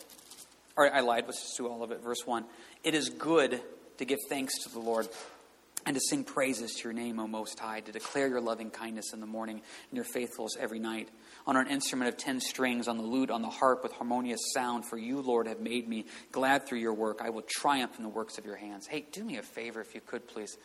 All 0.77 0.85
right, 0.85 0.93
I 0.93 1.01
lied. 1.01 1.25
Let's 1.25 1.41
just 1.41 1.57
do 1.57 1.67
all 1.67 1.83
of 1.83 1.91
it. 1.91 2.01
Verse 2.01 2.25
1. 2.25 2.45
It 2.85 2.95
is 2.95 3.09
good 3.09 3.61
to 3.97 4.05
give 4.05 4.19
thanks 4.29 4.63
to 4.63 4.69
the 4.69 4.79
Lord 4.79 5.07
and 5.85 5.95
to 5.95 6.01
sing 6.09 6.23
praises 6.23 6.73
to 6.73 6.83
your 6.85 6.93
name, 6.93 7.19
O 7.19 7.27
Most 7.27 7.59
High, 7.59 7.79
to 7.81 7.91
declare 7.91 8.27
your 8.27 8.41
loving 8.41 8.71
kindness 8.71 9.13
in 9.13 9.19
the 9.19 9.27
morning 9.27 9.61
and 9.89 9.95
your 9.95 10.05
faithfulness 10.05 10.57
every 10.59 10.79
night. 10.79 11.09
On 11.45 11.55
an 11.55 11.67
instrument 11.67 12.09
of 12.09 12.17
ten 12.17 12.39
strings, 12.39 12.87
on 12.87 12.97
the 12.97 13.03
lute, 13.03 13.29
on 13.29 13.43
the 13.43 13.49
harp 13.49 13.83
with 13.83 13.91
harmonious 13.91 14.39
sound, 14.53 14.85
for 14.85 14.97
you, 14.97 15.21
Lord, 15.21 15.45
have 15.45 15.59
made 15.59 15.87
me 15.87 16.05
glad 16.31 16.65
through 16.65 16.79
your 16.79 16.93
work. 16.93 17.21
I 17.21 17.29
will 17.29 17.43
triumph 17.47 17.97
in 17.97 18.03
the 18.03 18.09
works 18.09 18.39
of 18.39 18.45
your 18.45 18.55
hands. 18.55 18.87
Hey, 18.87 19.05
do 19.11 19.23
me 19.23 19.37
a 19.37 19.43
favor 19.43 19.79
if 19.79 19.93
you 19.93 20.01
could, 20.01 20.27
please. 20.27 20.57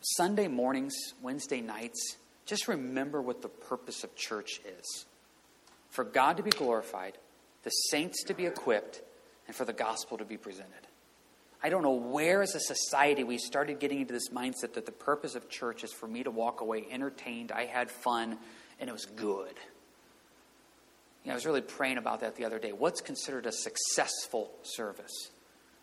Sunday 0.00 0.48
mornings, 0.48 0.94
Wednesday 1.22 1.60
nights, 1.60 2.16
just 2.44 2.66
remember 2.66 3.22
what 3.22 3.42
the 3.42 3.48
purpose 3.48 4.02
of 4.02 4.16
church 4.16 4.60
is 4.66 5.04
for 5.90 6.04
God 6.04 6.38
to 6.38 6.42
be 6.42 6.50
glorified, 6.50 7.18
the 7.62 7.70
saints 7.70 8.24
to 8.24 8.34
be 8.34 8.46
equipped, 8.46 9.02
and 9.46 9.54
for 9.54 9.64
the 9.64 9.72
gospel 9.72 10.18
to 10.18 10.24
be 10.24 10.36
presented. 10.36 10.86
I 11.62 11.68
don't 11.68 11.82
know 11.82 11.92
where, 11.92 12.42
as 12.42 12.54
a 12.54 12.60
society, 12.60 13.22
we 13.22 13.36
started 13.36 13.80
getting 13.80 14.00
into 14.00 14.14
this 14.14 14.30
mindset 14.30 14.74
that 14.74 14.86
the 14.86 14.92
purpose 14.92 15.34
of 15.34 15.48
church 15.50 15.84
is 15.84 15.92
for 15.92 16.06
me 16.06 16.22
to 16.22 16.30
walk 16.30 16.62
away 16.62 16.86
entertained, 16.90 17.52
I 17.52 17.66
had 17.66 17.90
fun, 17.90 18.38
and 18.78 18.88
it 18.88 18.92
was 18.92 19.04
good. 19.04 19.54
You 21.22 21.28
know, 21.28 21.32
I 21.32 21.34
was 21.34 21.44
really 21.44 21.60
praying 21.60 21.98
about 21.98 22.20
that 22.20 22.36
the 22.36 22.46
other 22.46 22.58
day. 22.58 22.72
What's 22.72 23.02
considered 23.02 23.44
a 23.44 23.52
successful 23.52 24.50
service? 24.62 25.30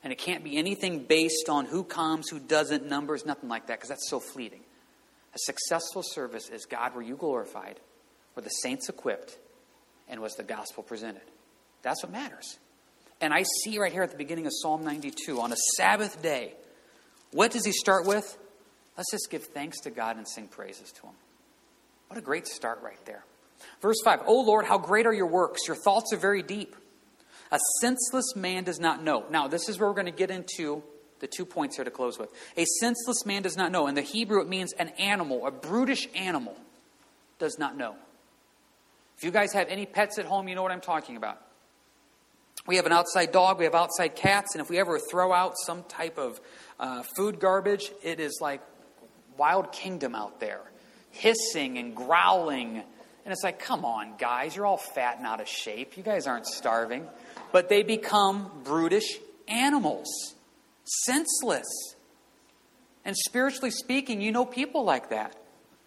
And 0.03 0.11
it 0.11 0.17
can't 0.17 0.43
be 0.43 0.57
anything 0.57 1.03
based 1.03 1.47
on 1.47 1.65
who 1.65 1.83
comes, 1.83 2.29
who 2.29 2.39
doesn't, 2.39 2.87
numbers, 2.87 3.25
nothing 3.25 3.49
like 3.49 3.67
that, 3.67 3.77
because 3.77 3.89
that's 3.89 4.09
so 4.09 4.19
fleeting. 4.19 4.61
A 5.35 5.39
successful 5.39 6.01
service 6.01 6.49
is 6.49 6.65
God, 6.65 6.95
were 6.95 7.03
you 7.03 7.15
glorified, 7.15 7.79
were 8.35 8.41
the 8.41 8.49
saints 8.49 8.89
equipped, 8.89 9.37
and 10.09 10.21
was 10.21 10.33
the 10.33 10.43
gospel 10.43 10.81
presented. 10.81 11.21
That's 11.83 12.01
what 12.01 12.11
matters. 12.11 12.57
And 13.19 13.33
I 13.33 13.43
see 13.63 13.79
right 13.79 13.91
here 13.91 14.03
at 14.03 14.11
the 14.11 14.17
beginning 14.17 14.45
of 14.45 14.51
Psalm 14.61 14.83
92, 14.83 15.39
on 15.41 15.51
a 15.51 15.57
Sabbath 15.75 16.21
day, 16.21 16.53
what 17.31 17.51
does 17.51 17.65
he 17.65 17.71
start 17.71 18.05
with? 18.05 18.37
Let's 18.95 19.11
just 19.11 19.29
give 19.29 19.45
thanks 19.45 19.79
to 19.81 19.89
God 19.89 20.17
and 20.17 20.27
sing 20.27 20.47
praises 20.47 20.91
to 20.93 21.07
him. 21.07 21.13
What 22.07 22.17
a 22.17 22.21
great 22.21 22.47
start 22.47 22.81
right 22.81 23.03
there. 23.05 23.23
Verse 23.81 23.97
5 24.03 24.21
O 24.25 24.41
Lord, 24.41 24.65
how 24.65 24.77
great 24.77 25.05
are 25.05 25.13
your 25.13 25.27
works! 25.27 25.61
Your 25.67 25.75
thoughts 25.75 26.13
are 26.13 26.17
very 26.17 26.41
deep. 26.41 26.75
A 27.51 27.59
senseless 27.81 28.35
man 28.35 28.63
does 28.63 28.79
not 28.79 29.03
know. 29.03 29.25
Now, 29.29 29.47
this 29.47 29.69
is 29.69 29.79
where 29.79 29.87
we're 29.87 29.95
going 29.95 30.05
to 30.05 30.11
get 30.11 30.31
into 30.31 30.83
the 31.19 31.27
two 31.27 31.45
points 31.45 31.77
here 31.77 31.85
to 31.85 31.91
close 31.91 32.19
with. 32.19 32.29
A 32.57 32.65
senseless 32.79 33.25
man 33.25 33.41
does 33.41 33.55
not 33.55 33.71
know. 33.71 33.87
In 33.87 33.95
the 33.95 34.01
Hebrew, 34.01 34.41
it 34.41 34.49
means 34.49 34.73
an 34.73 34.89
animal, 34.99 35.47
a 35.47 35.51
brutish 35.51 36.07
animal 36.13 36.57
does 37.39 37.57
not 37.57 37.77
know. 37.77 37.95
If 39.17 39.23
you 39.23 39.31
guys 39.31 39.53
have 39.53 39.69
any 39.69 39.85
pets 39.85 40.19
at 40.19 40.25
home, 40.25 40.47
you 40.47 40.55
know 40.55 40.61
what 40.61 40.71
I'm 40.71 40.81
talking 40.81 41.17
about. 41.17 41.41
We 42.67 42.75
have 42.75 42.85
an 42.85 42.91
outside 42.91 43.31
dog, 43.31 43.59
we 43.59 43.63
have 43.63 43.75
outside 43.75 44.15
cats, 44.15 44.53
and 44.53 44.61
if 44.61 44.69
we 44.69 44.77
ever 44.77 44.99
throw 44.99 45.31
out 45.31 45.53
some 45.57 45.83
type 45.83 46.17
of 46.17 46.41
uh, 46.79 47.03
food 47.15 47.39
garbage, 47.39 47.91
it 48.03 48.19
is 48.19 48.39
like 48.41 48.61
wild 49.37 49.71
kingdom 49.71 50.13
out 50.13 50.41
there, 50.41 50.61
hissing 51.11 51.77
and 51.77 51.95
growling. 51.95 52.75
And 52.75 53.31
it's 53.31 53.43
like, 53.43 53.59
come 53.59 53.85
on, 53.85 54.17
guys, 54.17 54.53
you're 54.53 54.65
all 54.65 54.77
fat 54.77 55.17
and 55.17 55.25
out 55.25 55.39
of 55.39 55.47
shape. 55.47 55.95
You 55.95 56.03
guys 56.03 56.27
aren't 56.27 56.45
starving. 56.45 57.07
But 57.53 57.69
they 57.69 57.83
become 57.83 58.51
brutish 58.65 59.17
animals, 59.47 60.35
senseless. 60.83 61.65
And 63.05 63.15
spiritually 63.15 63.71
speaking, 63.71 64.19
you 64.19 64.33
know 64.33 64.45
people 64.45 64.83
like 64.83 65.11
that 65.11 65.35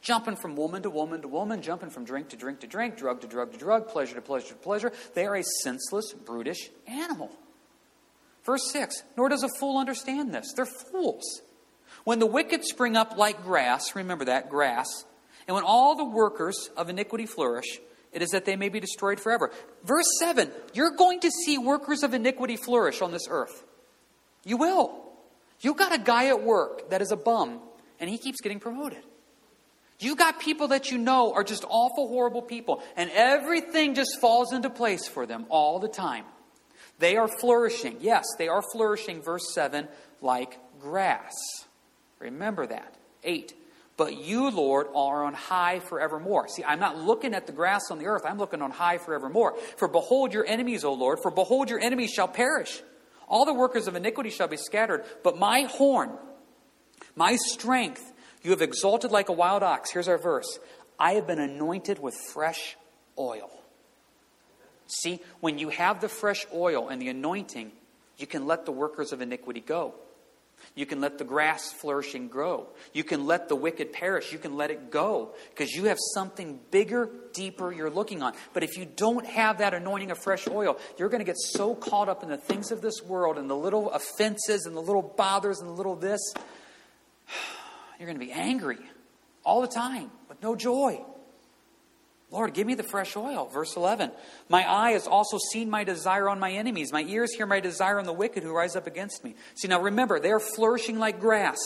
jumping 0.01 0.37
from 0.37 0.57
woman 0.57 0.83
to 0.83 0.91
woman 0.91 1.23
to 1.23 1.29
woman, 1.29 1.63
jumping 1.63 1.91
from 1.91 2.05
drink 2.05 2.31
to 2.31 2.37
drink 2.37 2.61
to 2.61 2.67
drink, 2.67 2.97
drug 2.97 3.21
to 3.21 3.27
drug 3.27 3.53
to 3.53 3.59
drug, 3.59 3.89
pleasure 3.89 4.15
to 4.15 4.23
pleasure 4.23 4.49
to 4.49 4.55
pleasure. 4.55 4.93
They 5.15 5.27
are 5.27 5.37
a 5.37 5.45
senseless, 5.63 6.13
brutish 6.13 6.71
animal. 6.87 7.31
Verse 8.45 8.71
6 8.73 9.03
Nor 9.17 9.29
does 9.29 9.43
a 9.43 9.49
fool 9.59 9.79
understand 9.79 10.35
this. 10.35 10.53
They're 10.55 10.67
fools. 10.67 11.43
When 12.05 12.19
the 12.19 12.27
wicked 12.27 12.65
spring 12.65 12.97
up 12.97 13.17
like 13.17 13.43
grass, 13.43 13.95
remember 13.95 14.27
that, 14.27 14.49
grass, 14.49 14.87
and 15.47 15.55
when 15.55 15.65
all 15.65 15.97
the 15.97 16.05
workers 16.05 16.71
of 16.77 16.89
iniquity 16.89 17.27
flourish, 17.27 17.81
it 18.13 18.23
is 18.23 18.31
that 18.31 18.45
they 18.45 18.57
may 18.57 18.69
be 18.69 18.81
destroyed 18.81 19.21
forever. 19.21 19.51
Verse 19.85 20.07
7 20.19 20.51
You're 20.73 20.97
going 20.97 21.21
to 21.21 21.31
see 21.31 21.59
workers 21.59 22.03
of 22.03 22.15
iniquity 22.15 22.57
flourish 22.57 23.03
on 23.03 23.13
this 23.13 23.27
earth. 23.29 23.65
You 24.45 24.57
will. 24.57 25.05
You 25.61 25.75
got 25.75 25.95
a 25.95 25.99
guy 25.99 26.29
at 26.29 26.43
work 26.43 26.91
that 26.91 27.03
is 27.03 27.13
a 27.13 27.17
bum, 27.17 27.61
and 27.99 28.09
he 28.09 28.17
keeps 28.17 28.41
getting 28.41 28.61
promoted. 28.61 29.03
You 30.01 30.17
got 30.17 30.41
people 30.41 30.69
that 30.69 30.91
you 30.91 30.99
know 30.99 31.33
are 31.35 31.45
just 31.45 31.65
awful, 31.69 32.09
horrible 32.09 32.43
people, 32.43 32.83
and 32.97 33.11
everything 33.15 33.95
just 33.95 34.19
falls 34.21 34.53
into 34.53 34.71
place 34.71 35.07
for 35.07 35.27
them 35.27 35.45
all 35.51 35.79
the 35.79 35.89
time. 35.89 36.25
They 36.99 37.17
are 37.17 37.29
flourishing. 37.29 37.99
Yes, 38.01 38.25
they 38.39 38.49
are 38.49 38.63
flourishing, 38.73 39.23
verse 39.23 39.53
7, 39.55 39.89
like 40.23 40.59
grass. 40.81 41.35
Remember 42.19 42.67
that. 42.67 42.95
8. 43.23 43.55
But 43.99 44.17
you, 44.17 44.51
Lord, 44.51 44.87
are 44.95 45.25
on 45.25 45.35
high 45.35 45.81
forevermore. 45.81 46.49
See, 46.49 46.65
I'm 46.65 46.81
not 46.81 46.97
looking 46.97 47.35
at 47.35 47.47
the 47.47 47.53
grass 47.53 47.91
on 47.91 47.99
the 47.99 48.07
earth, 48.07 48.23
I'm 48.25 48.39
looking 48.39 48.63
on 48.63 48.71
high 48.71 48.97
forevermore. 48.97 49.59
For 49.77 49.89
behold 49.89 50.33
your 50.33 50.47
enemies, 50.47 50.85
O 50.85 50.95
Lord, 50.95 51.19
for 51.23 51.31
behold 51.31 51.69
your 51.69 51.81
enemies 51.81 52.11
shall 52.11 52.29
perish. 52.29 52.81
All 53.29 53.45
the 53.45 53.53
workers 53.53 53.87
of 53.87 53.97
iniquity 53.97 54.31
shall 54.31 54.49
be 54.49 54.57
scattered. 54.57 55.05
But 55.23 55.39
my 55.39 55.63
horn, 55.63 56.11
my 57.15 57.37
strength, 57.37 58.10
you 58.43 58.51
have 58.51 58.63
exalted 58.63 59.11
like 59.11 59.29
a 59.29 59.33
wild 59.33 59.63
ox. 59.63 59.91
Here's 59.91 60.09
our 60.09 60.19
verse 60.19 60.59
I 60.99 61.13
have 61.13 61.27
been 61.27 61.41
anointed 61.41 61.99
with 61.99 62.15
fresh 62.15 62.77
oil. 63.19 63.51
See, 64.87 65.21
when 65.41 65.59
you 65.59 65.69
have 65.69 66.01
the 66.01 66.09
fresh 66.09 66.47
oil 66.53 66.89
and 66.89 67.01
the 67.01 67.09
anointing, 67.09 67.73
you 68.17 68.27
can 68.27 68.47
let 68.47 68.67
the 68.67 68.73
workers 68.73 69.13
of 69.13 69.21
iniquity 69.21 69.61
go. 69.61 69.95
You 70.75 70.87
can 70.87 71.01
let 71.01 71.19
the 71.19 71.25
grass 71.25 71.73
flourishing 71.73 72.29
grow. 72.29 72.69
You 72.93 73.03
can 73.03 73.27
let 73.27 73.49
the 73.49 73.57
wicked 73.57 73.93
perish. 73.93 74.33
You 74.33 74.39
can 74.39 74.57
let 74.57 74.71
it 74.71 74.91
go 74.91 75.35
because 75.51 75.73
you 75.73 75.85
have 75.85 75.99
something 76.15 76.61
bigger, 76.71 77.09
deeper 77.33 77.73
you're 77.73 77.91
looking 77.91 78.23
on. 78.23 78.35
But 78.53 78.63
if 78.63 78.77
you 78.77 78.85
don't 78.85 79.27
have 79.27 79.59
that 79.59 79.75
anointing 79.75 80.11
of 80.11 80.19
fresh 80.19 80.47
oil, 80.49 80.79
you're 80.99 81.09
going 81.09 81.21
to 81.21 81.25
get 81.25 81.39
so 81.39 81.75
caught 81.75 82.09
up 82.09 82.23
in 82.23 82.29
the 82.29 82.37
things 82.37 82.71
of 82.71 82.83
this 82.83 83.03
world 83.03 83.39
and 83.39 83.49
the 83.49 83.57
little 83.57 83.91
offenses 83.91 84.67
and 84.67 84.77
the 84.77 84.81
little 84.81 85.03
bothers 85.03 85.61
and 85.61 85.69
the 85.69 85.75
little 85.75 85.97
this 85.97 86.21
you're 88.01 88.07
going 88.07 88.19
to 88.19 88.27
be 88.27 88.33
angry 88.33 88.79
all 89.45 89.61
the 89.61 89.69
time. 89.69 90.11
With 90.31 90.43
no 90.43 90.57
joy. 90.57 91.05
Lord, 92.31 92.55
give 92.55 92.67
me 92.67 92.75
the 92.75 92.83
fresh 92.83 93.15
oil. 93.15 93.47
Verse 93.53 93.77
11. 93.77 94.11
My 94.49 94.69
eye 94.69 94.93
has 94.93 95.07
also 95.07 95.37
seen 95.53 95.69
my 95.69 95.85
desire 95.85 96.29
on 96.31 96.41
my 96.41 96.51
enemies. 96.53 96.93
My 96.93 97.03
ears 97.03 97.35
hear 97.35 97.45
my 97.45 97.61
desire 97.61 97.99
on 97.99 98.07
the 98.07 98.13
wicked 98.13 98.43
who 98.43 98.57
rise 98.57 98.75
up 98.75 98.87
against 98.87 99.23
me. 99.23 99.35
See, 99.55 99.69
now 99.69 99.83
remember, 99.83 100.19
they 100.19 100.31
are 100.31 100.41
flourishing 100.41 100.99
like 100.99 101.21
grass. 101.21 101.59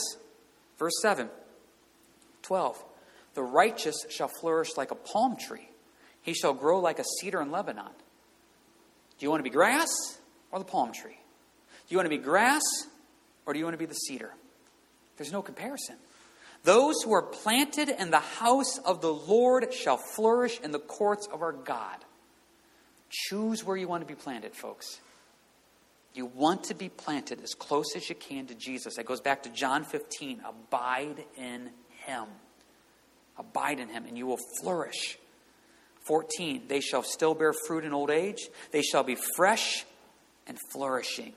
Verse 0.77 0.95
7. 1.01 1.29
12. 2.41 2.83
The 3.35 3.43
righteous 3.43 3.95
shall 4.09 4.29
flourish 4.41 4.75
like 4.75 4.91
a 4.91 4.95
palm 4.95 5.37
tree, 5.37 5.69
he 6.21 6.33
shall 6.33 6.53
grow 6.53 6.79
like 6.79 6.99
a 6.99 7.05
cedar 7.21 7.41
in 7.41 7.51
Lebanon. 7.51 7.91
Do 9.17 9.25
you 9.25 9.29
want 9.29 9.39
to 9.39 9.49
be 9.49 9.53
grass 9.53 9.87
or 10.51 10.59
the 10.59 10.65
palm 10.65 10.91
tree? 10.91 11.17
Do 11.87 11.93
you 11.93 11.97
want 11.97 12.05
to 12.05 12.17
be 12.17 12.21
grass 12.21 12.63
or 13.45 13.53
do 13.53 13.59
you 13.59 13.65
want 13.65 13.75
to 13.75 13.79
be 13.79 13.85
the 13.85 13.93
cedar? 13.93 14.31
There's 15.17 15.31
no 15.31 15.41
comparison. 15.41 15.95
Those 16.65 17.03
who 17.03 17.13
are 17.13 17.21
planted 17.21 17.89
in 17.89 18.09
the 18.09 18.19
house 18.19 18.79
of 18.79 18.99
the 18.99 19.13
Lord 19.13 19.71
shall 19.71 19.97
flourish 19.97 20.59
in 20.61 20.71
the 20.71 20.79
courts 20.79 21.27
of 21.31 21.43
our 21.43 21.51
God. 21.51 21.97
Choose 23.11 23.63
where 23.63 23.77
you 23.77 23.87
want 23.87 24.01
to 24.01 24.07
be 24.07 24.19
planted, 24.19 24.55
folks. 24.55 24.99
You 26.15 26.25
want 26.25 26.63
to 26.65 26.73
be 26.73 26.89
planted 26.89 27.43
as 27.43 27.53
close 27.53 27.95
as 27.95 28.09
you 28.09 28.15
can 28.15 28.47
to 28.47 28.55
Jesus. 28.55 28.95
That 28.95 29.05
goes 29.05 29.21
back 29.21 29.43
to 29.43 29.49
John 29.49 29.83
15. 29.83 30.41
Abide 30.43 31.25
in 31.37 31.69
Him. 32.07 32.25
Abide 33.37 33.79
in 33.79 33.89
Him, 33.89 34.05
and 34.07 34.17
you 34.17 34.25
will 34.25 34.39
flourish. 34.59 35.19
14. 36.07 36.63
They 36.67 36.81
shall 36.81 37.03
still 37.03 37.35
bear 37.35 37.53
fruit 37.67 37.85
in 37.85 37.93
old 37.93 38.09
age, 38.09 38.49
they 38.71 38.81
shall 38.81 39.03
be 39.03 39.17
fresh 39.35 39.85
and 40.47 40.57
flourishing. 40.73 41.33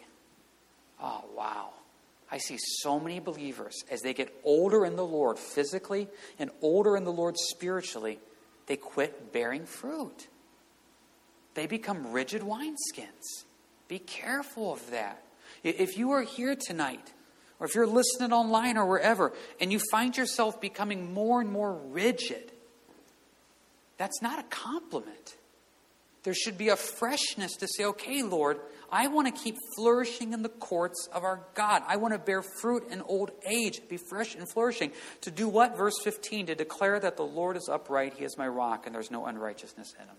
Oh, 1.03 1.25
wow. 1.37 1.73
I 2.31 2.39
see 2.39 2.59
so 2.59 3.01
many 3.01 3.21
believers 3.21 3.75
as 3.91 4.03
they 4.03 4.13
get 4.13 4.35
older 4.45 4.85
in 4.85 4.97
the 4.97 5.07
Lord 5.07 5.39
physically 5.39 6.09
and 6.39 6.51
older 6.61 6.97
in 6.97 7.05
the 7.05 7.13
Lord 7.13 7.37
spiritually, 7.39 8.19
they 8.67 8.77
quit 8.77 9.33
bearing 9.33 9.65
fruit. 9.65 10.29
They 11.55 11.67
become 11.67 12.13
rigid 12.13 12.43
wineskins. 12.43 13.45
Be 13.89 13.99
careful 13.99 14.73
of 14.73 14.91
that. 14.91 15.23
If 15.65 15.97
you 15.97 16.11
are 16.11 16.23
here 16.23 16.55
tonight, 16.55 17.13
or 17.59 17.67
if 17.67 17.75
you're 17.75 17.87
listening 17.87 18.33
online 18.33 18.77
or 18.77 18.87
wherever, 18.87 19.33
and 19.61 19.73
you 19.73 19.81
find 19.91 20.17
yourself 20.17 20.61
becoming 20.61 21.13
more 21.13 21.41
and 21.41 21.51
more 21.51 21.73
rigid, 21.73 22.53
that's 23.97 24.23
not 24.23 24.39
a 24.39 24.45
compliment. 24.45 25.37
There 26.23 26.35
should 26.35 26.59
be 26.59 26.69
a 26.69 26.77
freshness 26.77 27.57
to 27.57 27.67
say, 27.67 27.85
okay, 27.87 28.23
Lord, 28.23 28.61
I 28.91 29.09
want 29.09 29.27
to 29.27 29.43
keep 29.43 29.57
flourishing 29.77 30.33
in 30.33 30.43
the 30.43 30.49
courts 30.49 31.09
of 31.13 31.23
our 31.23 31.41
God. 31.55 31.83
I 31.87 31.97
want 31.97 32.15
to 32.15 32.19
bear 32.19 32.43
fruit 32.43 32.89
in 32.91 33.03
old 33.03 33.31
age, 33.47 33.81
be 33.89 33.99
fresh 33.99 34.35
and 34.35 34.51
flourishing. 34.51 34.93
To 35.23 35.31
do 35.31 35.49
what? 35.49 35.77
Verse 35.77 35.95
15 36.03 36.47
to 36.47 36.55
declare 36.55 36.99
that 36.99 37.17
the 37.17 37.25
Lord 37.25 37.57
is 37.57 37.69
upright, 37.71 38.15
He 38.15 38.25
is 38.25 38.39
my 38.39 38.49
rock, 38.49 38.87
and 38.87 38.95
there's 38.95 39.11
no 39.11 39.27
unrighteousness 39.27 39.95
in 40.01 40.07
Him. 40.07 40.17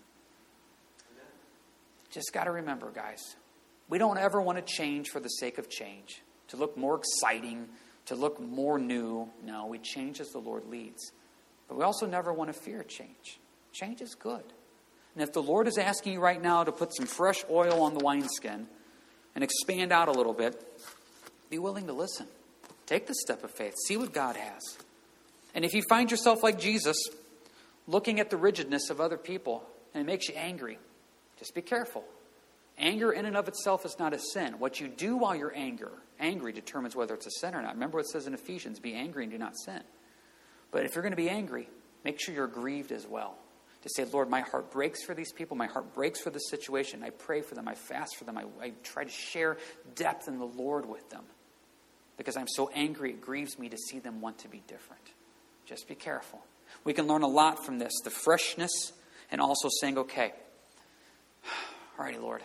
Just 2.10 2.32
got 2.32 2.44
to 2.44 2.50
remember, 2.50 2.90
guys, 2.90 3.20
we 3.88 3.98
don't 3.98 4.18
ever 4.18 4.40
want 4.40 4.64
to 4.64 4.74
change 4.74 5.08
for 5.08 5.20
the 5.20 5.28
sake 5.28 5.58
of 5.58 5.68
change, 5.68 6.22
to 6.48 6.56
look 6.56 6.76
more 6.76 6.96
exciting, 6.96 7.68
to 8.06 8.14
look 8.14 8.40
more 8.40 8.78
new. 8.78 9.28
No, 9.44 9.66
we 9.66 9.78
change 9.78 10.20
as 10.20 10.28
the 10.30 10.38
Lord 10.38 10.66
leads. 10.66 11.12
But 11.68 11.76
we 11.76 11.84
also 11.84 12.06
never 12.06 12.32
want 12.32 12.52
to 12.52 12.60
fear 12.60 12.82
change. 12.82 13.38
Change 13.72 14.00
is 14.00 14.14
good. 14.14 14.44
And 15.14 15.22
if 15.22 15.32
the 15.32 15.42
Lord 15.42 15.66
is 15.66 15.78
asking 15.78 16.14
you 16.14 16.20
right 16.20 16.40
now 16.40 16.64
to 16.64 16.72
put 16.72 16.94
some 16.94 17.06
fresh 17.06 17.44
oil 17.50 17.82
on 17.82 17.94
the 17.94 18.04
wineskin 18.04 18.66
and 19.34 19.44
expand 19.44 19.92
out 19.92 20.08
a 20.08 20.12
little 20.12 20.32
bit, 20.32 20.62
be 21.50 21.58
willing 21.58 21.86
to 21.88 21.92
listen. 21.92 22.26
Take 22.86 23.06
the 23.06 23.14
step 23.14 23.42
of 23.44 23.50
faith. 23.50 23.74
See 23.86 23.96
what 23.96 24.12
God 24.12 24.36
has. 24.36 24.60
And 25.54 25.64
if 25.64 25.74
you 25.74 25.82
find 25.88 26.10
yourself 26.10 26.42
like 26.42 26.58
Jesus, 26.58 26.96
looking 27.86 28.20
at 28.20 28.30
the 28.30 28.36
rigidness 28.36 28.90
of 28.90 29.00
other 29.00 29.16
people 29.16 29.64
and 29.94 30.02
it 30.02 30.06
makes 30.06 30.28
you 30.28 30.34
angry, 30.36 30.78
just 31.38 31.54
be 31.54 31.62
careful. 31.62 32.04
Anger 32.78 33.12
in 33.12 33.26
and 33.26 33.36
of 33.36 33.48
itself 33.48 33.84
is 33.84 33.96
not 33.98 34.14
a 34.14 34.18
sin. 34.18 34.54
What 34.58 34.80
you 34.80 34.88
do 34.88 35.16
while 35.16 35.34
you're 35.34 35.54
anger, 35.54 35.90
angry 36.18 36.52
determines 36.52 36.96
whether 36.96 37.14
it's 37.14 37.26
a 37.26 37.30
sin 37.40 37.54
or 37.54 37.62
not. 37.62 37.74
Remember 37.74 37.98
what 37.98 38.06
it 38.06 38.10
says 38.10 38.26
in 38.26 38.34
Ephesians 38.34 38.78
be 38.78 38.94
angry 38.94 39.24
and 39.24 39.32
do 39.32 39.38
not 39.38 39.54
sin. 39.64 39.82
But 40.70 40.84
if 40.84 40.94
you're 40.94 41.02
going 41.02 41.12
to 41.12 41.16
be 41.16 41.28
angry, 41.28 41.68
make 42.04 42.20
sure 42.20 42.34
you're 42.34 42.46
grieved 42.46 42.92
as 42.92 43.06
well 43.06 43.36
to 43.82 43.88
say, 43.88 44.04
Lord, 44.04 44.28
my 44.28 44.40
heart 44.40 44.70
breaks 44.70 45.02
for 45.04 45.14
these 45.14 45.32
people. 45.32 45.56
My 45.56 45.66
heart 45.66 45.94
breaks 45.94 46.20
for 46.20 46.30
the 46.30 46.38
situation. 46.38 47.02
I 47.02 47.10
pray 47.10 47.40
for 47.40 47.54
them. 47.54 47.66
I 47.66 47.74
fast 47.74 48.16
for 48.16 48.24
them. 48.24 48.36
I, 48.36 48.44
I 48.62 48.72
try 48.82 49.04
to 49.04 49.10
share 49.10 49.56
depth 49.94 50.28
in 50.28 50.38
the 50.38 50.44
Lord 50.44 50.86
with 50.86 51.08
them 51.10 51.24
because 52.20 52.36
I'm 52.36 52.48
so 52.48 52.70
angry, 52.74 53.12
it 53.12 53.22
grieves 53.22 53.58
me 53.58 53.70
to 53.70 53.78
see 53.78 53.98
them 53.98 54.20
want 54.20 54.40
to 54.40 54.48
be 54.48 54.62
different. 54.66 55.00
Just 55.64 55.88
be 55.88 55.94
careful. 55.94 56.40
We 56.84 56.92
can 56.92 57.06
learn 57.06 57.22
a 57.22 57.28
lot 57.28 57.64
from 57.64 57.78
this 57.78 57.92
the 58.04 58.10
freshness 58.10 58.92
and 59.30 59.40
also 59.40 59.70
saying, 59.80 59.96
okay, 59.96 60.34
all 61.98 62.04
righty, 62.04 62.18
Lord. 62.18 62.42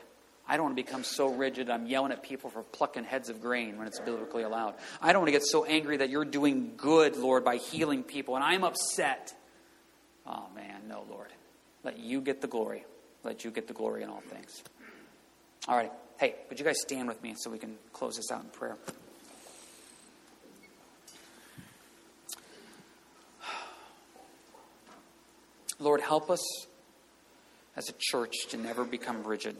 I 0.47 0.55
don't 0.55 0.67
want 0.67 0.77
to 0.77 0.83
become 0.83 1.03
so 1.03 1.27
rigid 1.27 1.69
I'm 1.69 1.87
yelling 1.87 2.13
at 2.13 2.23
people 2.23 2.49
for 2.49 2.63
plucking 2.63 3.03
heads 3.03 3.29
of 3.29 3.41
grain 3.41 3.77
when 3.77 3.87
it's 3.87 3.99
biblically 3.99 4.43
allowed. 4.43 4.75
I 5.01 5.11
don't 5.11 5.23
want 5.23 5.27
to 5.27 5.33
get 5.33 5.45
so 5.45 5.65
angry 5.65 5.97
that 5.97 6.09
you're 6.09 6.23
doing 6.23 6.75
good, 6.77 7.17
Lord, 7.17 7.43
by 7.43 7.57
healing 7.57 8.03
people, 8.03 8.35
and 8.35 8.45
I'm 8.45 8.63
upset 8.63 9.33
Oh, 10.27 10.47
man, 10.55 10.87
no, 10.87 11.05
Lord. 11.09 11.29
Let 11.83 11.99
you 11.99 12.21
get 12.21 12.41
the 12.41 12.47
glory. 12.47 12.83
Let 13.23 13.45
you 13.45 13.51
get 13.51 13.67
the 13.67 13.73
glory 13.73 14.03
in 14.03 14.09
all 14.09 14.21
things. 14.21 14.63
All 15.67 15.75
right. 15.75 15.91
Hey, 16.19 16.35
would 16.49 16.59
you 16.59 16.65
guys 16.65 16.79
stand 16.81 17.07
with 17.07 17.21
me 17.21 17.35
so 17.37 17.49
we 17.49 17.59
can 17.59 17.75
close 17.93 18.15
this 18.15 18.31
out 18.31 18.43
in 18.43 18.49
prayer? 18.49 18.77
Lord, 25.79 26.01
help 26.01 26.29
us 26.29 26.41
as 27.75 27.89
a 27.89 27.93
church 27.99 28.33
to 28.49 28.57
never 28.57 28.85
become 28.85 29.23
rigid, 29.23 29.57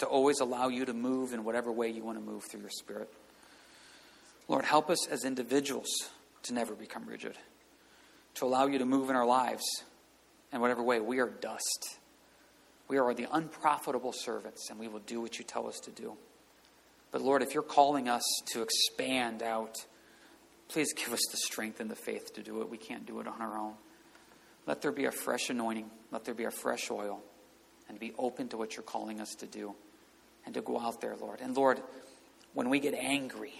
to 0.00 0.06
always 0.06 0.40
allow 0.40 0.68
you 0.68 0.84
to 0.84 0.92
move 0.92 1.32
in 1.32 1.44
whatever 1.44 1.70
way 1.70 1.88
you 1.88 2.02
want 2.02 2.18
to 2.18 2.24
move 2.24 2.42
through 2.50 2.60
your 2.60 2.70
spirit. 2.70 3.08
Lord, 4.48 4.64
help 4.64 4.90
us 4.90 5.06
as 5.06 5.24
individuals 5.24 5.88
to 6.42 6.52
never 6.52 6.74
become 6.74 7.06
rigid 7.06 7.36
to 8.34 8.44
allow 8.44 8.66
you 8.66 8.78
to 8.78 8.84
move 8.84 9.10
in 9.10 9.16
our 9.16 9.26
lives 9.26 9.64
in 10.52 10.60
whatever 10.60 10.82
way. 10.82 11.00
We 11.00 11.18
are 11.20 11.28
dust. 11.28 11.98
We 12.88 12.98
are 12.98 13.14
the 13.14 13.28
unprofitable 13.30 14.12
servants, 14.12 14.68
and 14.70 14.78
we 14.78 14.88
will 14.88 15.00
do 15.00 15.20
what 15.20 15.38
you 15.38 15.44
tell 15.44 15.68
us 15.68 15.78
to 15.80 15.90
do. 15.90 16.16
But 17.12 17.22
Lord, 17.22 17.42
if 17.42 17.54
you're 17.54 17.62
calling 17.62 18.08
us 18.08 18.22
to 18.52 18.62
expand 18.62 19.42
out, 19.42 19.76
please 20.68 20.92
give 20.92 21.12
us 21.12 21.20
the 21.30 21.36
strength 21.36 21.80
and 21.80 21.90
the 21.90 21.96
faith 21.96 22.34
to 22.34 22.42
do 22.42 22.60
it. 22.62 22.70
We 22.70 22.78
can't 22.78 23.06
do 23.06 23.20
it 23.20 23.26
on 23.26 23.40
our 23.40 23.58
own. 23.58 23.74
Let 24.66 24.82
there 24.82 24.92
be 24.92 25.06
a 25.06 25.12
fresh 25.12 25.50
anointing, 25.50 25.90
let 26.12 26.24
there 26.24 26.34
be 26.34 26.44
a 26.44 26.50
fresh 26.50 26.90
oil, 26.90 27.20
and 27.88 27.98
be 27.98 28.12
open 28.18 28.48
to 28.48 28.56
what 28.56 28.76
you're 28.76 28.84
calling 28.84 29.20
us 29.20 29.34
to 29.38 29.46
do 29.46 29.74
and 30.44 30.54
to 30.54 30.60
go 30.60 30.78
out 30.78 31.00
there, 31.00 31.16
Lord. 31.20 31.40
And 31.40 31.56
Lord, 31.56 31.80
when 32.54 32.70
we 32.70 32.78
get 32.80 32.94
angry, 32.94 33.54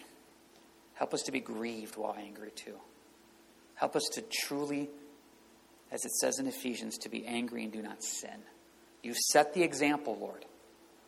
help 0.95 1.15
us 1.15 1.23
to 1.23 1.33
be 1.33 1.41
grieved 1.41 1.97
while 1.97 2.17
angry 2.19 2.51
too. 2.51 2.77
Help 3.81 3.97
us 3.97 4.03
to 4.13 4.21
truly, 4.21 4.91
as 5.91 6.05
it 6.05 6.13
says 6.13 6.39
in 6.39 6.47
Ephesians, 6.47 6.99
to 6.99 7.09
be 7.09 7.27
angry 7.27 7.65
and 7.65 7.73
do 7.73 7.81
not 7.81 8.05
sin. 8.05 8.43
You 9.03 9.15
set 9.33 9.55
the 9.55 9.63
example, 9.63 10.19
Lord. 10.21 10.45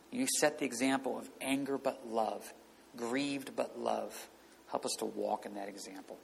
You 0.09 0.25
set 0.39 0.57
the 0.57 0.65
example 0.65 1.15
of 1.15 1.29
anger 1.39 1.77
but 1.77 2.07
love, 2.07 2.51
grieved 2.97 3.55
but 3.55 3.79
love. 3.79 4.27
Help 4.71 4.87
us 4.87 4.95
to 4.97 5.05
walk 5.05 5.45
in 5.45 5.53
that 5.53 5.69
example. 5.69 6.17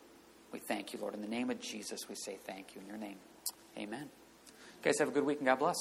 We 0.51 0.57
thank 0.57 0.91
you, 0.91 0.99
Lord. 0.99 1.13
In 1.13 1.21
the 1.21 1.27
name 1.27 1.51
of 1.51 1.61
Jesus, 1.61 2.09
we 2.09 2.15
say 2.15 2.39
thank 2.47 2.73
you. 2.73 2.81
In 2.81 2.87
your 2.87 2.97
name, 2.97 3.17
amen. 3.77 4.09
You 4.47 4.83
guys 4.83 4.97
have 4.97 5.09
a 5.09 5.11
good 5.11 5.25
week 5.25 5.37
and 5.37 5.45
God 5.45 5.59
bless. 5.59 5.77